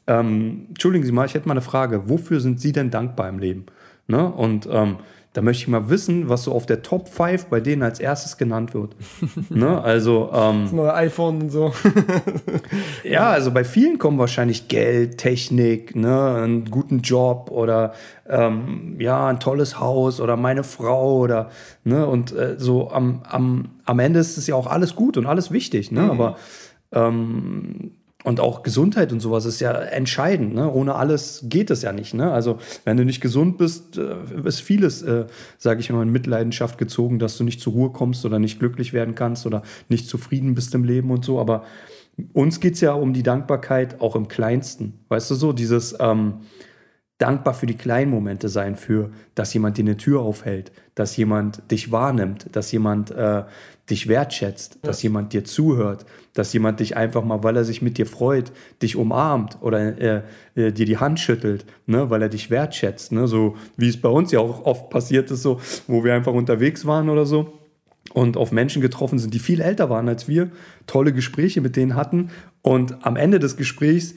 ähm, 0.08 0.66
Entschuldigen 0.70 1.04
Sie 1.04 1.12
mal, 1.12 1.26
ich 1.26 1.34
hätte 1.34 1.46
mal 1.46 1.52
eine 1.52 1.60
Frage. 1.60 2.08
Wofür 2.08 2.40
sind 2.40 2.60
Sie 2.60 2.72
denn 2.72 2.90
dankbar 2.90 3.28
im 3.28 3.38
Leben? 3.38 3.66
Ne? 4.06 4.26
Und 4.26 4.66
ähm, 4.70 4.96
da 5.34 5.42
möchte 5.42 5.62
ich 5.62 5.68
mal 5.68 5.90
wissen, 5.90 6.30
was 6.30 6.44
so 6.44 6.52
auf 6.52 6.64
der 6.64 6.82
Top 6.82 7.08
5 7.08 7.46
bei 7.46 7.60
denen 7.60 7.82
als 7.82 8.00
erstes 8.00 8.38
genannt 8.38 8.72
wird. 8.72 8.96
ne? 9.50 9.80
Also, 9.80 10.30
ähm, 10.32 10.62
das 10.64 10.72
neue 10.72 10.94
iPhone 10.94 11.42
und 11.42 11.50
so. 11.50 11.72
ja, 13.04 13.28
also 13.28 13.50
bei 13.50 13.64
vielen 13.64 13.98
kommen 13.98 14.18
wahrscheinlich 14.18 14.68
Geld, 14.68 15.18
Technik, 15.18 15.94
ne, 15.94 16.36
einen 16.42 16.70
guten 16.70 17.02
Job 17.02 17.50
oder 17.50 17.92
ähm, 18.26 18.96
ja, 18.98 19.28
ein 19.28 19.38
tolles 19.38 19.78
Haus 19.78 20.20
oder 20.20 20.36
meine 20.36 20.64
Frau 20.64 21.18
oder 21.18 21.50
ne, 21.84 22.06
und 22.06 22.32
äh, 22.32 22.56
so 22.58 22.90
am, 22.90 23.22
am, 23.28 23.68
am 23.84 23.98
Ende 23.98 24.20
ist 24.20 24.38
es 24.38 24.46
ja 24.46 24.54
auch 24.54 24.66
alles 24.66 24.96
gut 24.96 25.18
und 25.18 25.26
alles 25.26 25.52
wichtig, 25.52 25.92
ne? 25.92 26.02
Mhm. 26.02 26.10
Aber 26.10 26.36
ähm, 26.92 27.92
und 28.24 28.40
auch 28.40 28.64
Gesundheit 28.64 29.12
und 29.12 29.20
sowas 29.20 29.44
ist 29.44 29.60
ja 29.60 29.72
entscheidend. 29.72 30.52
Ne? 30.52 30.70
Ohne 30.70 30.96
alles 30.96 31.44
geht 31.44 31.70
es 31.70 31.82
ja 31.82 31.92
nicht. 31.92 32.14
Ne? 32.14 32.32
Also 32.32 32.58
wenn 32.84 32.96
du 32.96 33.04
nicht 33.04 33.20
gesund 33.20 33.58
bist, 33.58 33.96
äh, 33.96 34.16
ist 34.44 34.60
vieles, 34.60 35.02
äh, 35.02 35.26
sage 35.56 35.80
ich 35.80 35.90
mal, 35.90 36.02
in 36.02 36.10
Mitleidenschaft 36.10 36.78
gezogen, 36.78 37.20
dass 37.20 37.38
du 37.38 37.44
nicht 37.44 37.60
zur 37.60 37.74
Ruhe 37.74 37.90
kommst 37.90 38.24
oder 38.24 38.40
nicht 38.40 38.58
glücklich 38.58 38.92
werden 38.92 39.14
kannst 39.14 39.46
oder 39.46 39.62
nicht 39.88 40.08
zufrieden 40.08 40.54
bist 40.54 40.74
im 40.74 40.82
Leben 40.82 41.10
und 41.12 41.24
so. 41.24 41.38
Aber 41.38 41.64
uns 42.32 42.58
geht 42.58 42.74
es 42.74 42.80
ja 42.80 42.92
um 42.92 43.12
die 43.12 43.22
Dankbarkeit 43.22 44.00
auch 44.00 44.16
im 44.16 44.26
Kleinsten. 44.26 44.98
Weißt 45.08 45.30
du 45.30 45.36
so, 45.36 45.52
dieses 45.52 45.96
ähm, 46.00 46.40
dankbar 47.18 47.52
für 47.52 47.66
die 47.66 47.76
kleinen 47.76 48.10
Momente 48.10 48.48
sein, 48.48 48.76
für, 48.76 49.10
dass 49.34 49.52
jemand 49.52 49.76
dir 49.76 49.82
eine 49.82 49.96
Tür 49.96 50.20
aufhält, 50.20 50.70
dass 50.94 51.16
jemand 51.16 51.70
dich 51.70 51.90
wahrnimmt, 51.90 52.46
dass 52.52 52.70
jemand 52.70 53.10
äh, 53.10 53.42
dich 53.90 54.06
wertschätzt, 54.06 54.74
ja. 54.74 54.80
dass 54.88 55.02
jemand 55.02 55.32
dir 55.32 55.44
zuhört, 55.44 56.06
dass 56.34 56.52
jemand 56.52 56.78
dich 56.78 56.96
einfach 56.96 57.24
mal, 57.24 57.42
weil 57.42 57.56
er 57.56 57.64
sich 57.64 57.82
mit 57.82 57.98
dir 57.98 58.06
freut, 58.06 58.52
dich 58.82 58.96
umarmt 58.96 59.58
oder 59.60 59.98
äh, 60.00 60.22
äh, 60.54 60.72
dir 60.72 60.86
die 60.86 60.98
Hand 60.98 61.18
schüttelt, 61.18 61.64
ne, 61.86 62.08
weil 62.08 62.22
er 62.22 62.28
dich 62.28 62.50
wertschätzt, 62.50 63.10
ne, 63.10 63.26
so 63.26 63.56
wie 63.76 63.88
es 63.88 64.00
bei 64.00 64.08
uns 64.08 64.30
ja 64.30 64.38
auch 64.38 64.64
oft 64.64 64.88
passiert 64.88 65.30
ist, 65.32 65.42
so, 65.42 65.60
wo 65.88 66.04
wir 66.04 66.14
einfach 66.14 66.32
unterwegs 66.32 66.86
waren 66.86 67.08
oder 67.08 67.26
so 67.26 67.58
und 68.12 68.36
auf 68.36 68.52
Menschen 68.52 68.80
getroffen 68.80 69.18
sind, 69.18 69.34
die 69.34 69.38
viel 69.38 69.60
älter 69.60 69.90
waren 69.90 70.08
als 70.08 70.28
wir, 70.28 70.50
tolle 70.86 71.12
Gespräche 71.12 71.60
mit 71.60 71.74
denen 71.74 71.96
hatten 71.96 72.30
und 72.62 73.04
am 73.04 73.16
Ende 73.16 73.38
des 73.38 73.56
Gesprächs 73.56 74.14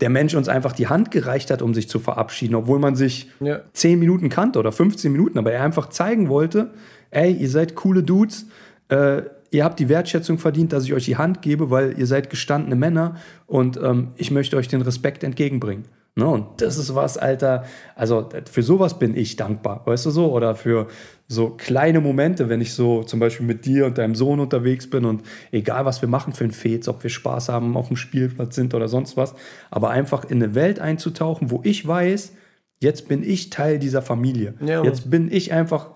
der 0.00 0.10
Mensch 0.10 0.34
uns 0.34 0.48
einfach 0.48 0.72
die 0.72 0.86
Hand 0.86 1.10
gereicht 1.10 1.50
hat, 1.50 1.62
um 1.62 1.74
sich 1.74 1.88
zu 1.88 1.98
verabschieden, 1.98 2.54
obwohl 2.54 2.78
man 2.78 2.94
sich 2.94 3.30
ja. 3.40 3.60
10 3.72 3.98
Minuten 3.98 4.28
kannte 4.28 4.58
oder 4.58 4.72
15 4.72 5.10
Minuten, 5.10 5.38
aber 5.38 5.52
er 5.52 5.64
einfach 5.64 5.88
zeigen 5.88 6.28
wollte, 6.28 6.70
ey, 7.10 7.32
ihr 7.32 7.50
seid 7.50 7.74
coole 7.74 8.02
Dudes, 8.02 8.46
äh, 8.88 9.22
ihr 9.50 9.64
habt 9.64 9.78
die 9.80 9.88
Wertschätzung 9.88 10.38
verdient, 10.38 10.72
dass 10.72 10.84
ich 10.84 10.94
euch 10.94 11.04
die 11.04 11.16
Hand 11.16 11.42
gebe, 11.42 11.70
weil 11.70 11.98
ihr 11.98 12.06
seid 12.06 12.30
gestandene 12.30 12.76
Männer 12.76 13.16
und 13.46 13.78
ähm, 13.82 14.08
ich 14.16 14.30
möchte 14.30 14.56
euch 14.56 14.68
den 14.68 14.82
Respekt 14.82 15.24
entgegenbringen. 15.24 15.84
Ne? 16.18 16.26
Und 16.26 16.60
das 16.60 16.78
ist 16.78 16.96
was, 16.96 17.16
Alter, 17.16 17.64
also 17.94 18.28
für 18.50 18.64
sowas 18.64 18.98
bin 18.98 19.16
ich 19.16 19.36
dankbar, 19.36 19.82
weißt 19.84 20.06
du 20.06 20.10
so? 20.10 20.32
Oder 20.32 20.56
für 20.56 20.88
so 21.28 21.50
kleine 21.50 22.00
Momente, 22.00 22.48
wenn 22.48 22.60
ich 22.60 22.74
so 22.74 23.04
zum 23.04 23.20
Beispiel 23.20 23.46
mit 23.46 23.64
dir 23.64 23.86
und 23.86 23.98
deinem 23.98 24.16
Sohn 24.16 24.40
unterwegs 24.40 24.90
bin 24.90 25.04
und 25.04 25.22
egal 25.52 25.84
was 25.84 26.02
wir 26.02 26.08
machen 26.08 26.32
für 26.32 26.42
ein 26.42 26.50
Fez, 26.50 26.88
ob 26.88 27.04
wir 27.04 27.10
Spaß 27.10 27.50
haben, 27.50 27.76
auf 27.76 27.86
dem 27.86 27.96
Spielplatz 27.96 28.56
sind 28.56 28.74
oder 28.74 28.88
sonst 28.88 29.16
was, 29.16 29.36
aber 29.70 29.90
einfach 29.90 30.24
in 30.24 30.42
eine 30.42 30.56
Welt 30.56 30.80
einzutauchen, 30.80 31.52
wo 31.52 31.60
ich 31.62 31.86
weiß, 31.86 32.32
jetzt 32.80 33.06
bin 33.06 33.22
ich 33.22 33.50
Teil 33.50 33.78
dieser 33.78 34.02
Familie. 34.02 34.54
Ja. 34.60 34.82
Jetzt 34.82 35.08
bin 35.08 35.30
ich 35.30 35.52
einfach, 35.52 35.92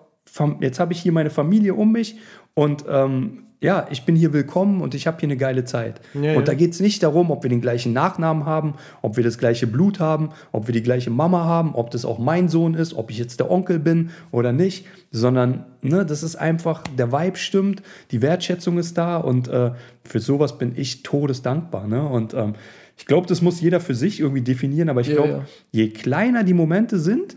jetzt 0.60 0.78
habe 0.78 0.92
ich 0.92 1.00
hier 1.00 1.10
meine 1.10 1.30
Familie 1.30 1.74
um 1.74 1.90
mich 1.90 2.18
und 2.54 2.84
ähm, 2.88 3.44
ja, 3.62 3.86
ich 3.90 4.04
bin 4.04 4.16
hier 4.16 4.32
willkommen 4.32 4.80
und 4.80 4.92
ich 4.92 5.06
habe 5.06 5.20
hier 5.20 5.28
eine 5.28 5.36
geile 5.36 5.64
Zeit. 5.64 6.00
Ja, 6.14 6.34
und 6.34 6.48
da 6.48 6.54
geht 6.54 6.72
es 6.72 6.80
nicht 6.80 7.00
darum, 7.04 7.30
ob 7.30 7.44
wir 7.44 7.48
den 7.48 7.60
gleichen 7.60 7.92
Nachnamen 7.92 8.44
haben, 8.44 8.74
ob 9.02 9.16
wir 9.16 9.22
das 9.22 9.38
gleiche 9.38 9.68
Blut 9.68 10.00
haben, 10.00 10.30
ob 10.50 10.66
wir 10.66 10.72
die 10.72 10.82
gleiche 10.82 11.10
Mama 11.10 11.44
haben, 11.44 11.76
ob 11.76 11.92
das 11.92 12.04
auch 12.04 12.18
mein 12.18 12.48
Sohn 12.48 12.74
ist, 12.74 12.92
ob 12.92 13.12
ich 13.12 13.18
jetzt 13.18 13.38
der 13.38 13.52
Onkel 13.52 13.78
bin 13.78 14.10
oder 14.32 14.52
nicht, 14.52 14.86
sondern 15.12 15.64
ne, 15.80 16.04
das 16.04 16.24
ist 16.24 16.34
einfach, 16.34 16.82
der 16.98 17.12
Vibe 17.12 17.36
stimmt, 17.36 17.82
die 18.10 18.20
Wertschätzung 18.20 18.78
ist 18.78 18.98
da 18.98 19.16
und 19.18 19.46
äh, 19.46 19.70
für 20.02 20.18
sowas 20.18 20.58
bin 20.58 20.72
ich 20.74 21.04
todesdankbar. 21.04 21.86
Ne? 21.86 22.02
Und 22.02 22.34
ähm, 22.34 22.54
ich 22.98 23.06
glaube, 23.06 23.28
das 23.28 23.42
muss 23.42 23.60
jeder 23.60 23.78
für 23.78 23.94
sich 23.94 24.18
irgendwie 24.18 24.42
definieren, 24.42 24.88
aber 24.88 25.02
ich 25.02 25.08
ja, 25.08 25.14
glaube, 25.14 25.46
je 25.70 25.90
kleiner 25.90 26.42
die 26.42 26.54
Momente 26.54 26.98
sind, 26.98 27.36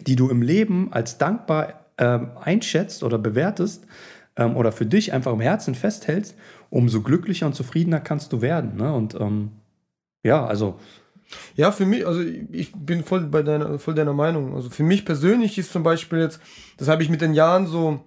die 0.00 0.16
du 0.16 0.30
im 0.30 0.40
Leben 0.40 0.88
als 0.90 1.18
dankbar 1.18 1.77
äh, 1.98 2.18
einschätzt 2.40 3.02
oder 3.02 3.18
bewertest, 3.18 3.84
ähm, 4.38 4.56
oder 4.56 4.72
für 4.72 4.86
dich 4.86 5.12
einfach 5.12 5.32
im 5.32 5.40
Herzen 5.40 5.74
festhältst, 5.74 6.36
umso 6.70 7.02
glücklicher 7.02 7.46
und 7.46 7.54
zufriedener 7.54 8.00
kannst 8.00 8.32
du 8.32 8.40
werden. 8.40 8.76
Ne? 8.76 8.92
Und 8.92 9.14
ähm, 9.20 9.50
ja, 10.22 10.46
also. 10.46 10.78
Ja, 11.56 11.72
für 11.72 11.84
mich, 11.84 12.06
also 12.06 12.22
ich 12.22 12.72
bin 12.72 13.04
voll 13.04 13.20
bei 13.20 13.42
deiner, 13.42 13.78
voll 13.78 13.94
deiner 13.94 14.14
Meinung. 14.14 14.54
Also 14.54 14.70
für 14.70 14.82
mich 14.82 15.04
persönlich 15.04 15.58
ist 15.58 15.72
zum 15.72 15.82
Beispiel 15.82 16.20
jetzt, 16.20 16.40
das 16.78 16.88
habe 16.88 17.02
ich 17.02 17.10
mit 17.10 17.20
den 17.20 17.34
Jahren 17.34 17.66
so 17.66 18.02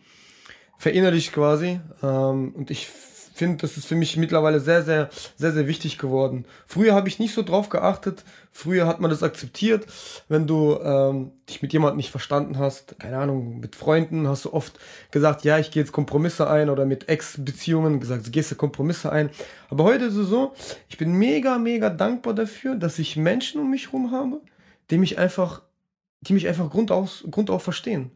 verinnerlicht 0.80 1.32
quasi. 1.32 1.80
Ähm, 2.02 2.52
und 2.56 2.72
ich 2.72 2.88
finde, 3.42 3.58
das 3.58 3.76
ist 3.76 3.88
für 3.88 3.96
mich 3.96 4.18
mittlerweile 4.18 4.60
sehr, 4.60 4.84
sehr, 4.84 5.10
sehr, 5.36 5.52
sehr 5.52 5.66
wichtig 5.66 5.98
geworden. 5.98 6.46
Früher 6.68 6.94
habe 6.94 7.08
ich 7.08 7.18
nicht 7.18 7.34
so 7.34 7.42
drauf 7.42 7.70
geachtet. 7.70 8.24
Früher 8.52 8.86
hat 8.86 9.02
man 9.02 9.10
das 9.10 9.24
akzeptiert. 9.24 9.88
Wenn 10.30 10.46
du 10.46 10.78
ähm, 10.80 11.32
dich 11.50 11.64
mit 11.64 11.74
jemandem 11.74 11.98
nicht 11.98 12.12
verstanden 12.12 12.60
hast, 12.60 13.00
keine 13.00 13.18
Ahnung, 13.18 13.60
mit 13.60 13.76
Freunden, 13.76 14.28
hast 14.28 14.46
du 14.46 14.54
oft 14.54 14.78
gesagt, 15.10 15.44
ja, 15.44 15.58
ich 15.58 15.72
gehe 15.72 15.82
jetzt 15.82 15.92
Kompromisse 15.92 16.48
ein 16.52 16.70
oder 16.70 16.86
mit 16.86 17.10
Ex-Beziehungen 17.10 18.00
gesagt, 18.00 18.32
gehst 18.32 18.52
du 18.52 18.56
Kompromisse 18.56 19.12
ein. 19.12 19.32
Aber 19.72 19.86
heute 19.86 20.06
ist 20.06 20.18
es 20.18 20.28
so, 20.28 20.54
ich 20.88 21.00
bin 21.00 21.14
mega, 21.14 21.58
mega 21.58 21.90
dankbar 21.90 22.36
dafür, 22.36 22.76
dass 22.76 23.00
ich 23.00 23.18
Menschen 23.18 23.60
um 23.60 23.72
mich 23.72 23.88
herum 23.88 24.12
habe, 24.12 24.40
die 24.92 25.00
mich 25.00 25.18
einfach, 25.18 25.64
die 26.22 26.34
mich 26.34 26.48
einfach 26.48 26.70
grundaus, 26.70 27.24
grundauf 27.32 27.64
verstehen. 27.64 28.12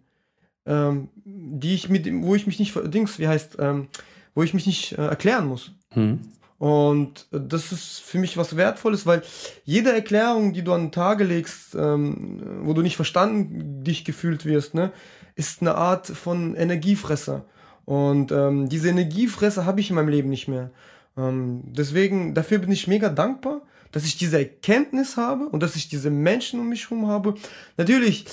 Ähm, 0.68 1.10
die 1.24 1.74
ich 1.74 1.90
mit, 1.90 2.08
wo 2.22 2.36
ich 2.36 2.46
mich 2.46 2.60
nicht, 2.60 2.76
Dings, 2.94 3.18
wie 3.18 3.28
heißt, 3.28 3.58
ähm, 3.60 3.88
wo 4.36 4.44
ich 4.44 4.54
mich 4.54 4.68
nicht 4.68 4.92
äh, 4.92 5.08
erklären 5.08 5.48
muss. 5.48 5.72
Hm. 5.92 6.20
Und 6.58 7.28
das 7.32 7.72
ist 7.72 8.00
für 8.00 8.18
mich 8.18 8.38
was 8.38 8.56
Wertvolles, 8.56 9.06
weil 9.06 9.24
jede 9.66 9.92
Erklärung, 9.92 10.54
die 10.54 10.64
du 10.64 10.72
an 10.74 10.86
den 10.86 10.92
Tage 10.92 11.24
legst, 11.24 11.76
ähm, 11.76 12.62
wo 12.64 12.74
du 12.74 12.82
nicht 12.82 12.96
verstanden 12.96 13.84
dich 13.84 14.06
gefühlt 14.06 14.46
wirst, 14.46 14.74
ne, 14.74 14.92
ist 15.36 15.62
eine 15.62 15.76
Art 15.76 16.08
von 16.08 16.56
Energiefresser. 16.56 17.46
Und 17.84 18.32
ähm, 18.32 18.70
diese 18.70 18.90
Energiefresser 18.90 19.66
habe 19.66 19.80
ich 19.80 19.90
in 19.90 19.96
meinem 19.96 20.08
Leben 20.08 20.30
nicht 20.30 20.48
mehr. 20.48 20.72
Ähm, 21.18 21.62
deswegen, 21.66 22.34
dafür 22.34 22.60
bin 22.60 22.72
ich 22.72 22.88
mega 22.88 23.10
dankbar, 23.10 23.62
dass 23.92 24.06
ich 24.06 24.18
diese 24.18 24.40
Erkenntnis 24.40 25.18
habe 25.18 25.48
und 25.48 25.62
dass 25.62 25.76
ich 25.76 25.88
diese 25.90 26.10
Menschen 26.10 26.60
um 26.60 26.70
mich 26.70 26.90
herum 26.90 27.08
habe. 27.08 27.36
Natürlich, 27.78 28.26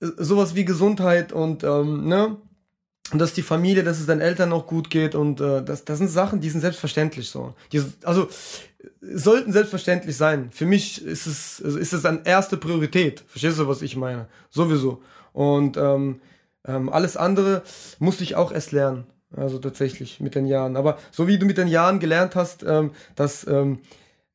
äh, 0.00 0.06
sowas 0.16 0.54
wie 0.54 0.64
Gesundheit 0.64 1.32
und 1.32 1.64
ähm, 1.64 2.08
ne, 2.08 2.36
und 3.12 3.18
dass 3.18 3.32
die 3.32 3.42
Familie, 3.42 3.84
dass 3.84 4.00
es 4.00 4.06
deinen 4.06 4.20
Eltern 4.20 4.50
noch 4.50 4.66
gut 4.66 4.90
geht 4.90 5.14
und 5.14 5.40
äh, 5.40 5.62
das, 5.62 5.84
das 5.84 5.98
sind 5.98 6.08
Sachen, 6.08 6.40
die 6.40 6.50
sind 6.50 6.60
selbstverständlich 6.60 7.30
so. 7.30 7.54
Die, 7.72 7.82
also 8.04 8.28
sollten 9.00 9.52
selbstverständlich 9.52 10.16
sein. 10.16 10.50
Für 10.52 10.66
mich 10.66 11.04
ist 11.04 11.26
es 11.26 11.62
also 11.64 11.78
ist 11.78 11.92
es 11.92 12.04
an 12.04 12.22
erste 12.24 12.56
Priorität. 12.56 13.24
Verstehst 13.26 13.58
du, 13.58 13.68
was 13.68 13.82
ich 13.82 13.96
meine? 13.96 14.28
Sowieso. 14.50 15.02
Und 15.32 15.76
ähm, 15.76 16.20
ähm, 16.66 16.88
alles 16.88 17.16
andere 17.16 17.62
musste 17.98 18.24
ich 18.24 18.36
auch 18.36 18.52
erst 18.52 18.72
lernen. 18.72 19.06
Also 19.36 19.58
tatsächlich 19.58 20.20
mit 20.20 20.34
den 20.34 20.46
Jahren. 20.46 20.76
Aber 20.76 20.98
so 21.10 21.26
wie 21.26 21.38
du 21.38 21.44
mit 21.44 21.58
den 21.58 21.68
Jahren 21.68 22.00
gelernt 22.00 22.34
hast, 22.34 22.62
ähm, 22.62 22.92
dass 23.14 23.46
ähm, 23.46 23.80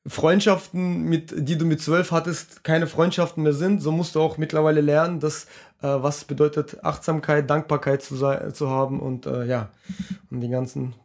Freundschaften, 0.05 1.03
mit, 1.03 1.33
die 1.36 1.57
du 1.57 1.65
mit 1.65 1.81
zwölf 1.81 2.12
hattest, 2.12 2.63
keine 2.63 2.88
Freundschaften 2.88 3.41
mehr 3.41 3.53
sind, 3.53 3.81
so 3.81 3.91
musst 3.91 4.15
du 4.15 4.21
auch 4.21 4.38
mittlerweile 4.38 4.81
lernen, 4.81 5.19
dass 5.19 5.47
was 5.88 6.24
bedeutet 6.26 6.84
Achtsamkeit, 6.84 7.50
Dankbarkeit 7.50 8.02
zu, 8.02 8.15
sein, 8.15 8.54
zu 8.54 8.69
haben 8.69 9.00
und 9.00 9.26
äh, 9.26 9.46
ja, 9.46 9.69
und 10.32 10.41
die 10.41 10.50
ganzen 10.50 10.96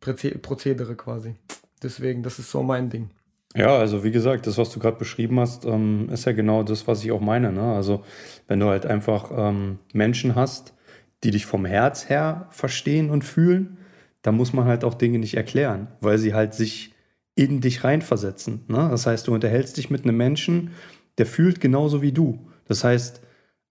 Prozedere 0.00 0.96
quasi. 0.96 1.34
Deswegen, 1.82 2.22
das 2.22 2.38
ist 2.38 2.50
so 2.50 2.62
mein 2.62 2.90
Ding. 2.90 3.10
Ja, 3.56 3.76
also 3.76 4.02
wie 4.02 4.10
gesagt, 4.10 4.46
das, 4.46 4.58
was 4.58 4.70
du 4.70 4.80
gerade 4.80 4.98
beschrieben 4.98 5.38
hast, 5.38 5.64
ähm, 5.64 6.08
ist 6.10 6.24
ja 6.24 6.32
genau 6.32 6.64
das, 6.64 6.88
was 6.88 7.04
ich 7.04 7.12
auch 7.12 7.20
meine. 7.20 7.52
Ne? 7.52 7.62
Also 7.62 8.02
wenn 8.48 8.58
du 8.58 8.66
halt 8.66 8.84
einfach 8.84 9.30
ähm, 9.32 9.78
Menschen 9.92 10.34
hast, 10.34 10.74
die 11.22 11.30
dich 11.30 11.46
vom 11.46 11.64
Herz 11.64 12.08
her 12.08 12.48
verstehen 12.50 13.10
und 13.10 13.22
fühlen, 13.22 13.78
dann 14.22 14.36
muss 14.36 14.52
man 14.52 14.64
halt 14.64 14.82
auch 14.84 14.94
Dinge 14.94 15.18
nicht 15.18 15.36
erklären, 15.36 15.86
weil 16.00 16.18
sie 16.18 16.34
halt 16.34 16.54
sich 16.54 16.94
in 17.36 17.60
dich 17.60 17.84
reinversetzen. 17.84 18.64
Ne? 18.66 18.88
Das 18.90 19.06
heißt, 19.06 19.28
du 19.28 19.34
unterhältst 19.34 19.76
dich 19.76 19.88
mit 19.88 20.04
einem 20.04 20.16
Menschen, 20.16 20.72
der 21.18 21.26
fühlt 21.26 21.60
genauso 21.60 22.02
wie 22.02 22.12
du. 22.12 22.50
Das 22.66 22.82
heißt, 22.82 23.20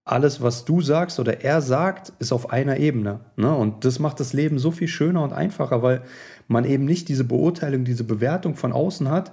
alles, 0.04 0.42
was 0.42 0.64
du 0.64 0.80
sagst 0.82 1.18
oder 1.18 1.42
er 1.42 1.62
sagt, 1.62 2.12
ist 2.18 2.32
auf 2.32 2.50
einer 2.50 2.78
Ebene. 2.78 3.20
Ne? 3.36 3.54
Und 3.54 3.84
das 3.84 3.98
macht 3.98 4.20
das 4.20 4.32
Leben 4.32 4.58
so 4.58 4.70
viel 4.70 4.88
schöner 4.88 5.22
und 5.22 5.32
einfacher, 5.32 5.82
weil 5.82 6.02
man 6.46 6.64
eben 6.64 6.84
nicht 6.84 7.08
diese 7.08 7.24
Beurteilung, 7.24 7.84
diese 7.84 8.04
Bewertung 8.04 8.54
von 8.54 8.72
außen 8.72 9.10
hat, 9.10 9.32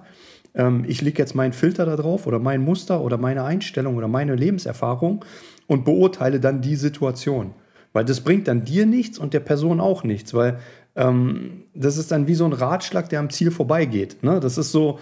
ähm, 0.56 0.86
ich 0.88 1.02
lege 1.02 1.20
jetzt 1.20 1.36
meinen 1.36 1.54
Filter 1.54 1.86
da 1.86 1.96
drauf 1.96 2.28
oder 2.28 2.40
mein 2.40 2.62
Muster 2.62 3.02
oder 3.02 3.18
meine 3.18 3.44
Einstellung 3.44 3.98
oder 3.98 4.08
meine 4.08 4.36
Lebenserfahrung 4.36 5.26
und 5.68 5.86
beurteile 5.86 6.40
dann 6.40 6.62
die 6.62 6.76
Situation. 6.76 7.54
Weil 7.94 8.06
das 8.06 8.22
bringt 8.22 8.48
dann 8.48 8.64
dir 8.64 8.86
nichts 8.86 9.18
und 9.18 9.34
der 9.34 9.42
Person 9.42 9.82
auch 9.82 10.04
nichts, 10.04 10.34
weil 10.34 10.60
ähm, 10.96 11.64
das 11.74 11.98
ist 11.98 12.12
dann 12.12 12.28
wie 12.28 12.36
so 12.36 12.46
ein 12.46 12.54
Ratschlag, 12.54 13.10
der 13.10 13.20
am 13.20 13.30
Ziel 13.30 13.52
vorbeigeht. 13.52 14.24
Ne? 14.24 14.40
Das 14.40 14.58
ist 14.58 14.72
so, 14.72 15.00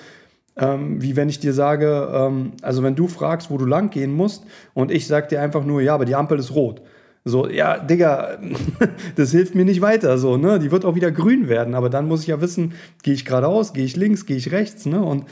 ähm, 0.58 1.02
wie 1.02 1.16
wenn 1.16 1.30
ich 1.30 1.40
dir 1.40 1.54
sage, 1.54 2.10
ähm, 2.14 2.52
also 2.62 2.84
wenn 2.84 2.96
du 2.96 3.08
fragst, 3.08 3.50
wo 3.50 3.58
du 3.58 3.66
lang 3.66 3.90
gehen 3.90 4.14
musst 4.14 4.46
und 4.74 4.92
ich 4.92 5.08
sage 5.08 5.28
dir 5.28 5.42
einfach 5.42 5.64
nur, 5.64 5.82
ja, 5.82 5.94
aber 5.94 6.06
die 6.06 6.16
Ampel 6.16 6.40
ist 6.40 6.54
rot. 6.54 6.82
So, 7.26 7.48
ja, 7.48 7.78
Digga, 7.78 8.40
das 9.16 9.32
hilft 9.32 9.56
mir 9.56 9.66
nicht 9.66 9.82
weiter. 9.82 10.18
So, 10.18 10.38
ne? 10.38 10.60
Die 10.60 10.72
wird 10.72 10.86
auch 10.86 10.96
wieder 10.96 11.12
grün 11.12 11.48
werden, 11.50 11.76
aber 11.76 11.90
dann 11.90 12.08
muss 12.08 12.22
ich 12.22 12.28
ja 12.28 12.42
wissen, 12.42 12.74
gehe 13.04 13.14
ich 13.14 13.26
geradeaus, 13.26 13.74
gehe 13.74 13.86
ich 13.86 13.96
links, 13.96 14.26
gehe 14.26 14.38
ich 14.38 14.52
rechts, 14.52 14.86
ne? 14.86 15.02
Und 15.02 15.26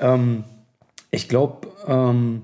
ähm, 0.00 0.44
ich 1.10 1.28
glaube, 1.28 1.68
ähm, 1.86 2.42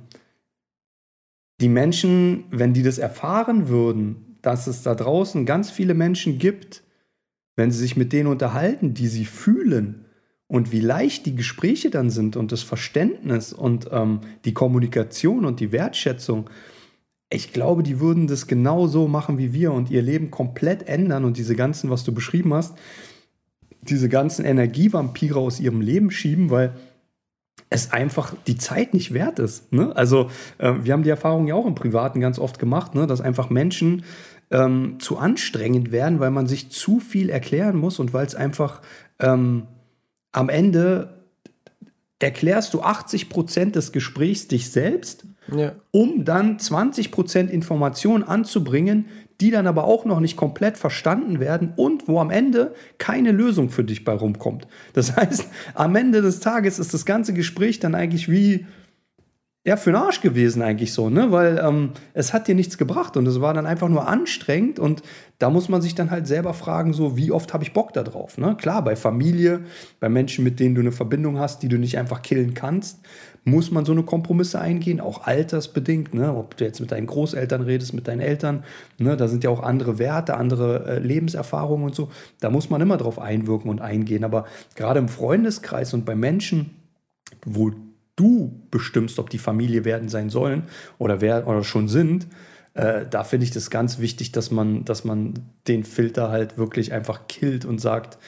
die 1.61 1.69
Menschen, 1.69 2.45
wenn 2.51 2.73
die 2.73 2.83
das 2.83 2.99
erfahren 2.99 3.69
würden, 3.69 4.37
dass 4.43 4.67
es 4.67 4.83
da 4.83 4.95
draußen 4.95 5.45
ganz 5.45 5.71
viele 5.71 5.95
Menschen 5.95 6.39
gibt, 6.39 6.83
wenn 7.57 7.71
sie 7.71 7.79
sich 7.79 7.97
mit 7.97 8.13
denen 8.13 8.29
unterhalten, 8.29 8.95
die 8.95 9.09
sie 9.09 9.27
fühlen 9.27 10.07
und 10.51 10.73
wie 10.73 10.81
leicht 10.81 11.27
die 11.27 11.37
Gespräche 11.37 11.91
dann 11.91 12.11
sind 12.11 12.37
und 12.37 12.51
das 12.51 12.63
Verständnis 12.63 13.53
und 13.53 13.89
ähm, 13.93 14.23
die 14.45 14.53
Kommunikation 14.53 15.45
und 15.45 15.61
die 15.61 15.71
Wertschätzung, 15.71 16.51
ich 17.33 17.53
glaube, 17.53 17.85
die 17.85 18.01
würden 18.01 18.27
das 18.27 18.49
genauso 18.49 19.07
machen 19.07 19.39
wie 19.39 19.53
wir 19.53 19.73
und 19.73 19.91
ihr 19.91 20.03
Leben 20.03 20.33
komplett 20.33 20.89
ändern 20.89 21.25
und 21.25 21.37
diese 21.37 21.55
ganzen, 21.55 21.89
was 21.89 22.03
du 22.03 22.13
beschrieben 22.13 22.53
hast, 22.53 22.75
diese 23.83 24.09
ganzen 24.09 24.45
Energievampire 24.45 25.39
aus 25.39 25.61
ihrem 25.61 25.81
Leben 25.81 26.11
schieben, 26.11 26.51
weil 26.51 26.75
es 27.71 27.93
einfach 27.93 28.35
die 28.49 28.57
Zeit 28.57 28.93
nicht 28.93 29.15
wert 29.15 29.39
ist. 29.39 29.73
Ne? 29.73 29.95
Also 29.95 30.31
äh, 30.59 30.75
wir 30.83 30.95
haben 30.95 31.05
die 31.05 31.11
Erfahrung 31.11 31.47
ja 31.47 31.55
auch 31.55 31.67
im 31.67 31.77
Privaten 31.77 32.21
ganz 32.21 32.41
oft 32.41 32.59
gemacht, 32.59 32.97
ne? 32.97 33.07
dass 33.07 33.21
einfach 33.21 33.51
Menschen 33.51 34.03
ähm, 34.51 34.97
zu 34.99 35.17
anstrengend 35.17 35.93
werden, 35.93 36.19
weil 36.19 36.33
man 36.33 36.49
sich 36.49 36.73
zu 36.73 36.99
viel 36.99 37.31
erklären 37.31 37.77
muss 37.77 38.01
und 38.01 38.13
weil 38.13 38.27
es 38.27 38.35
einfach 38.35 38.83
ähm, 39.21 39.69
am 40.33 40.49
Ende 40.49 41.21
erklärst 42.19 42.75
du 42.75 42.83
80 42.83 43.29
Prozent 43.29 43.77
des 43.77 43.93
Gesprächs 43.93 44.47
dich 44.47 44.71
selbst, 44.71 45.25
ja. 45.55 45.73
um 45.91 46.25
dann 46.25 46.59
20 46.59 47.11
Prozent 47.11 47.51
Informationen 47.51 48.23
anzubringen, 48.23 49.07
die 49.41 49.51
dann 49.51 49.67
aber 49.67 49.85
auch 49.85 50.05
noch 50.05 50.21
nicht 50.21 50.37
komplett 50.37 50.77
verstanden 50.77 51.41
werden 51.41 51.73
und 51.77 52.09
wo 52.09 52.21
am 52.21 52.31
Ende 52.31 52.75
keine 52.99 53.33
Lösung 53.33 53.71
für 53.71 53.85
dich 53.85 54.05
bei 54.05 54.13
rumkommt. 54.13 54.67
Das 54.93 55.17
heißt, 55.17 55.47
am 55.75 55.97
Ende 55.97 56.21
des 56.21 56.41
Tages 56.41 56.79
ist 56.79 56.93
das 56.93 57.07
ganze 57.07 57.33
Gespräch 57.33 57.81
dann 57.81 57.95
eigentlich 57.95 58.31
wie 58.31 58.67
ja, 59.67 59.77
für 59.77 59.91
den 59.91 59.97
Arsch 59.97 60.23
gewesen 60.23 60.63
eigentlich 60.63 60.95
so, 60.95 61.11
ne? 61.11 61.33
Weil 61.33 61.61
ähm, 61.63 61.91
es 62.15 62.33
hat 62.33 62.49
dir 62.49 62.55
nichts 62.55 62.79
gebracht 62.79 63.19
und 63.19 63.27
es 63.27 63.43
war 63.43 63.53
dann 63.53 63.67
einfach 63.67 63.91
nur 63.91 64.09
anstrengend 64.09 64.79
und 64.79 65.03
da 65.39 65.51
muss 65.51 65.69
man 65.69 65.83
sich 65.83 65.95
dann 65.95 66.11
halt 66.11 66.27
selber 66.27 66.55
fragen, 66.55 66.95
so, 66.95 67.19
wie 67.19 67.31
oft 67.31 67.53
habe 67.53 67.63
ich 67.63 67.75
Bock 67.75 67.93
da 67.93 68.03
drauf, 68.03 68.39
ne? 68.39 68.57
Klar, 68.57 68.83
bei 68.83 68.97
Familie, 68.97 69.61
bei 70.01 70.09
Menschen, 70.09 70.45
mit 70.45 70.61
denen 70.61 70.75
du 70.75 70.81
eine 70.81 70.93
Verbindung 70.93 71.39
hast, 71.39 71.63
die 71.63 71.69
du 71.69 71.77
nicht 71.77 71.99
einfach 71.99 72.23
killen 72.23 72.55
kannst, 72.55 73.01
muss 73.45 73.71
man 73.71 73.85
so 73.85 73.93
eine 73.93 74.03
Kompromisse 74.03 74.59
eingehen, 74.59 74.99
auch 74.99 75.27
altersbedingt, 75.27 76.15
ne? 76.15 76.35
Ob 76.35 76.57
du 76.57 76.65
jetzt 76.65 76.81
mit 76.81 76.91
deinen 76.91 77.07
Großeltern 77.07 77.61
redest, 77.61 77.93
mit 77.93 78.09
deinen 78.09 78.21
Eltern, 78.21 78.65
ne? 78.97 79.15
Da 79.19 79.29
sind 79.29 79.45
ja 79.45 79.51
auch 79.51 79.63
andere 79.63 79.99
Werte, 79.99 80.39
andere 80.39 80.87
äh, 80.87 80.99
Lebenserfahrungen 81.01 81.85
und 81.85 81.95
so. 81.95 82.09
Da 82.41 82.49
muss 82.49 82.71
man 82.71 82.81
immer 82.81 82.97
drauf 82.97 83.19
einwirken 83.19 83.71
und 83.71 83.83
eingehen. 83.83 84.25
Aber 84.25 84.47
gerade 84.75 85.01
im 85.01 85.09
Freundeskreis 85.09 85.93
und 85.93 86.07
bei 86.07 86.15
Menschen, 86.15 86.77
wo 87.45 87.73
du 88.21 88.61
bestimmst, 88.71 89.19
ob 89.19 89.31
die 89.31 89.39
Familie 89.39 89.85
werden 89.85 90.09
sein 90.09 90.29
sollen 90.29 90.65
oder, 90.99 91.21
wer, 91.21 91.49
oder 91.49 91.65
schon 91.65 91.89
sind, 91.89 92.27
äh, 92.75 93.07
da 93.09 93.25
finde 93.25 93.45
ich 93.45 93.51
das 93.51 93.71
ganz 93.71 93.99
wichtig, 93.99 94.33
dass 94.33 94.51
man, 94.51 94.85
dass 94.85 95.05
man 95.05 95.35
den 95.67 95.85
Filter 95.85 96.31
halt 96.31 96.59
wirklich 96.59 96.93
einfach 96.93 97.27
killt 97.27 97.65
und 97.65 97.81
sagt, 97.81 98.19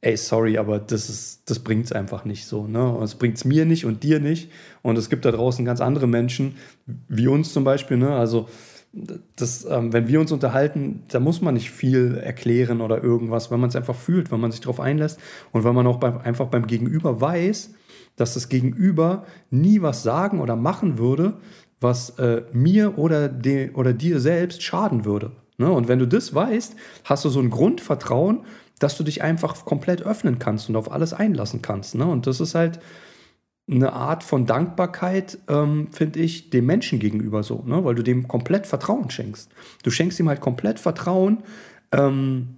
ey, 0.00 0.16
sorry, 0.16 0.58
aber 0.58 0.78
das, 0.78 1.42
das 1.44 1.58
bringt 1.60 1.86
es 1.86 1.92
einfach 1.92 2.24
nicht 2.24 2.46
so. 2.46 2.66
Ne? 2.66 2.98
Es 3.02 3.14
bringt 3.16 3.36
es 3.36 3.44
mir 3.44 3.66
nicht 3.66 3.84
und 3.84 4.02
dir 4.02 4.20
nicht. 4.20 4.50
Und 4.82 4.96
es 4.98 5.10
gibt 5.10 5.24
da 5.24 5.30
draußen 5.30 5.64
ganz 5.64 5.80
andere 5.80 6.06
Menschen, 6.06 6.56
wie 7.08 7.28
uns 7.28 7.52
zum 7.52 7.64
Beispiel. 7.64 7.96
Ne? 7.96 8.14
Also, 8.14 8.48
das, 9.36 9.64
ähm, 9.64 9.92
wenn 9.92 10.08
wir 10.08 10.20
uns 10.20 10.32
unterhalten, 10.32 11.04
da 11.08 11.18
muss 11.18 11.40
man 11.40 11.54
nicht 11.54 11.70
viel 11.70 12.16
erklären 12.16 12.80
oder 12.80 13.02
irgendwas, 13.02 13.50
weil 13.50 13.58
man 13.58 13.70
es 13.70 13.76
einfach 13.76 13.96
fühlt, 13.96 14.30
wenn 14.30 14.40
man 14.40 14.50
sich 14.50 14.60
darauf 14.60 14.80
einlässt 14.80 15.18
und 15.52 15.64
weil 15.64 15.72
man 15.72 15.86
auch 15.86 15.96
beim, 15.96 16.18
einfach 16.18 16.48
beim 16.48 16.66
Gegenüber 16.66 17.20
weiß, 17.20 17.72
dass 18.16 18.34
das 18.34 18.48
Gegenüber 18.48 19.24
nie 19.50 19.82
was 19.82 20.02
sagen 20.02 20.40
oder 20.40 20.56
machen 20.56 20.98
würde, 20.98 21.34
was 21.80 22.10
äh, 22.18 22.42
mir 22.52 22.98
oder, 22.98 23.28
de, 23.28 23.72
oder 23.72 23.92
dir 23.92 24.20
selbst 24.20 24.62
schaden 24.62 25.04
würde. 25.04 25.32
Ne? 25.58 25.70
Und 25.70 25.88
wenn 25.88 25.98
du 25.98 26.06
das 26.06 26.34
weißt, 26.34 26.76
hast 27.04 27.24
du 27.24 27.28
so 27.28 27.40
ein 27.40 27.50
Grundvertrauen, 27.50 28.40
dass 28.78 28.96
du 28.96 29.04
dich 29.04 29.22
einfach 29.22 29.64
komplett 29.64 30.02
öffnen 30.02 30.38
kannst 30.38 30.68
und 30.68 30.76
auf 30.76 30.90
alles 30.90 31.12
einlassen 31.12 31.62
kannst. 31.62 31.94
Ne? 31.94 32.06
Und 32.06 32.26
das 32.26 32.40
ist 32.40 32.54
halt 32.54 32.80
eine 33.70 33.92
Art 33.92 34.24
von 34.24 34.44
Dankbarkeit, 34.46 35.38
ähm, 35.48 35.88
finde 35.92 36.18
ich, 36.18 36.50
dem 36.50 36.66
Menschen 36.66 36.98
gegenüber 36.98 37.42
so, 37.42 37.62
ne? 37.64 37.84
weil 37.84 37.94
du 37.94 38.02
dem 38.02 38.26
komplett 38.26 38.66
Vertrauen 38.66 39.08
schenkst. 39.10 39.50
Du 39.82 39.90
schenkst 39.90 40.18
ihm 40.18 40.28
halt 40.28 40.40
komplett 40.40 40.80
Vertrauen. 40.80 41.44
Ähm, 41.92 42.56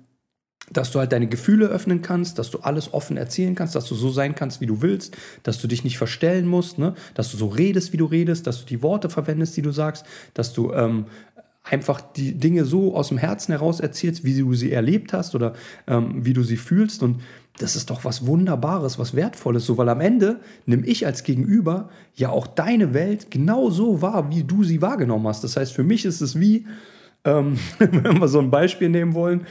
dass 0.72 0.90
du 0.90 0.98
halt 0.98 1.12
deine 1.12 1.26
Gefühle 1.26 1.66
öffnen 1.66 2.00
kannst, 2.00 2.38
dass 2.38 2.50
du 2.50 2.58
alles 2.58 2.94
offen 2.94 3.16
erzählen 3.16 3.54
kannst, 3.54 3.74
dass 3.74 3.86
du 3.86 3.94
so 3.94 4.10
sein 4.10 4.34
kannst, 4.34 4.60
wie 4.60 4.66
du 4.66 4.80
willst, 4.80 5.16
dass 5.42 5.60
du 5.60 5.68
dich 5.68 5.84
nicht 5.84 5.98
verstellen 5.98 6.46
musst, 6.46 6.78
ne? 6.78 6.94
dass 7.14 7.30
du 7.30 7.36
so 7.36 7.48
redest, 7.48 7.92
wie 7.92 7.98
du 7.98 8.06
redest, 8.06 8.46
dass 8.46 8.60
du 8.60 8.66
die 8.66 8.82
Worte 8.82 9.10
verwendest, 9.10 9.56
die 9.56 9.62
du 9.62 9.72
sagst, 9.72 10.06
dass 10.32 10.54
du 10.54 10.72
ähm, 10.72 11.06
einfach 11.64 12.00
die 12.00 12.34
Dinge 12.34 12.64
so 12.64 12.94
aus 12.94 13.08
dem 13.08 13.18
Herzen 13.18 13.52
heraus 13.52 13.80
erzählst, 13.80 14.24
wie 14.24 14.38
du 14.38 14.54
sie 14.54 14.72
erlebt 14.72 15.12
hast 15.12 15.34
oder 15.34 15.54
ähm, 15.86 16.24
wie 16.24 16.34
du 16.34 16.42
sie 16.42 16.58
fühlst. 16.58 17.02
Und 17.02 17.20
das 17.58 17.76
ist 17.76 17.90
doch 17.90 18.04
was 18.04 18.26
Wunderbares, 18.26 18.98
was 18.98 19.14
Wertvolles, 19.14 19.64
so 19.64 19.78
weil 19.78 19.88
am 19.88 20.00
Ende 20.00 20.40
nehme 20.66 20.86
ich 20.86 21.06
als 21.06 21.22
Gegenüber 21.22 21.88
ja 22.14 22.30
auch 22.30 22.46
deine 22.46 22.94
Welt 22.94 23.30
genau 23.30 23.70
so 23.70 24.02
wahr, 24.02 24.30
wie 24.30 24.44
du 24.44 24.64
sie 24.64 24.82
wahrgenommen 24.82 25.26
hast. 25.26 25.44
Das 25.44 25.56
heißt, 25.56 25.72
für 25.72 25.84
mich 25.84 26.04
ist 26.04 26.20
es 26.20 26.38
wie, 26.38 26.66
ähm, 27.24 27.58
wenn 27.78 28.20
wir 28.20 28.28
so 28.28 28.40
ein 28.40 28.50
Beispiel 28.50 28.90
nehmen 28.90 29.14
wollen, 29.14 29.46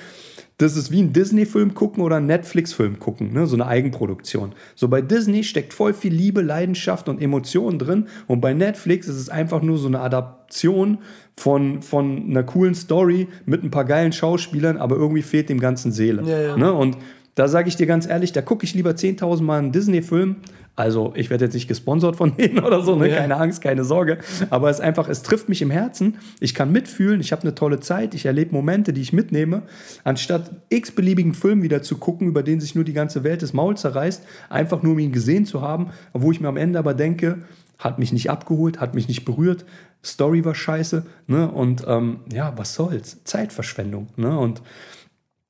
das 0.57 0.77
ist 0.77 0.91
wie 0.91 1.01
ein 1.01 1.13
Disney-Film 1.13 1.73
gucken 1.73 2.03
oder 2.03 2.17
ein 2.17 2.25
Netflix-Film 2.25 2.99
gucken, 2.99 3.33
ne? 3.33 3.47
so 3.47 3.55
eine 3.55 3.65
Eigenproduktion. 3.65 4.53
So 4.75 4.87
bei 4.87 5.01
Disney 5.01 5.43
steckt 5.43 5.73
voll 5.73 5.93
viel 5.93 6.13
Liebe, 6.13 6.41
Leidenschaft 6.41 7.09
und 7.09 7.21
Emotionen 7.21 7.79
drin 7.79 8.07
und 8.27 8.41
bei 8.41 8.53
Netflix 8.53 9.07
ist 9.07 9.17
es 9.17 9.29
einfach 9.29 9.61
nur 9.61 9.77
so 9.77 9.87
eine 9.87 9.99
Adaption 9.99 10.99
von, 11.35 11.81
von 11.81 12.29
einer 12.29 12.43
coolen 12.43 12.75
Story 12.75 13.27
mit 13.45 13.63
ein 13.63 13.71
paar 13.71 13.85
geilen 13.85 14.13
Schauspielern, 14.13 14.77
aber 14.77 14.95
irgendwie 14.95 15.23
fehlt 15.23 15.49
dem 15.49 15.59
Ganzen 15.59 15.91
Seele. 15.91 16.23
Ja, 16.23 16.39
ja. 16.39 16.57
Ne? 16.57 16.71
Und 16.71 16.97
da 17.35 17.47
sage 17.47 17.67
ich 17.67 17.75
dir 17.75 17.87
ganz 17.87 18.07
ehrlich, 18.07 18.31
da 18.31 18.41
gucke 18.41 18.63
ich 18.63 18.75
lieber 18.75 18.91
10.000 18.91 19.41
Mal 19.41 19.59
einen 19.59 19.71
Disney-Film 19.71 20.35
also 20.75 21.13
ich 21.15 21.29
werde 21.29 21.45
jetzt 21.45 21.53
nicht 21.53 21.67
gesponsert 21.67 22.15
von 22.15 22.35
denen 22.37 22.59
oder 22.59 22.81
so, 22.81 22.95
ne? 22.95 23.09
Ja. 23.09 23.17
keine 23.17 23.37
Angst, 23.37 23.61
keine 23.61 23.83
Sorge. 23.83 24.17
Aber 24.49 24.69
es 24.69 24.77
ist 24.77 24.83
einfach, 24.83 25.07
es 25.07 25.21
trifft 25.21 25.49
mich 25.49 25.61
im 25.61 25.69
Herzen. 25.69 26.17
Ich 26.39 26.55
kann 26.55 26.71
mitfühlen, 26.71 27.21
ich 27.21 27.31
habe 27.31 27.43
eine 27.43 27.55
tolle 27.55 27.79
Zeit, 27.79 28.15
ich 28.15 28.25
erlebe 28.25 28.53
Momente, 28.53 28.93
die 28.93 29.01
ich 29.01 29.13
mitnehme. 29.13 29.63
Anstatt 30.03 30.51
x-beliebigen 30.69 31.33
Film 31.33 31.61
wieder 31.61 31.83
zu 31.83 31.97
gucken, 31.97 32.27
über 32.27 32.43
den 32.43 32.59
sich 32.59 32.75
nur 32.75 32.83
die 32.83 32.93
ganze 32.93 33.23
Welt 33.23 33.43
das 33.43 33.53
Maul 33.53 33.77
zerreißt, 33.77 34.23
einfach 34.49 34.81
nur 34.81 34.93
um 34.93 34.99
ihn 34.99 35.11
gesehen 35.11 35.45
zu 35.45 35.61
haben, 35.61 35.91
wo 36.13 36.31
ich 36.31 36.41
mir 36.41 36.47
am 36.47 36.57
Ende 36.57 36.79
aber 36.79 36.93
denke, 36.93 37.43
hat 37.77 37.99
mich 37.99 38.13
nicht 38.13 38.29
abgeholt, 38.29 38.79
hat 38.79 38.95
mich 38.95 39.07
nicht 39.07 39.25
berührt, 39.25 39.65
Story 40.03 40.43
war 40.43 40.55
scheiße, 40.55 41.05
ne? 41.27 41.49
Und 41.49 41.85
ähm, 41.87 42.19
ja, 42.31 42.53
was 42.57 42.73
soll's? 42.73 43.23
Zeitverschwendung, 43.23 44.07
ne? 44.15 44.37
Und 44.37 44.61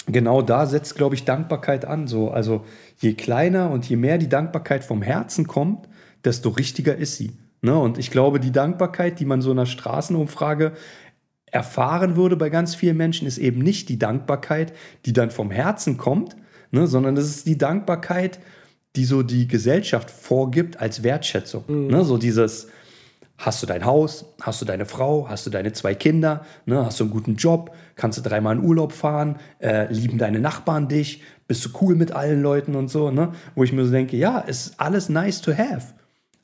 genau 0.07 0.41
da 0.41 0.65
setzt, 0.65 0.95
glaube 0.95 1.15
ich, 1.15 1.25
Dankbarkeit 1.25 1.85
an. 1.85 2.07
So, 2.07 2.31
also 2.31 2.65
je 2.99 3.13
kleiner 3.13 3.71
und 3.71 3.87
je 3.87 3.95
mehr 3.95 4.17
die 4.17 4.29
Dankbarkeit 4.29 4.83
vom 4.83 5.01
Herzen 5.01 5.47
kommt, 5.47 5.87
desto 6.23 6.49
richtiger 6.49 6.95
ist 6.95 7.17
sie. 7.17 7.31
Ne? 7.61 7.77
Und 7.77 7.97
ich 7.97 8.11
glaube, 8.11 8.39
die 8.39 8.51
Dankbarkeit, 8.51 9.19
die 9.19 9.25
man 9.25 9.41
so 9.41 9.51
in 9.51 9.59
einer 9.59 9.65
Straßenumfrage 9.65 10.73
erfahren 11.45 12.15
würde 12.15 12.35
bei 12.35 12.49
ganz 12.49 12.75
vielen 12.75 12.97
Menschen, 12.97 13.27
ist 13.27 13.37
eben 13.37 13.59
nicht 13.59 13.89
die 13.89 13.99
Dankbarkeit, 13.99 14.73
die 15.05 15.13
dann 15.13 15.31
vom 15.31 15.51
Herzen 15.51 15.97
kommt, 15.97 16.35
ne? 16.71 16.87
sondern 16.87 17.15
das 17.15 17.25
ist 17.25 17.47
die 17.47 17.57
Dankbarkeit, 17.57 18.39
die 18.95 19.05
so 19.05 19.23
die 19.23 19.47
Gesellschaft 19.47 20.11
vorgibt 20.11 20.79
als 20.79 21.03
Wertschätzung. 21.03 21.63
Mhm. 21.67 21.87
Ne? 21.87 22.03
So 22.03 22.17
dieses, 22.17 22.67
hast 23.45 23.61
du 23.61 23.67
dein 23.67 23.83
Haus, 23.83 24.25
hast 24.41 24.61
du 24.61 24.65
deine 24.65 24.85
Frau, 24.85 25.27
hast 25.29 25.45
du 25.45 25.49
deine 25.49 25.73
zwei 25.73 25.95
Kinder, 25.95 26.45
ne? 26.65 26.85
hast 26.85 26.99
du 26.99 27.03
einen 27.03 27.11
guten 27.11 27.35
Job, 27.35 27.75
kannst 27.95 28.17
du 28.17 28.21
dreimal 28.21 28.55
in 28.55 28.63
Urlaub 28.63 28.93
fahren, 28.93 29.35
äh, 29.59 29.91
lieben 29.91 30.17
deine 30.17 30.39
Nachbarn 30.39 30.87
dich, 30.87 31.21
bist 31.45 31.65
du 31.65 31.69
cool 31.81 31.95
mit 31.95 32.13
allen 32.13 32.41
Leuten 32.41 32.75
und 32.75 32.87
so, 32.87 33.11
ne? 33.11 33.33
wo 33.53 33.65
ich 33.65 33.73
mir 33.73 33.85
so 33.85 33.91
denke, 33.91 34.15
ja, 34.15 34.39
ist 34.39 34.79
alles 34.79 35.09
nice 35.09 35.41
to 35.41 35.51
have. 35.51 35.93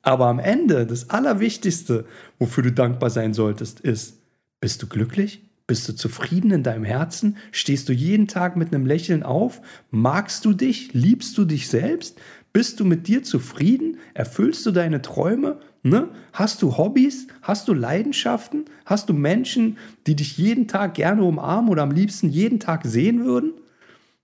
Aber 0.02 0.28
am 0.28 0.40
Ende, 0.40 0.86
das 0.86 1.10
Allerwichtigste, 1.10 2.06
wofür 2.38 2.64
du 2.64 2.72
dankbar 2.74 3.10
sein 3.10 3.34
solltest, 3.34 3.80
ist, 3.80 4.18
bist 4.60 4.82
du 4.82 4.88
glücklich? 4.88 5.42
Bist 5.68 5.88
du 5.88 5.94
zufrieden 5.94 6.52
in 6.52 6.64
deinem 6.64 6.84
Herzen? 6.84 7.38
Stehst 7.52 7.88
du 7.88 7.94
jeden 7.94 8.28
Tag 8.28 8.58
mit 8.58 8.74
einem 8.74 8.88
Lächeln 8.88 9.22
auf? 9.22 9.62
Magst 9.92 10.44
du 10.44 10.54
dich? 10.54 10.94
Liebst 10.94 11.38
du 11.38 11.46
dich 11.46 11.70
selbst? 11.70 12.20
Bist 12.60 12.82
du 12.82 12.84
mit 12.84 13.08
dir 13.08 13.24
zufrieden? 13.24 14.00
Erfüllst 14.14 14.66
du 14.66 14.72
deine 14.72 15.02
Träume? 15.02 15.62
Ne? 15.82 16.10
Hast 16.34 16.62
du 16.62 16.76
Hobbys? 16.76 17.28
Hast 17.42 17.70
du 17.70 17.74
Leidenschaften? 17.74 18.66
Hast 18.86 19.08
du 19.08 19.14
Menschen, 19.14 19.78
die 20.06 20.18
dich 20.18 20.38
jeden 20.38 20.68
Tag 20.68 20.96
gerne 20.96 21.24
umarmen 21.24 21.70
oder 21.70 21.84
am 21.84 21.92
liebsten 21.92 22.28
jeden 22.28 22.60
Tag 22.60 22.82
sehen 22.84 23.24
würden? 23.24 23.54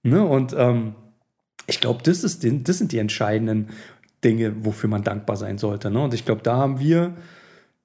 Ne? 0.04 0.22
Und 0.22 0.54
ähm, 0.58 0.96
ich 1.66 1.80
glaube, 1.80 2.04
das, 2.04 2.24
das 2.24 2.42
sind 2.42 2.92
die 2.92 2.98
entscheidenden 2.98 3.70
Dinge, 4.22 4.66
wofür 4.66 4.90
man 4.90 5.06
dankbar 5.06 5.38
sein 5.38 5.58
sollte. 5.58 5.90
Ne? 5.90 6.04
Und 6.04 6.14
ich 6.14 6.26
glaube, 6.26 6.42
da 6.44 6.58
haben 6.58 6.82
wir 6.82 7.14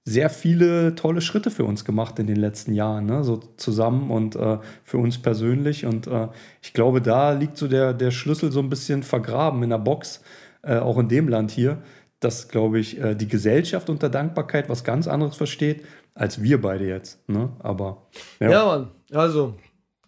sehr 0.05 0.31
viele 0.31 0.97
tolle 0.97 1.21
Schritte 1.21 1.53
für 1.53 1.65
uns 1.65 1.85
gemacht 1.85 2.19
in 2.19 2.27
den 2.27 2.35
letzten 2.35 2.75
Jahren, 2.75 3.07
ne? 3.07 3.23
so 3.23 3.37
zusammen 3.37 4.11
und 4.11 4.35
äh, 4.35 4.59
für 4.83 4.99
uns 4.99 5.19
persönlich. 5.19 5.87
Und 5.87 6.09
äh, 6.09 6.27
ich 6.61 6.73
glaube, 6.73 7.01
da 7.01 7.31
liegt 7.31 7.57
so 7.57 7.69
der, 7.69 7.93
der 7.93 8.11
Schlüssel 8.11 8.51
so 8.51 8.59
ein 8.59 8.69
bisschen 8.69 9.05
vergraben 9.05 9.63
in 9.63 9.71
der 9.71 9.79
Box, 9.79 10.23
äh, 10.63 10.79
auch 10.79 10.99
in 10.99 11.09
dem 11.09 11.29
Land 11.29 11.51
hier, 11.51 11.83
dass, 12.21 12.49
glaube 12.49 12.79
ich, 12.79 13.01
äh, 13.01 13.15
die 13.15 13.29
Gesellschaft 13.29 13.89
unter 13.91 14.09
Dankbarkeit 14.09 14.69
was 14.69 14.85
ganz 14.85 15.09
anderes 15.09 15.37
versteht, 15.37 15.85
als 16.15 16.43
wir 16.43 16.61
beide 16.61 16.87
jetzt. 16.87 17.27
Ne? 17.29 17.51
Aber 17.61 18.09
ja. 18.41 18.51
ja, 18.51 18.65
Mann, 18.67 18.91
also 19.13 19.55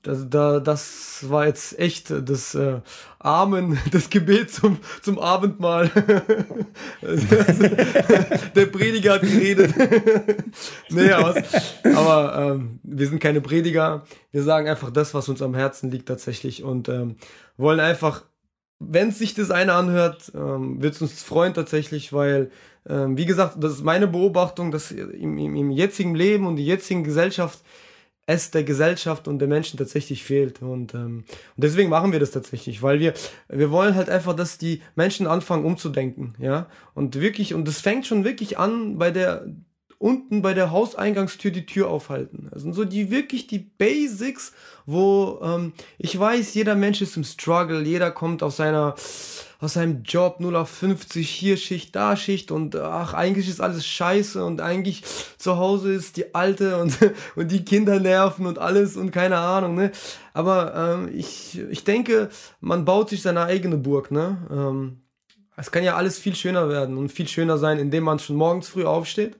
das, 0.02 0.28
da, 0.28 0.58
das 0.58 1.24
war 1.28 1.46
jetzt 1.46 1.78
echt 1.78 2.10
das 2.10 2.56
äh, 2.56 2.80
Amen, 3.20 3.78
das 3.92 4.10
Gebet 4.10 4.50
zum, 4.50 4.78
zum 5.00 5.18
Abendmahl. 5.20 5.90
Der 8.54 8.66
Prediger 8.66 9.14
hat 9.14 9.22
geredet. 9.22 9.72
nee, 10.90 11.12
aber, 11.12 11.40
aber 11.94 12.54
ähm, 12.54 12.80
wir 12.82 13.06
sind 13.06 13.20
keine 13.20 13.40
Prediger. 13.40 14.04
Wir 14.32 14.42
sagen 14.42 14.68
einfach 14.68 14.90
das, 14.90 15.14
was 15.14 15.28
uns 15.28 15.40
am 15.40 15.54
Herzen 15.54 15.90
liegt 15.90 16.08
tatsächlich 16.08 16.64
und 16.64 16.88
ähm, 16.88 17.14
wollen 17.56 17.78
einfach, 17.78 18.24
wenn 18.88 19.10
sich 19.12 19.34
das 19.34 19.50
eine 19.50 19.74
anhört, 19.74 20.32
ähm, 20.34 20.82
wird 20.82 20.94
es 20.94 21.02
uns 21.02 21.22
freuen 21.22 21.54
tatsächlich, 21.54 22.12
weil, 22.12 22.50
ähm, 22.88 23.16
wie 23.16 23.26
gesagt, 23.26 23.56
das 23.62 23.72
ist 23.72 23.84
meine 23.84 24.08
Beobachtung, 24.08 24.70
dass 24.70 24.90
im, 24.90 25.38
im, 25.38 25.56
im 25.56 25.70
jetzigen 25.70 26.14
Leben 26.14 26.46
und 26.46 26.56
die 26.56 26.66
jetzigen 26.66 27.04
Gesellschaft 27.04 27.60
es 28.26 28.50
der 28.50 28.62
Gesellschaft 28.64 29.26
und 29.26 29.40
der 29.40 29.48
Menschen 29.48 29.78
tatsächlich 29.78 30.22
fehlt. 30.22 30.62
Und, 30.62 30.94
ähm, 30.94 31.24
und 31.56 31.64
deswegen 31.64 31.90
machen 31.90 32.12
wir 32.12 32.20
das 32.20 32.30
tatsächlich, 32.30 32.82
weil 32.82 33.00
wir, 33.00 33.14
wir 33.48 33.70
wollen 33.70 33.94
halt 33.94 34.08
einfach, 34.08 34.34
dass 34.34 34.58
die 34.58 34.80
Menschen 34.94 35.26
anfangen 35.26 35.64
umzudenken, 35.64 36.34
ja. 36.38 36.68
Und 36.94 37.20
wirklich, 37.20 37.54
und 37.54 37.66
das 37.66 37.80
fängt 37.80 38.06
schon 38.06 38.24
wirklich 38.24 38.58
an 38.58 38.98
bei 38.98 39.10
der, 39.10 39.46
unten 40.02 40.42
bei 40.42 40.52
der 40.52 40.72
Hauseingangstür 40.72 41.52
die 41.52 41.64
Tür 41.64 41.88
aufhalten. 41.88 42.48
Also 42.52 42.72
so 42.72 42.84
die 42.84 43.10
wirklich 43.10 43.46
die 43.46 43.60
Basics, 43.60 44.52
wo 44.84 45.38
ähm, 45.42 45.72
ich 45.96 46.18
weiß, 46.18 46.54
jeder 46.54 46.74
Mensch 46.74 47.00
ist 47.00 47.16
im 47.16 47.22
Struggle, 47.22 47.82
jeder 47.82 48.10
kommt 48.10 48.42
aus 48.42 48.56
seiner 48.56 48.96
aus 49.60 49.74
seinem 49.74 50.02
Job 50.02 50.40
0 50.40 50.56
auf 50.56 50.68
50, 50.70 51.30
hier 51.30 51.56
Schicht, 51.56 51.94
da 51.94 52.16
Schicht 52.16 52.50
und 52.50 52.74
ach, 52.74 53.14
eigentlich 53.14 53.48
ist 53.48 53.60
alles 53.60 53.86
scheiße 53.86 54.44
und 54.44 54.60
eigentlich 54.60 55.04
zu 55.38 55.56
Hause 55.56 55.92
ist 55.92 56.16
die 56.16 56.34
Alte 56.34 56.78
und, 56.82 56.98
und 57.36 57.52
die 57.52 57.64
Kinder 57.64 58.00
nerven 58.00 58.46
und 58.46 58.58
alles 58.58 58.96
und 58.96 59.12
keine 59.12 59.38
Ahnung, 59.38 59.76
ne? 59.76 59.92
Aber 60.34 60.74
ähm, 60.74 61.10
ich, 61.14 61.60
ich 61.70 61.84
denke, 61.84 62.28
man 62.60 62.84
baut 62.84 63.10
sich 63.10 63.22
seine 63.22 63.44
eigene 63.44 63.76
Burg, 63.76 64.10
ne? 64.10 64.38
Ähm, 64.50 65.02
es 65.56 65.70
kann 65.70 65.84
ja 65.84 65.94
alles 65.94 66.18
viel 66.18 66.34
schöner 66.34 66.68
werden 66.68 66.98
und 66.98 67.12
viel 67.12 67.28
schöner 67.28 67.56
sein, 67.56 67.78
indem 67.78 68.02
man 68.02 68.18
schon 68.18 68.34
morgens 68.34 68.66
früh 68.66 68.84
aufsteht, 68.84 69.36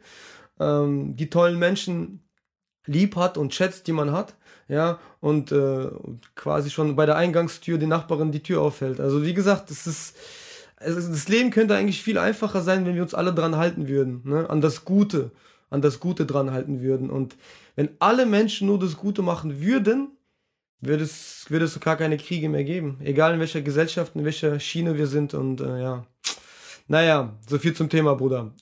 ähm, 0.63 1.17
die 1.17 1.31
tollen 1.31 1.59
Menschen 1.59 2.25
lieb 2.87 3.17
hat 3.17 3.37
und 3.39 3.55
schätzt, 3.55 3.87
die 3.87 3.93
man 3.93 4.13
hat 4.13 4.35
ja, 4.73 4.99
und 5.21 5.53
äh, 5.53 5.91
quasi 6.35 6.71
schon 6.71 6.97
bei 6.97 7.05
der 7.05 7.17
Eingangstür 7.17 7.77
die 7.77 7.87
Nachbarin 7.87 8.33
die 8.33 8.43
Tür 8.43 8.63
aufhält. 8.63 9.01
Also 9.01 9.23
wie 9.23 9.35
gesagt, 9.35 9.71
das 9.71 9.87
ist, 9.87 10.17
das 10.79 11.29
Leben 11.29 11.51
könnte 11.51 11.77
eigentlich 11.77 12.03
viel 12.03 12.17
einfacher 12.17 12.63
sein, 12.63 12.87
wenn 12.87 12.95
wir 12.95 13.03
uns 13.03 13.13
alle 13.13 13.35
dran 13.35 13.57
halten 13.57 13.87
würden, 13.87 14.23
ne? 14.25 14.49
an 14.49 14.63
das 14.63 14.87
Gute, 14.87 15.31
an 15.69 15.83
das 15.83 16.01
Gute 16.01 16.25
dran 16.25 16.53
halten 16.53 16.81
würden. 16.81 17.11
Und 17.11 17.37
wenn 17.77 17.91
alle 17.99 18.25
Menschen 18.25 18.67
nur 18.67 18.79
das 18.79 18.97
Gute 18.97 19.21
machen 19.21 19.61
würden, 19.61 20.17
würde 20.81 21.05
es, 21.05 21.51
würde 21.51 21.67
es 21.67 21.79
gar 21.79 21.97
keine 21.97 22.17
Kriege 22.17 22.49
mehr 22.49 22.65
geben. 22.65 22.99
Egal 23.05 23.35
in 23.35 23.41
welcher 23.41 23.61
Gesellschaft, 23.61 24.17
in 24.17 24.25
welcher 24.25 24.59
Schiene 24.59 24.97
wir 24.97 25.07
sind 25.07 25.35
und 25.35 25.61
äh, 25.61 25.83
ja. 25.83 26.07
Naja, 26.89 27.35
so 27.47 27.59
viel 27.59 27.75
zum 27.75 27.91
Thema, 27.91 28.15
Bruder. 28.15 28.53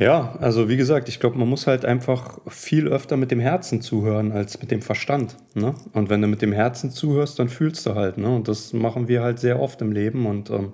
Ja, 0.00 0.36
also 0.40 0.68
wie 0.68 0.76
gesagt, 0.76 1.08
ich 1.08 1.18
glaube, 1.18 1.38
man 1.38 1.48
muss 1.48 1.66
halt 1.66 1.84
einfach 1.84 2.38
viel 2.46 2.86
öfter 2.86 3.16
mit 3.16 3.32
dem 3.32 3.40
Herzen 3.40 3.82
zuhören 3.82 4.30
als 4.30 4.60
mit 4.60 4.70
dem 4.70 4.80
Verstand. 4.80 5.36
Ne? 5.54 5.74
Und 5.92 6.08
wenn 6.08 6.22
du 6.22 6.28
mit 6.28 6.40
dem 6.40 6.52
Herzen 6.52 6.92
zuhörst, 6.92 7.40
dann 7.40 7.48
fühlst 7.48 7.84
du 7.84 7.96
halt. 7.96 8.16
Ne? 8.16 8.32
Und 8.32 8.46
das 8.46 8.72
machen 8.72 9.08
wir 9.08 9.22
halt 9.24 9.40
sehr 9.40 9.60
oft 9.60 9.82
im 9.82 9.90
Leben. 9.90 10.26
Und 10.26 10.50
ähm, 10.50 10.72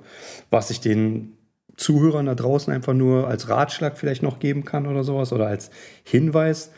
was 0.50 0.68
ich 0.68 0.80
den 0.80 1.38
Zuhörern 1.76 2.26
da 2.26 2.34
draußen 2.34 2.70
einfach 2.70 2.92
nur 2.92 3.26
als 3.26 3.48
Ratschlag 3.48 3.96
vielleicht 3.96 4.22
noch 4.22 4.40
geben 4.40 4.66
kann 4.66 4.86
oder 4.86 5.04
sowas 5.04 5.32
oder 5.32 5.46
als 5.46 5.70
Hinweis, 6.04 6.70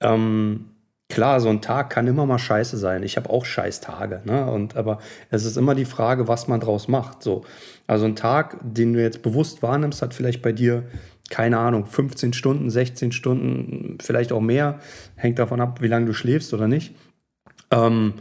ähm, 0.00 0.66
Klar, 1.10 1.40
so 1.40 1.48
ein 1.48 1.62
Tag 1.62 1.88
kann 1.88 2.06
immer 2.06 2.26
mal 2.26 2.38
scheiße 2.38 2.76
sein. 2.76 3.02
Ich 3.02 3.16
habe 3.16 3.30
auch 3.30 3.46
scheiß 3.46 3.80
Tage, 3.80 4.20
ne? 4.26 4.44
Und 4.50 4.76
aber 4.76 4.98
es 5.30 5.46
ist 5.46 5.56
immer 5.56 5.74
die 5.74 5.86
Frage, 5.86 6.28
was 6.28 6.48
man 6.48 6.60
draus 6.60 6.86
macht. 6.86 7.22
So. 7.22 7.44
Also 7.86 8.04
ein 8.04 8.14
Tag, 8.14 8.58
den 8.62 8.92
du 8.92 9.00
jetzt 9.00 9.22
bewusst 9.22 9.62
wahrnimmst, 9.62 10.02
hat 10.02 10.12
vielleicht 10.12 10.42
bei 10.42 10.52
dir 10.52 10.84
keine 11.30 11.58
Ahnung, 11.58 11.86
15 11.86 12.32
Stunden, 12.32 12.70
16 12.70 13.12
Stunden, 13.12 13.98
vielleicht 14.00 14.32
auch 14.32 14.40
mehr, 14.40 14.80
hängt 15.16 15.38
davon 15.38 15.60
ab, 15.60 15.82
wie 15.82 15.88
lange 15.88 16.06
du 16.06 16.12
schläfst 16.12 16.54
oder 16.54 16.68
nicht. 16.68 16.94
Ähm, 17.70 18.14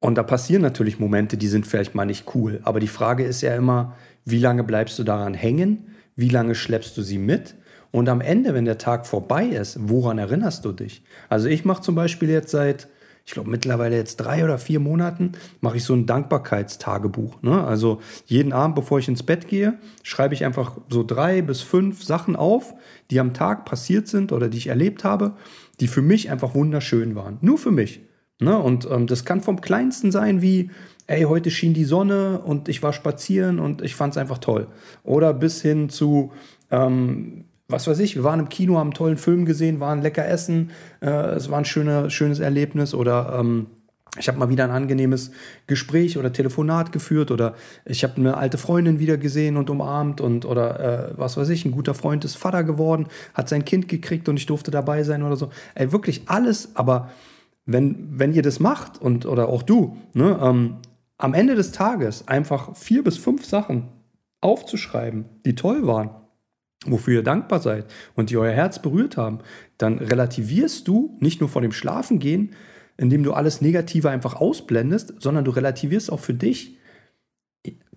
und 0.00 0.16
da 0.16 0.22
passieren 0.22 0.62
natürlich 0.62 0.98
Momente, 0.98 1.36
die 1.36 1.48
sind 1.48 1.66
vielleicht 1.66 1.94
mal 1.94 2.06
nicht 2.06 2.34
cool. 2.34 2.60
Aber 2.62 2.80
die 2.80 2.88
Frage 2.88 3.24
ist 3.24 3.42
ja 3.42 3.54
immer, 3.54 3.96
wie 4.24 4.38
lange 4.38 4.64
bleibst 4.64 4.98
du 4.98 5.04
daran 5.04 5.34
hängen? 5.34 5.94
Wie 6.16 6.30
lange 6.30 6.54
schleppst 6.54 6.96
du 6.96 7.02
sie 7.02 7.18
mit? 7.18 7.54
Und 7.90 8.08
am 8.08 8.20
Ende, 8.20 8.54
wenn 8.54 8.64
der 8.64 8.78
Tag 8.78 9.06
vorbei 9.06 9.44
ist, 9.46 9.76
woran 9.80 10.18
erinnerst 10.18 10.64
du 10.64 10.72
dich? 10.72 11.02
Also 11.28 11.48
ich 11.48 11.64
mache 11.64 11.82
zum 11.82 11.94
Beispiel 11.94 12.30
jetzt 12.30 12.50
seit 12.50 12.88
ich 13.24 13.32
glaube 13.32 13.50
mittlerweile 13.50 13.96
jetzt 13.96 14.16
drei 14.16 14.44
oder 14.44 14.58
vier 14.58 14.80
Monaten, 14.80 15.32
mache 15.60 15.76
ich 15.76 15.84
so 15.84 15.94
ein 15.94 16.06
Dankbarkeitstagebuch. 16.06 17.42
Ne? 17.42 17.64
Also 17.64 18.00
jeden 18.26 18.52
Abend, 18.52 18.74
bevor 18.74 18.98
ich 18.98 19.08
ins 19.08 19.22
Bett 19.22 19.48
gehe, 19.48 19.78
schreibe 20.02 20.34
ich 20.34 20.44
einfach 20.44 20.78
so 20.88 21.04
drei 21.04 21.42
bis 21.42 21.60
fünf 21.60 22.02
Sachen 22.02 22.36
auf, 22.36 22.74
die 23.10 23.20
am 23.20 23.34
Tag 23.34 23.64
passiert 23.64 24.08
sind 24.08 24.32
oder 24.32 24.48
die 24.48 24.58
ich 24.58 24.66
erlebt 24.66 25.04
habe, 25.04 25.36
die 25.80 25.88
für 25.88 26.02
mich 26.02 26.30
einfach 26.30 26.54
wunderschön 26.54 27.14
waren. 27.14 27.38
Nur 27.40 27.58
für 27.58 27.70
mich. 27.70 28.00
Ne? 28.40 28.58
Und 28.58 28.88
ähm, 28.90 29.06
das 29.06 29.24
kann 29.24 29.42
vom 29.42 29.60
Kleinsten 29.60 30.10
sein 30.10 30.42
wie, 30.42 30.70
ey, 31.06 31.22
heute 31.22 31.50
schien 31.50 31.74
die 31.74 31.84
Sonne 31.84 32.40
und 32.40 32.68
ich 32.68 32.82
war 32.82 32.92
spazieren 32.92 33.58
und 33.58 33.82
ich 33.82 33.94
fand 33.94 34.14
es 34.14 34.16
einfach 34.16 34.38
toll. 34.38 34.68
Oder 35.04 35.34
bis 35.34 35.60
hin 35.60 35.88
zu, 35.88 36.32
ähm, 36.70 37.44
was 37.70 37.86
weiß 37.86 37.98
ich, 38.00 38.16
wir 38.16 38.24
waren 38.24 38.40
im 38.40 38.48
Kino, 38.48 38.78
haben 38.78 38.88
einen 38.88 38.94
tollen 38.94 39.16
Film 39.16 39.44
gesehen, 39.44 39.80
waren 39.80 40.02
lecker 40.02 40.26
essen, 40.26 40.70
äh, 41.00 41.10
es 41.10 41.50
war 41.50 41.58
ein 41.58 41.64
schöner, 41.64 42.10
schönes 42.10 42.38
Erlebnis 42.38 42.94
oder 42.94 43.38
ähm, 43.38 43.66
ich 44.18 44.26
habe 44.28 44.38
mal 44.38 44.48
wieder 44.48 44.64
ein 44.64 44.70
angenehmes 44.70 45.30
Gespräch 45.68 46.18
oder 46.18 46.32
Telefonat 46.32 46.90
geführt 46.90 47.30
oder 47.30 47.54
ich 47.84 48.02
habe 48.02 48.16
eine 48.16 48.36
alte 48.36 48.58
Freundin 48.58 48.98
wieder 48.98 49.16
gesehen 49.16 49.56
und 49.56 49.70
umarmt 49.70 50.20
und 50.20 50.44
oder 50.44 51.10
äh, 51.10 51.14
was 51.16 51.36
weiß 51.36 51.48
ich, 51.50 51.64
ein 51.64 51.70
guter 51.70 51.94
Freund 51.94 52.24
ist 52.24 52.36
Vater 52.36 52.64
geworden, 52.64 53.06
hat 53.34 53.48
sein 53.48 53.64
Kind 53.64 53.86
gekriegt 53.86 54.28
und 54.28 54.36
ich 54.36 54.46
durfte 54.46 54.70
dabei 54.70 55.04
sein 55.04 55.22
oder 55.22 55.36
so. 55.36 55.50
Ey, 55.74 55.92
wirklich 55.92 56.22
alles, 56.26 56.74
aber 56.74 57.10
wenn, 57.66 58.18
wenn 58.18 58.32
ihr 58.32 58.42
das 58.42 58.58
macht 58.58 59.00
und 59.00 59.26
oder 59.26 59.48
auch 59.48 59.62
du, 59.62 59.96
ne, 60.12 60.38
ähm, 60.42 60.78
am 61.16 61.34
Ende 61.34 61.54
des 61.54 61.70
Tages 61.70 62.26
einfach 62.26 62.74
vier 62.74 63.04
bis 63.04 63.16
fünf 63.16 63.44
Sachen 63.44 63.88
aufzuschreiben, 64.40 65.26
die 65.44 65.54
toll 65.54 65.86
waren, 65.86 66.10
wofür 66.86 67.14
ihr 67.14 67.22
dankbar 67.22 67.60
seid 67.60 67.86
und 68.14 68.30
die 68.30 68.36
euer 68.36 68.52
Herz 68.52 68.80
berührt 68.80 69.16
haben, 69.16 69.40
dann 69.78 69.98
relativierst 69.98 70.88
du 70.88 71.16
nicht 71.20 71.40
nur 71.40 71.48
vor 71.48 71.62
dem 71.62 71.72
Schlafengehen, 71.72 72.54
indem 72.96 73.22
du 73.22 73.32
alles 73.32 73.60
Negative 73.60 74.10
einfach 74.10 74.34
ausblendest, 74.34 75.14
sondern 75.20 75.44
du 75.44 75.50
relativierst 75.50 76.12
auch 76.12 76.20
für 76.20 76.34
dich. 76.34 76.76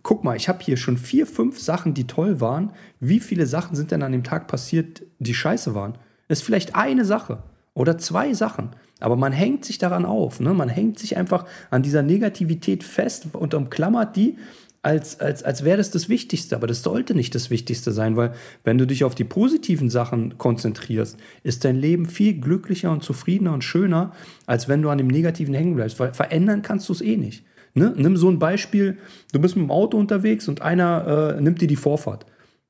Guck 0.01 0.23
mal, 0.23 0.35
ich 0.35 0.49
habe 0.49 0.63
hier 0.63 0.75
schon 0.75 0.97
vier, 0.97 1.25
fünf 1.25 1.59
Sachen, 1.59 1.93
die 1.93 2.07
toll 2.07 2.41
waren. 2.41 2.73
Wie 2.99 3.21
viele 3.21 3.45
Sachen 3.45 3.75
sind 3.75 3.91
denn 3.91 4.03
an 4.03 4.11
dem 4.11 4.23
Tag 4.23 4.47
passiert, 4.47 5.03
die 5.19 5.33
scheiße 5.33 5.75
waren? 5.75 5.97
ist 6.33 6.43
vielleicht 6.43 6.75
eine 6.75 7.05
Sache 7.05 7.43
oder 7.73 7.97
zwei 7.97 8.33
Sachen. 8.33 8.71
Aber 8.99 9.15
man 9.15 9.33
hängt 9.33 9.65
sich 9.65 9.77
daran 9.77 10.05
auf. 10.05 10.39
Ne? 10.39 10.53
Man 10.53 10.69
hängt 10.69 10.99
sich 10.99 11.17
einfach 11.17 11.45
an 11.69 11.83
dieser 11.83 12.03
Negativität 12.03 12.83
fest 12.83 13.27
und 13.33 13.53
umklammert 13.53 14.15
die 14.15 14.37
als, 14.83 15.19
als, 15.19 15.43
als 15.43 15.63
wäre 15.63 15.77
das 15.77 15.89
das 15.89 16.09
Wichtigste. 16.09 16.55
Aber 16.55 16.67
das 16.67 16.83
sollte 16.83 17.15
nicht 17.15 17.33
das 17.33 17.49
Wichtigste 17.49 17.91
sein, 17.91 18.15
weil 18.15 18.33
wenn 18.63 18.77
du 18.77 18.85
dich 18.85 19.03
auf 19.03 19.15
die 19.15 19.23
positiven 19.23 19.89
Sachen 19.89 20.37
konzentrierst, 20.37 21.17
ist 21.41 21.65
dein 21.65 21.77
Leben 21.77 22.05
viel 22.05 22.39
glücklicher 22.39 22.91
und 22.91 23.01
zufriedener 23.01 23.53
und 23.53 23.63
schöner, 23.63 24.11
als 24.45 24.67
wenn 24.67 24.81
du 24.81 24.89
an 24.89 24.99
dem 24.99 25.07
Negativen 25.07 25.55
hängen 25.55 25.75
bleibst. 25.75 25.99
Weil 25.99 26.13
verändern 26.13 26.61
kannst 26.61 26.89
du 26.89 26.93
es 26.93 27.01
eh 27.01 27.17
nicht. 27.17 27.45
Ne? 27.73 27.93
Nimm 27.95 28.17
so 28.17 28.29
ein 28.29 28.39
Beispiel, 28.39 28.97
du 29.31 29.39
bist 29.39 29.55
mit 29.55 29.65
dem 29.65 29.71
Auto 29.71 29.97
unterwegs 29.97 30.47
und 30.47 30.61
einer 30.61 31.35
äh, 31.37 31.41
nimmt 31.41 31.61
dir 31.61 31.67
die 31.67 31.75
Vorfahrt. 31.75 32.25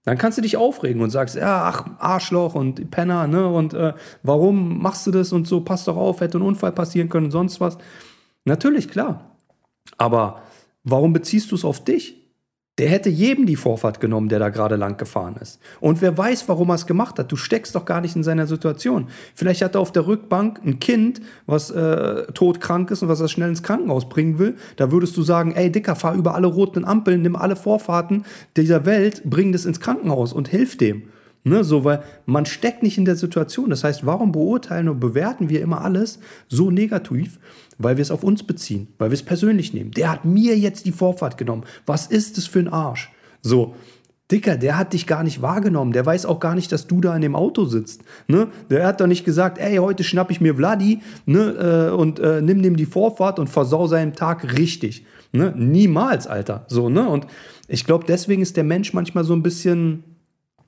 Dann 0.05 0.17
kannst 0.17 0.37
du 0.37 0.41
dich 0.41 0.55
aufregen 0.57 1.01
und 1.01 1.09
sagst, 1.09 1.35
ja, 1.35 1.63
ach, 1.63 1.85
Arschloch 1.97 2.55
und 2.55 2.91
Penner, 2.91 3.25
ne? 3.25 3.47
Und 3.47 3.73
äh, 3.73 3.93
warum 4.21 4.81
machst 4.81 5.07
du 5.07 5.11
das 5.11 5.31
und 5.31 5.47
so, 5.47 5.61
pass 5.61 5.85
doch 5.85 5.95
auf, 5.95 6.19
hätte 6.21 6.37
ein 6.37 6.41
Unfall 6.41 6.73
passieren 6.73 7.09
können 7.09 7.25
und 7.25 7.31
sonst 7.31 7.61
was. 7.61 7.77
Natürlich, 8.43 8.89
klar. 8.89 9.37
Aber 9.97 10.41
warum 10.83 11.13
beziehst 11.13 11.51
du 11.51 11.55
es 11.55 11.65
auf 11.65 11.83
dich? 11.83 12.19
Der 12.79 12.89
hätte 12.89 13.09
jedem 13.09 13.45
die 13.45 13.55
Vorfahrt 13.55 13.99
genommen, 13.99 14.29
der 14.29 14.39
da 14.39 14.49
gerade 14.49 14.77
lang 14.77 14.97
gefahren 14.97 15.35
ist. 15.39 15.59
Und 15.79 16.01
wer 16.01 16.17
weiß, 16.17 16.49
warum 16.49 16.69
er 16.69 16.75
es 16.75 16.87
gemacht 16.87 17.19
hat. 17.19 17.31
Du 17.31 17.35
steckst 17.35 17.75
doch 17.75 17.85
gar 17.85 18.01
nicht 18.01 18.15
in 18.15 18.23
seiner 18.23 18.47
Situation. 18.47 19.09
Vielleicht 19.35 19.61
hat 19.61 19.75
er 19.75 19.81
auf 19.81 19.91
der 19.91 20.07
Rückbank 20.07 20.59
ein 20.65 20.79
Kind, 20.79 21.21
was 21.45 21.69
äh, 21.69 22.23
todkrank 22.33 22.89
ist 22.89 23.03
und 23.03 23.09
was 23.09 23.21
er 23.21 23.27
schnell 23.27 23.49
ins 23.49 23.61
Krankenhaus 23.61 24.09
bringen 24.09 24.39
will. 24.39 24.55
Da 24.77 24.91
würdest 24.91 25.15
du 25.15 25.21
sagen, 25.21 25.51
ey 25.51 25.71
Dicker, 25.71 25.95
fahr 25.95 26.15
über 26.15 26.33
alle 26.33 26.47
roten 26.47 26.83
Ampeln, 26.83 27.21
nimm 27.21 27.35
alle 27.35 27.55
Vorfahrten 27.55 28.25
dieser 28.57 28.87
Welt, 28.87 29.21
bring 29.23 29.51
das 29.51 29.65
ins 29.65 29.79
Krankenhaus 29.79 30.33
und 30.33 30.47
hilf 30.47 30.75
dem. 30.75 31.03
Ne, 31.45 31.65
so, 31.65 31.83
weil 31.83 32.01
man 32.25 32.45
steckt 32.45 32.83
nicht 32.83 32.97
in 32.97 33.03
der 33.03 33.17
Situation. 33.17 33.69
Das 33.69 33.83
heißt, 33.83 34.05
warum 34.05 34.31
beurteilen 34.31 34.87
und 34.87 35.01
bewerten 35.01 35.49
wir 35.49 35.61
immer 35.61 35.81
alles 35.81 36.19
so 36.47 36.71
negativ? 36.71 37.37
Weil 37.77 37.97
wir 37.97 38.01
es 38.01 38.11
auf 38.11 38.23
uns 38.23 38.43
beziehen, 38.43 38.87
weil 38.97 39.09
wir 39.09 39.15
es 39.15 39.23
persönlich 39.23 39.73
nehmen. 39.73 39.91
Der 39.91 40.11
hat 40.11 40.25
mir 40.25 40.57
jetzt 40.57 40.85
die 40.85 40.91
Vorfahrt 40.91 41.37
genommen. 41.37 41.63
Was 41.85 42.07
ist 42.07 42.37
das 42.37 42.45
für 42.45 42.59
ein 42.59 42.67
Arsch? 42.67 43.11
So, 43.41 43.75
Dicker, 44.31 44.57
der 44.57 44.77
hat 44.77 44.93
dich 44.93 45.05
gar 45.05 45.23
nicht 45.23 45.41
wahrgenommen. 45.41 45.91
Der 45.91 46.05
weiß 46.05 46.25
auch 46.25 46.39
gar 46.39 46.55
nicht, 46.55 46.71
dass 46.71 46.87
du 46.87 47.01
da 47.01 47.15
in 47.15 47.21
dem 47.21 47.35
Auto 47.35 47.65
sitzt. 47.65 48.03
Ne? 48.27 48.47
Der 48.69 48.87
hat 48.87 49.01
doch 49.01 49.07
nicht 49.07 49.25
gesagt, 49.25 49.57
ey, 49.59 49.77
heute 49.77 50.03
schnapp 50.03 50.31
ich 50.31 50.41
mir 50.41 50.55
Vladi 50.55 51.01
ne, 51.25 51.89
äh, 51.91 51.93
und 51.93 52.19
äh, 52.19 52.41
nimm 52.41 52.63
dem 52.63 52.75
die 52.75 52.85
Vorfahrt 52.85 53.37
und 53.37 53.49
versau 53.49 53.85
seinen 53.85 54.13
Tag 54.13 54.57
richtig. 54.57 55.05
Ne? 55.33 55.53
Niemals, 55.55 56.25
Alter. 56.25 56.65
So, 56.67 56.89
ne? 56.89 57.07
Und 57.07 57.27
ich 57.67 57.85
glaube, 57.85 58.05
deswegen 58.07 58.41
ist 58.41 58.55
der 58.55 58.63
Mensch 58.63 58.93
manchmal 58.93 59.23
so 59.23 59.33
ein 59.33 59.43
bisschen, 59.43 60.03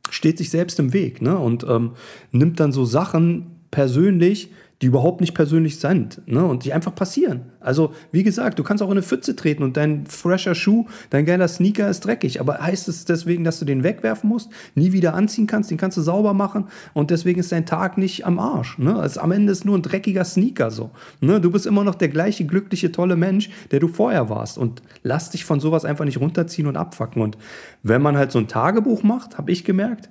steht 0.10 0.38
sich 0.38 0.50
selbst 0.50 0.80
im 0.80 0.92
Weg 0.92 1.22
ne? 1.22 1.38
und 1.38 1.66
ähm, 1.68 1.94
nimmt 2.32 2.60
dann 2.60 2.72
so 2.72 2.84
Sachen 2.84 3.62
persönlich, 3.72 4.52
die 4.82 4.88
überhaupt 4.88 5.22
nicht 5.22 5.34
persönlich 5.34 5.80
sind 5.80 6.22
ne? 6.26 6.44
und 6.44 6.66
die 6.66 6.74
einfach 6.74 6.94
passieren. 6.94 7.44
Also, 7.62 7.94
wie 8.12 8.24
gesagt, 8.24 8.60
du 8.60 8.64
kannst 8.64 8.84
auch 8.84 8.88
in 8.88 8.94
eine 8.94 9.04
Pfütze 9.04 9.36
treten 9.36 9.64
und 9.64 9.78
dein 9.78 10.06
fresher 10.06 10.54
Schuh, 10.54 10.86
dein 11.10 11.26
geiler 11.26 11.48
Sneaker 11.48 11.90
ist 11.90 12.02
dreckig. 12.02 12.42
Aber 12.42 12.60
heißt 12.60 12.90
es 12.90 13.06
deswegen, 13.06 13.44
dass 13.44 13.60
du 13.60 13.66
den 13.66 13.84
wegwerfen 13.84 14.30
musst, 14.30 14.50
nie 14.76 14.92
wieder 14.92 15.14
anziehen 15.14 15.48
kannst, 15.48 15.72
den 15.72 15.78
kannst 15.78 15.98
du 15.98 16.02
sauber 16.02 16.34
machen 16.34 16.66
und 16.94 17.10
deswegen 17.10 17.40
ist 17.40 17.52
dein 17.52 17.66
Tag 17.66 17.98
nicht 17.98 18.26
am 18.26 18.38
Arsch. 18.38 18.78
Ne? 18.78 18.96
Also, 18.96 19.22
am 19.22 19.32
Ende 19.32 19.52
ist 19.54 19.64
nur 19.64 19.78
ein 19.78 19.82
dreckiger 19.82 20.26
Sneaker 20.26 20.70
so. 20.72 20.92
Ne? 21.22 21.40
Du 21.40 21.52
bist 21.52 21.66
immer 21.66 21.84
noch 21.84 21.96
der 21.96 22.10
gleiche 22.10 22.46
glückliche, 22.46 22.92
tolle 22.92 23.16
Mensch, 23.16 23.50
der 23.72 23.80
du 23.80 23.88
vorher 23.88 24.30
warst. 24.30 24.58
Und 24.58 24.82
lass 25.04 25.30
dich 25.30 25.46
von 25.46 25.62
sowas 25.62 25.86
einfach 25.86 26.06
nicht 26.06 26.20
runterziehen 26.20 26.68
und 26.68 26.76
abfacken. 26.76 27.22
Und 27.22 27.38
wenn 27.82 28.02
man 28.02 28.18
halt 28.18 28.32
so 28.32 28.40
ein 28.40 28.48
Tagebuch 28.48 29.04
macht, 29.04 29.38
habe 29.38 29.52
ich 29.52 29.64
gemerkt, 29.64 30.10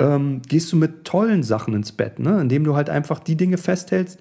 ähm, 0.00 0.40
gehst 0.48 0.72
du 0.72 0.76
mit 0.76 1.04
tollen 1.04 1.42
Sachen 1.42 1.74
ins 1.74 1.92
Bett, 1.92 2.18
ne? 2.18 2.40
indem 2.40 2.64
du 2.64 2.74
halt 2.74 2.90
einfach 2.90 3.20
die 3.20 3.36
Dinge 3.36 3.58
festhältst, 3.58 4.18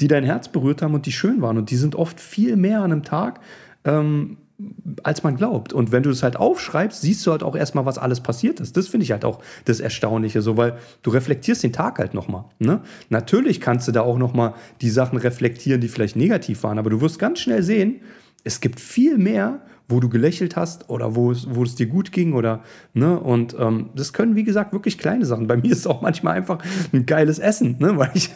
die 0.00 0.08
dein 0.08 0.24
Herz 0.24 0.48
berührt 0.48 0.82
haben 0.82 0.94
und 0.94 1.06
die 1.06 1.12
schön 1.12 1.42
waren. 1.42 1.58
Und 1.58 1.70
die 1.70 1.76
sind 1.76 1.94
oft 1.94 2.20
viel 2.20 2.56
mehr 2.56 2.78
an 2.78 2.90
einem 2.90 3.02
Tag, 3.02 3.40
ähm, 3.84 4.38
als 5.02 5.22
man 5.22 5.36
glaubt. 5.36 5.72
Und 5.72 5.92
wenn 5.92 6.02
du 6.02 6.10
das 6.10 6.22
halt 6.22 6.36
aufschreibst, 6.36 7.02
siehst 7.02 7.26
du 7.26 7.30
halt 7.30 7.42
auch 7.42 7.54
erstmal, 7.54 7.86
was 7.86 7.98
alles 7.98 8.20
passiert 8.20 8.60
ist. 8.60 8.76
Das 8.76 8.88
finde 8.88 9.04
ich 9.04 9.12
halt 9.12 9.24
auch 9.24 9.40
das 9.66 9.80
Erstaunliche, 9.80 10.42
so 10.42 10.56
weil 10.56 10.78
du 11.02 11.10
reflektierst 11.10 11.62
den 11.62 11.72
Tag 11.72 11.98
halt 11.98 12.14
nochmal. 12.14 12.44
Ne? 12.58 12.80
Natürlich 13.10 13.60
kannst 13.60 13.88
du 13.88 13.92
da 13.92 14.02
auch 14.02 14.18
nochmal 14.18 14.54
die 14.80 14.90
Sachen 14.90 15.18
reflektieren, 15.18 15.80
die 15.80 15.88
vielleicht 15.88 16.16
negativ 16.16 16.62
waren, 16.62 16.78
aber 16.78 16.90
du 16.90 17.00
wirst 17.00 17.18
ganz 17.18 17.40
schnell 17.40 17.62
sehen, 17.62 18.00
es 18.44 18.60
gibt 18.60 18.80
viel 18.80 19.18
mehr, 19.18 19.60
wo 19.90 20.00
du 20.00 20.08
gelächelt 20.08 20.56
hast 20.56 20.88
oder 20.88 21.14
wo 21.14 21.30
es, 21.30 21.46
wo 21.50 21.62
es 21.62 21.74
dir 21.74 21.86
gut 21.86 22.12
ging 22.12 22.32
oder, 22.32 22.62
ne, 22.94 23.18
und 23.18 23.56
ähm, 23.58 23.90
das 23.94 24.12
können, 24.12 24.36
wie 24.36 24.44
gesagt, 24.44 24.72
wirklich 24.72 24.98
kleine 24.98 25.24
Sachen. 25.24 25.46
Bei 25.46 25.56
mir 25.56 25.70
ist 25.72 25.78
es 25.78 25.86
auch 25.86 26.02
manchmal 26.02 26.36
einfach 26.36 26.58
ein 26.92 27.06
geiles 27.06 27.38
Essen, 27.38 27.76
ne, 27.78 27.92
weil 27.96 28.10
ich 28.14 28.30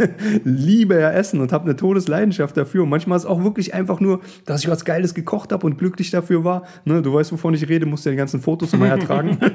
liebe 0.44 0.98
ja 1.00 1.10
Essen 1.10 1.40
und 1.40 1.52
habe 1.52 1.64
eine 1.64 1.76
Todesleidenschaft 1.76 2.56
dafür. 2.56 2.82
Und 2.82 2.88
manchmal 2.88 3.16
ist 3.16 3.24
es 3.24 3.30
auch 3.30 3.42
wirklich 3.42 3.74
einfach 3.74 4.00
nur, 4.00 4.20
dass 4.44 4.62
ich 4.62 4.70
was 4.70 4.84
Geiles 4.84 5.14
gekocht 5.14 5.52
habe 5.52 5.66
und 5.66 5.78
glücklich 5.78 6.10
dafür 6.10 6.44
war. 6.44 6.64
Ne, 6.84 7.02
du 7.02 7.14
weißt, 7.14 7.32
wovon 7.32 7.54
ich 7.54 7.68
rede, 7.68 7.86
musst 7.86 8.04
ja 8.04 8.10
die 8.10 8.16
ganzen 8.16 8.40
Fotos 8.40 8.72
immer 8.72 8.88
ertragen. 8.88 9.38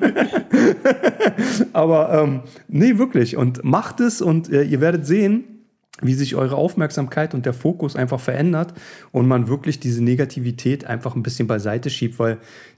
Aber 1.74 2.14
ähm, 2.14 2.42
nee, 2.68 2.98
wirklich. 2.98 3.38
Und 3.38 3.64
macht 3.64 4.00
es 4.00 4.22
und 4.22 4.52
äh, 4.52 4.64
ihr 4.64 4.82
werdet 4.82 5.06
sehen, 5.06 5.59
wie 6.02 6.14
sich 6.14 6.36
eure 6.36 6.56
Aufmerksamkeit 6.56 7.34
und 7.34 7.46
der 7.46 7.54
Fokus 7.54 7.96
einfach 7.96 8.20
verändert 8.20 8.74
und 9.12 9.28
man 9.28 9.48
wirklich 9.48 9.80
diese 9.80 10.04
Negativität 10.04 10.86
einfach 10.86 11.16
ein 11.16 11.24
bisschen 11.24 11.48
beiseite 11.48 11.90
schiebt, 11.90 12.20
weil 12.20 12.38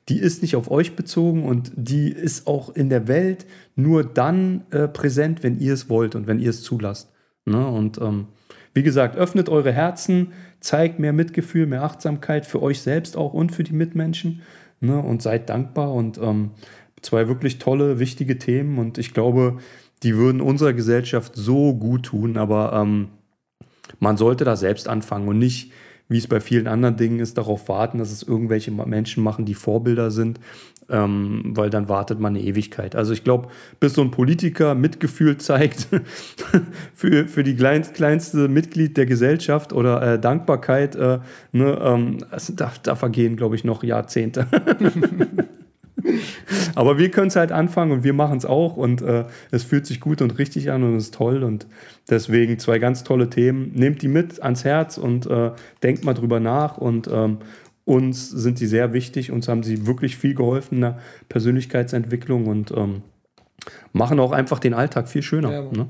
die 0.09 0.19
ist 0.19 0.41
nicht 0.41 0.55
auf 0.55 0.71
euch 0.71 0.95
bezogen 0.95 1.43
und 1.43 1.71
die 1.75 2.09
ist 2.09 2.47
auch 2.47 2.69
in 2.75 2.89
der 2.89 3.07
Welt 3.07 3.45
nur 3.75 4.03
dann 4.03 4.63
äh, 4.71 4.87
präsent, 4.87 5.43
wenn 5.43 5.59
ihr 5.59 5.73
es 5.73 5.89
wollt 5.89 6.15
und 6.15 6.27
wenn 6.27 6.39
ihr 6.39 6.49
es 6.49 6.63
zulasst. 6.63 7.11
Ne? 7.45 7.65
Und 7.67 7.99
ähm, 7.99 8.27
wie 8.73 8.83
gesagt, 8.83 9.15
öffnet 9.15 9.49
eure 9.49 9.71
Herzen, 9.71 10.33
zeigt 10.59 10.99
mehr 10.99 11.13
Mitgefühl, 11.13 11.65
mehr 11.65 11.83
Achtsamkeit 11.83 12.45
für 12.45 12.61
euch 12.61 12.81
selbst 12.81 13.17
auch 13.17 13.33
und 13.33 13.51
für 13.51 13.63
die 13.63 13.73
Mitmenschen 13.73 14.41
ne? 14.79 14.99
und 14.99 15.21
seid 15.21 15.49
dankbar 15.49 15.93
und 15.93 16.17
ähm, 16.17 16.51
zwei 17.01 17.27
wirklich 17.27 17.57
tolle, 17.57 17.99
wichtige 17.99 18.37
Themen 18.37 18.77
und 18.77 18.97
ich 18.97 19.13
glaube, 19.13 19.57
die 20.03 20.15
würden 20.15 20.41
unserer 20.41 20.73
Gesellschaft 20.73 21.33
so 21.35 21.75
gut 21.75 22.03
tun, 22.03 22.37
aber 22.37 22.73
ähm, 22.73 23.09
man 23.99 24.17
sollte 24.17 24.43
da 24.43 24.55
selbst 24.55 24.87
anfangen 24.87 25.27
und 25.27 25.37
nicht, 25.37 25.71
wie 26.07 26.17
es 26.17 26.27
bei 26.27 26.41
vielen 26.41 26.67
anderen 26.67 26.97
Dingen 26.97 27.19
ist, 27.19 27.37
darauf 27.37 27.69
warten, 27.69 27.99
dass 27.99 28.11
es 28.11 28.23
irgendwelche 28.23 28.71
Menschen 28.71 29.23
machen, 29.23 29.45
die 29.45 29.53
Vorbilder 29.53 30.11
sind, 30.11 30.39
ähm, 30.89 31.53
weil 31.55 31.69
dann 31.69 31.87
wartet 31.87 32.19
man 32.19 32.35
eine 32.35 32.43
Ewigkeit. 32.43 32.95
Also 32.95 33.13
ich 33.13 33.23
glaube, 33.23 33.47
bis 33.79 33.93
so 33.93 34.01
ein 34.01 34.11
Politiker 34.11 34.75
Mitgefühl 34.75 35.37
zeigt 35.37 35.87
für, 36.93 37.27
für 37.27 37.43
die 37.43 37.55
kleinst, 37.55 37.93
kleinste 37.93 38.47
Mitglied 38.49 38.97
der 38.97 39.05
Gesellschaft 39.05 39.71
oder 39.71 40.01
äh, 40.01 40.19
Dankbarkeit, 40.19 40.95
äh, 40.95 41.19
ne, 41.53 41.79
ähm, 41.81 42.17
also 42.29 42.53
da, 42.53 42.73
da 42.83 42.95
vergehen, 42.95 43.37
glaube 43.37 43.55
ich, 43.55 43.63
noch 43.63 43.83
Jahrzehnte. 43.83 44.47
Aber 46.75 46.97
wir 46.97 47.11
können 47.11 47.27
es 47.27 47.35
halt 47.35 47.51
anfangen 47.51 47.91
und 47.91 48.03
wir 48.03 48.13
machen 48.13 48.37
es 48.37 48.45
auch 48.45 48.77
und 48.77 49.01
äh, 49.01 49.25
es 49.51 49.63
fühlt 49.63 49.85
sich 49.85 49.99
gut 49.99 50.21
und 50.21 50.37
richtig 50.37 50.71
an 50.71 50.83
und 50.83 50.95
ist 50.95 51.13
toll 51.13 51.43
und 51.43 51.67
deswegen 52.09 52.59
zwei 52.59 52.79
ganz 52.79 53.03
tolle 53.03 53.29
Themen. 53.29 53.71
Nehmt 53.73 54.01
die 54.01 54.07
mit 54.07 54.41
ans 54.41 54.63
Herz 54.63 54.97
und 54.97 55.25
äh, 55.27 55.51
denkt 55.83 56.03
mal 56.03 56.13
drüber 56.13 56.39
nach 56.39 56.77
und 56.77 57.09
ähm, 57.11 57.39
uns 57.85 58.29
sind 58.29 58.57
sie 58.57 58.67
sehr 58.67 58.93
wichtig. 58.93 59.31
Uns 59.31 59.47
haben 59.47 59.63
sie 59.63 59.85
wirklich 59.87 60.17
viel 60.17 60.35
geholfen 60.35 60.75
in 60.75 60.81
der 60.81 60.99
Persönlichkeitsentwicklung 61.29 62.47
und 62.47 62.71
ähm, 62.71 63.01
machen 63.91 64.19
auch 64.19 64.31
einfach 64.31 64.59
den 64.59 64.73
Alltag 64.73 65.09
viel 65.09 65.23
schöner. 65.23 65.51
Ja, 65.51 65.61
ne? 65.63 65.87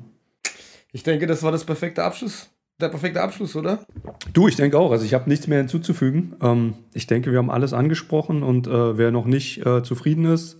Ich 0.94 1.04
denke, 1.04 1.28
das 1.28 1.44
war 1.44 1.52
das 1.52 1.64
perfekte 1.64 2.04
Abschluss 2.04 2.50
der 2.82 2.90
perfekte 2.90 3.22
Abschluss, 3.22 3.56
oder? 3.56 3.80
Du, 4.34 4.48
ich 4.48 4.56
denke 4.56 4.78
auch. 4.78 4.92
Also 4.92 5.06
ich 5.06 5.14
habe 5.14 5.30
nichts 5.30 5.48
mehr 5.48 5.60
hinzuzufügen. 5.60 6.36
Ähm, 6.42 6.74
ich 6.94 7.08
denke, 7.08 7.32
wir 7.32 7.38
haben 7.38 7.52
alles 7.52 7.74
angesprochen 7.74 8.44
und 8.44 8.68
äh, 8.68 8.98
wer 8.98 9.12
noch 9.12 9.26
nicht 9.26 9.66
äh, 9.66 9.84
zufrieden 9.84 10.26
ist, 10.26 10.58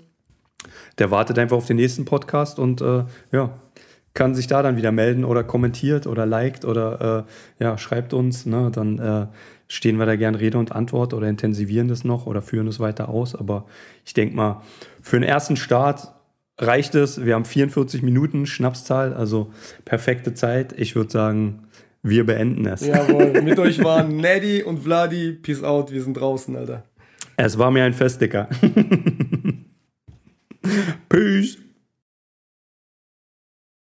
der 0.98 1.12
wartet 1.12 1.40
einfach 1.40 1.58
auf 1.58 1.66
den 1.66 1.78
nächsten 1.78 2.06
Podcast 2.06 2.60
und 2.60 2.82
äh, 2.82 3.04
ja, 3.32 3.56
kann 4.14 4.36
sich 4.36 4.48
da 4.48 4.62
dann 4.62 4.76
wieder 4.76 4.92
melden 4.92 5.24
oder 5.24 5.44
kommentiert 5.44 6.06
oder 6.06 6.26
liked 6.26 6.66
oder 6.66 7.26
äh, 7.60 7.64
ja, 7.64 7.78
schreibt 7.78 8.14
uns. 8.14 8.46
Ne? 8.46 8.70
Dann 8.72 9.00
äh, 9.00 9.28
stehen 9.68 9.98
wir 9.98 10.06
da 10.06 10.18
gern 10.18 10.36
Rede 10.36 10.58
und 10.58 10.74
Antwort 10.74 11.14
oder 11.14 11.28
intensivieren 11.28 11.88
das 11.88 12.04
noch 12.04 12.26
oder 12.26 12.42
führen 12.42 12.68
es 12.68 12.80
weiter 12.80 13.08
aus. 13.08 13.36
Aber 13.36 13.66
ich 14.06 14.14
denke 14.14 14.36
mal, 14.36 14.62
für 15.02 15.18
den 15.18 15.28
ersten 15.28 15.56
Start 15.56 16.14
reicht 16.58 16.94
es. 16.96 17.24
Wir 17.24 17.36
haben 17.36 17.46
44 17.46 18.04
Minuten 18.04 18.46
Schnapszahl, 18.46 19.14
also 19.14 19.52
perfekte 19.86 20.34
Zeit. 20.34 20.74
Ich 20.78 20.96
würde 20.96 21.12
sagen, 21.12 21.68
wir 22.04 22.26
beenden 22.26 22.66
es. 22.66 22.86
Jawohl, 22.86 23.42
mit 23.44 23.60
euch 23.60 23.84
waren 23.84 24.18
Neddy 24.18 24.64
und 24.64 24.80
Vladi. 24.80 25.34
Peace 25.34 25.64
out, 25.64 25.92
wir 25.92 26.02
sind 26.02 26.16
draußen, 26.16 26.56
Alter. 26.56 26.84
Es 27.38 27.58
war 27.58 27.72
mir 27.72 27.84
ein 27.84 27.94
Fest, 27.94 28.22
Dicker. 28.22 28.48
Peace. 31.10 31.58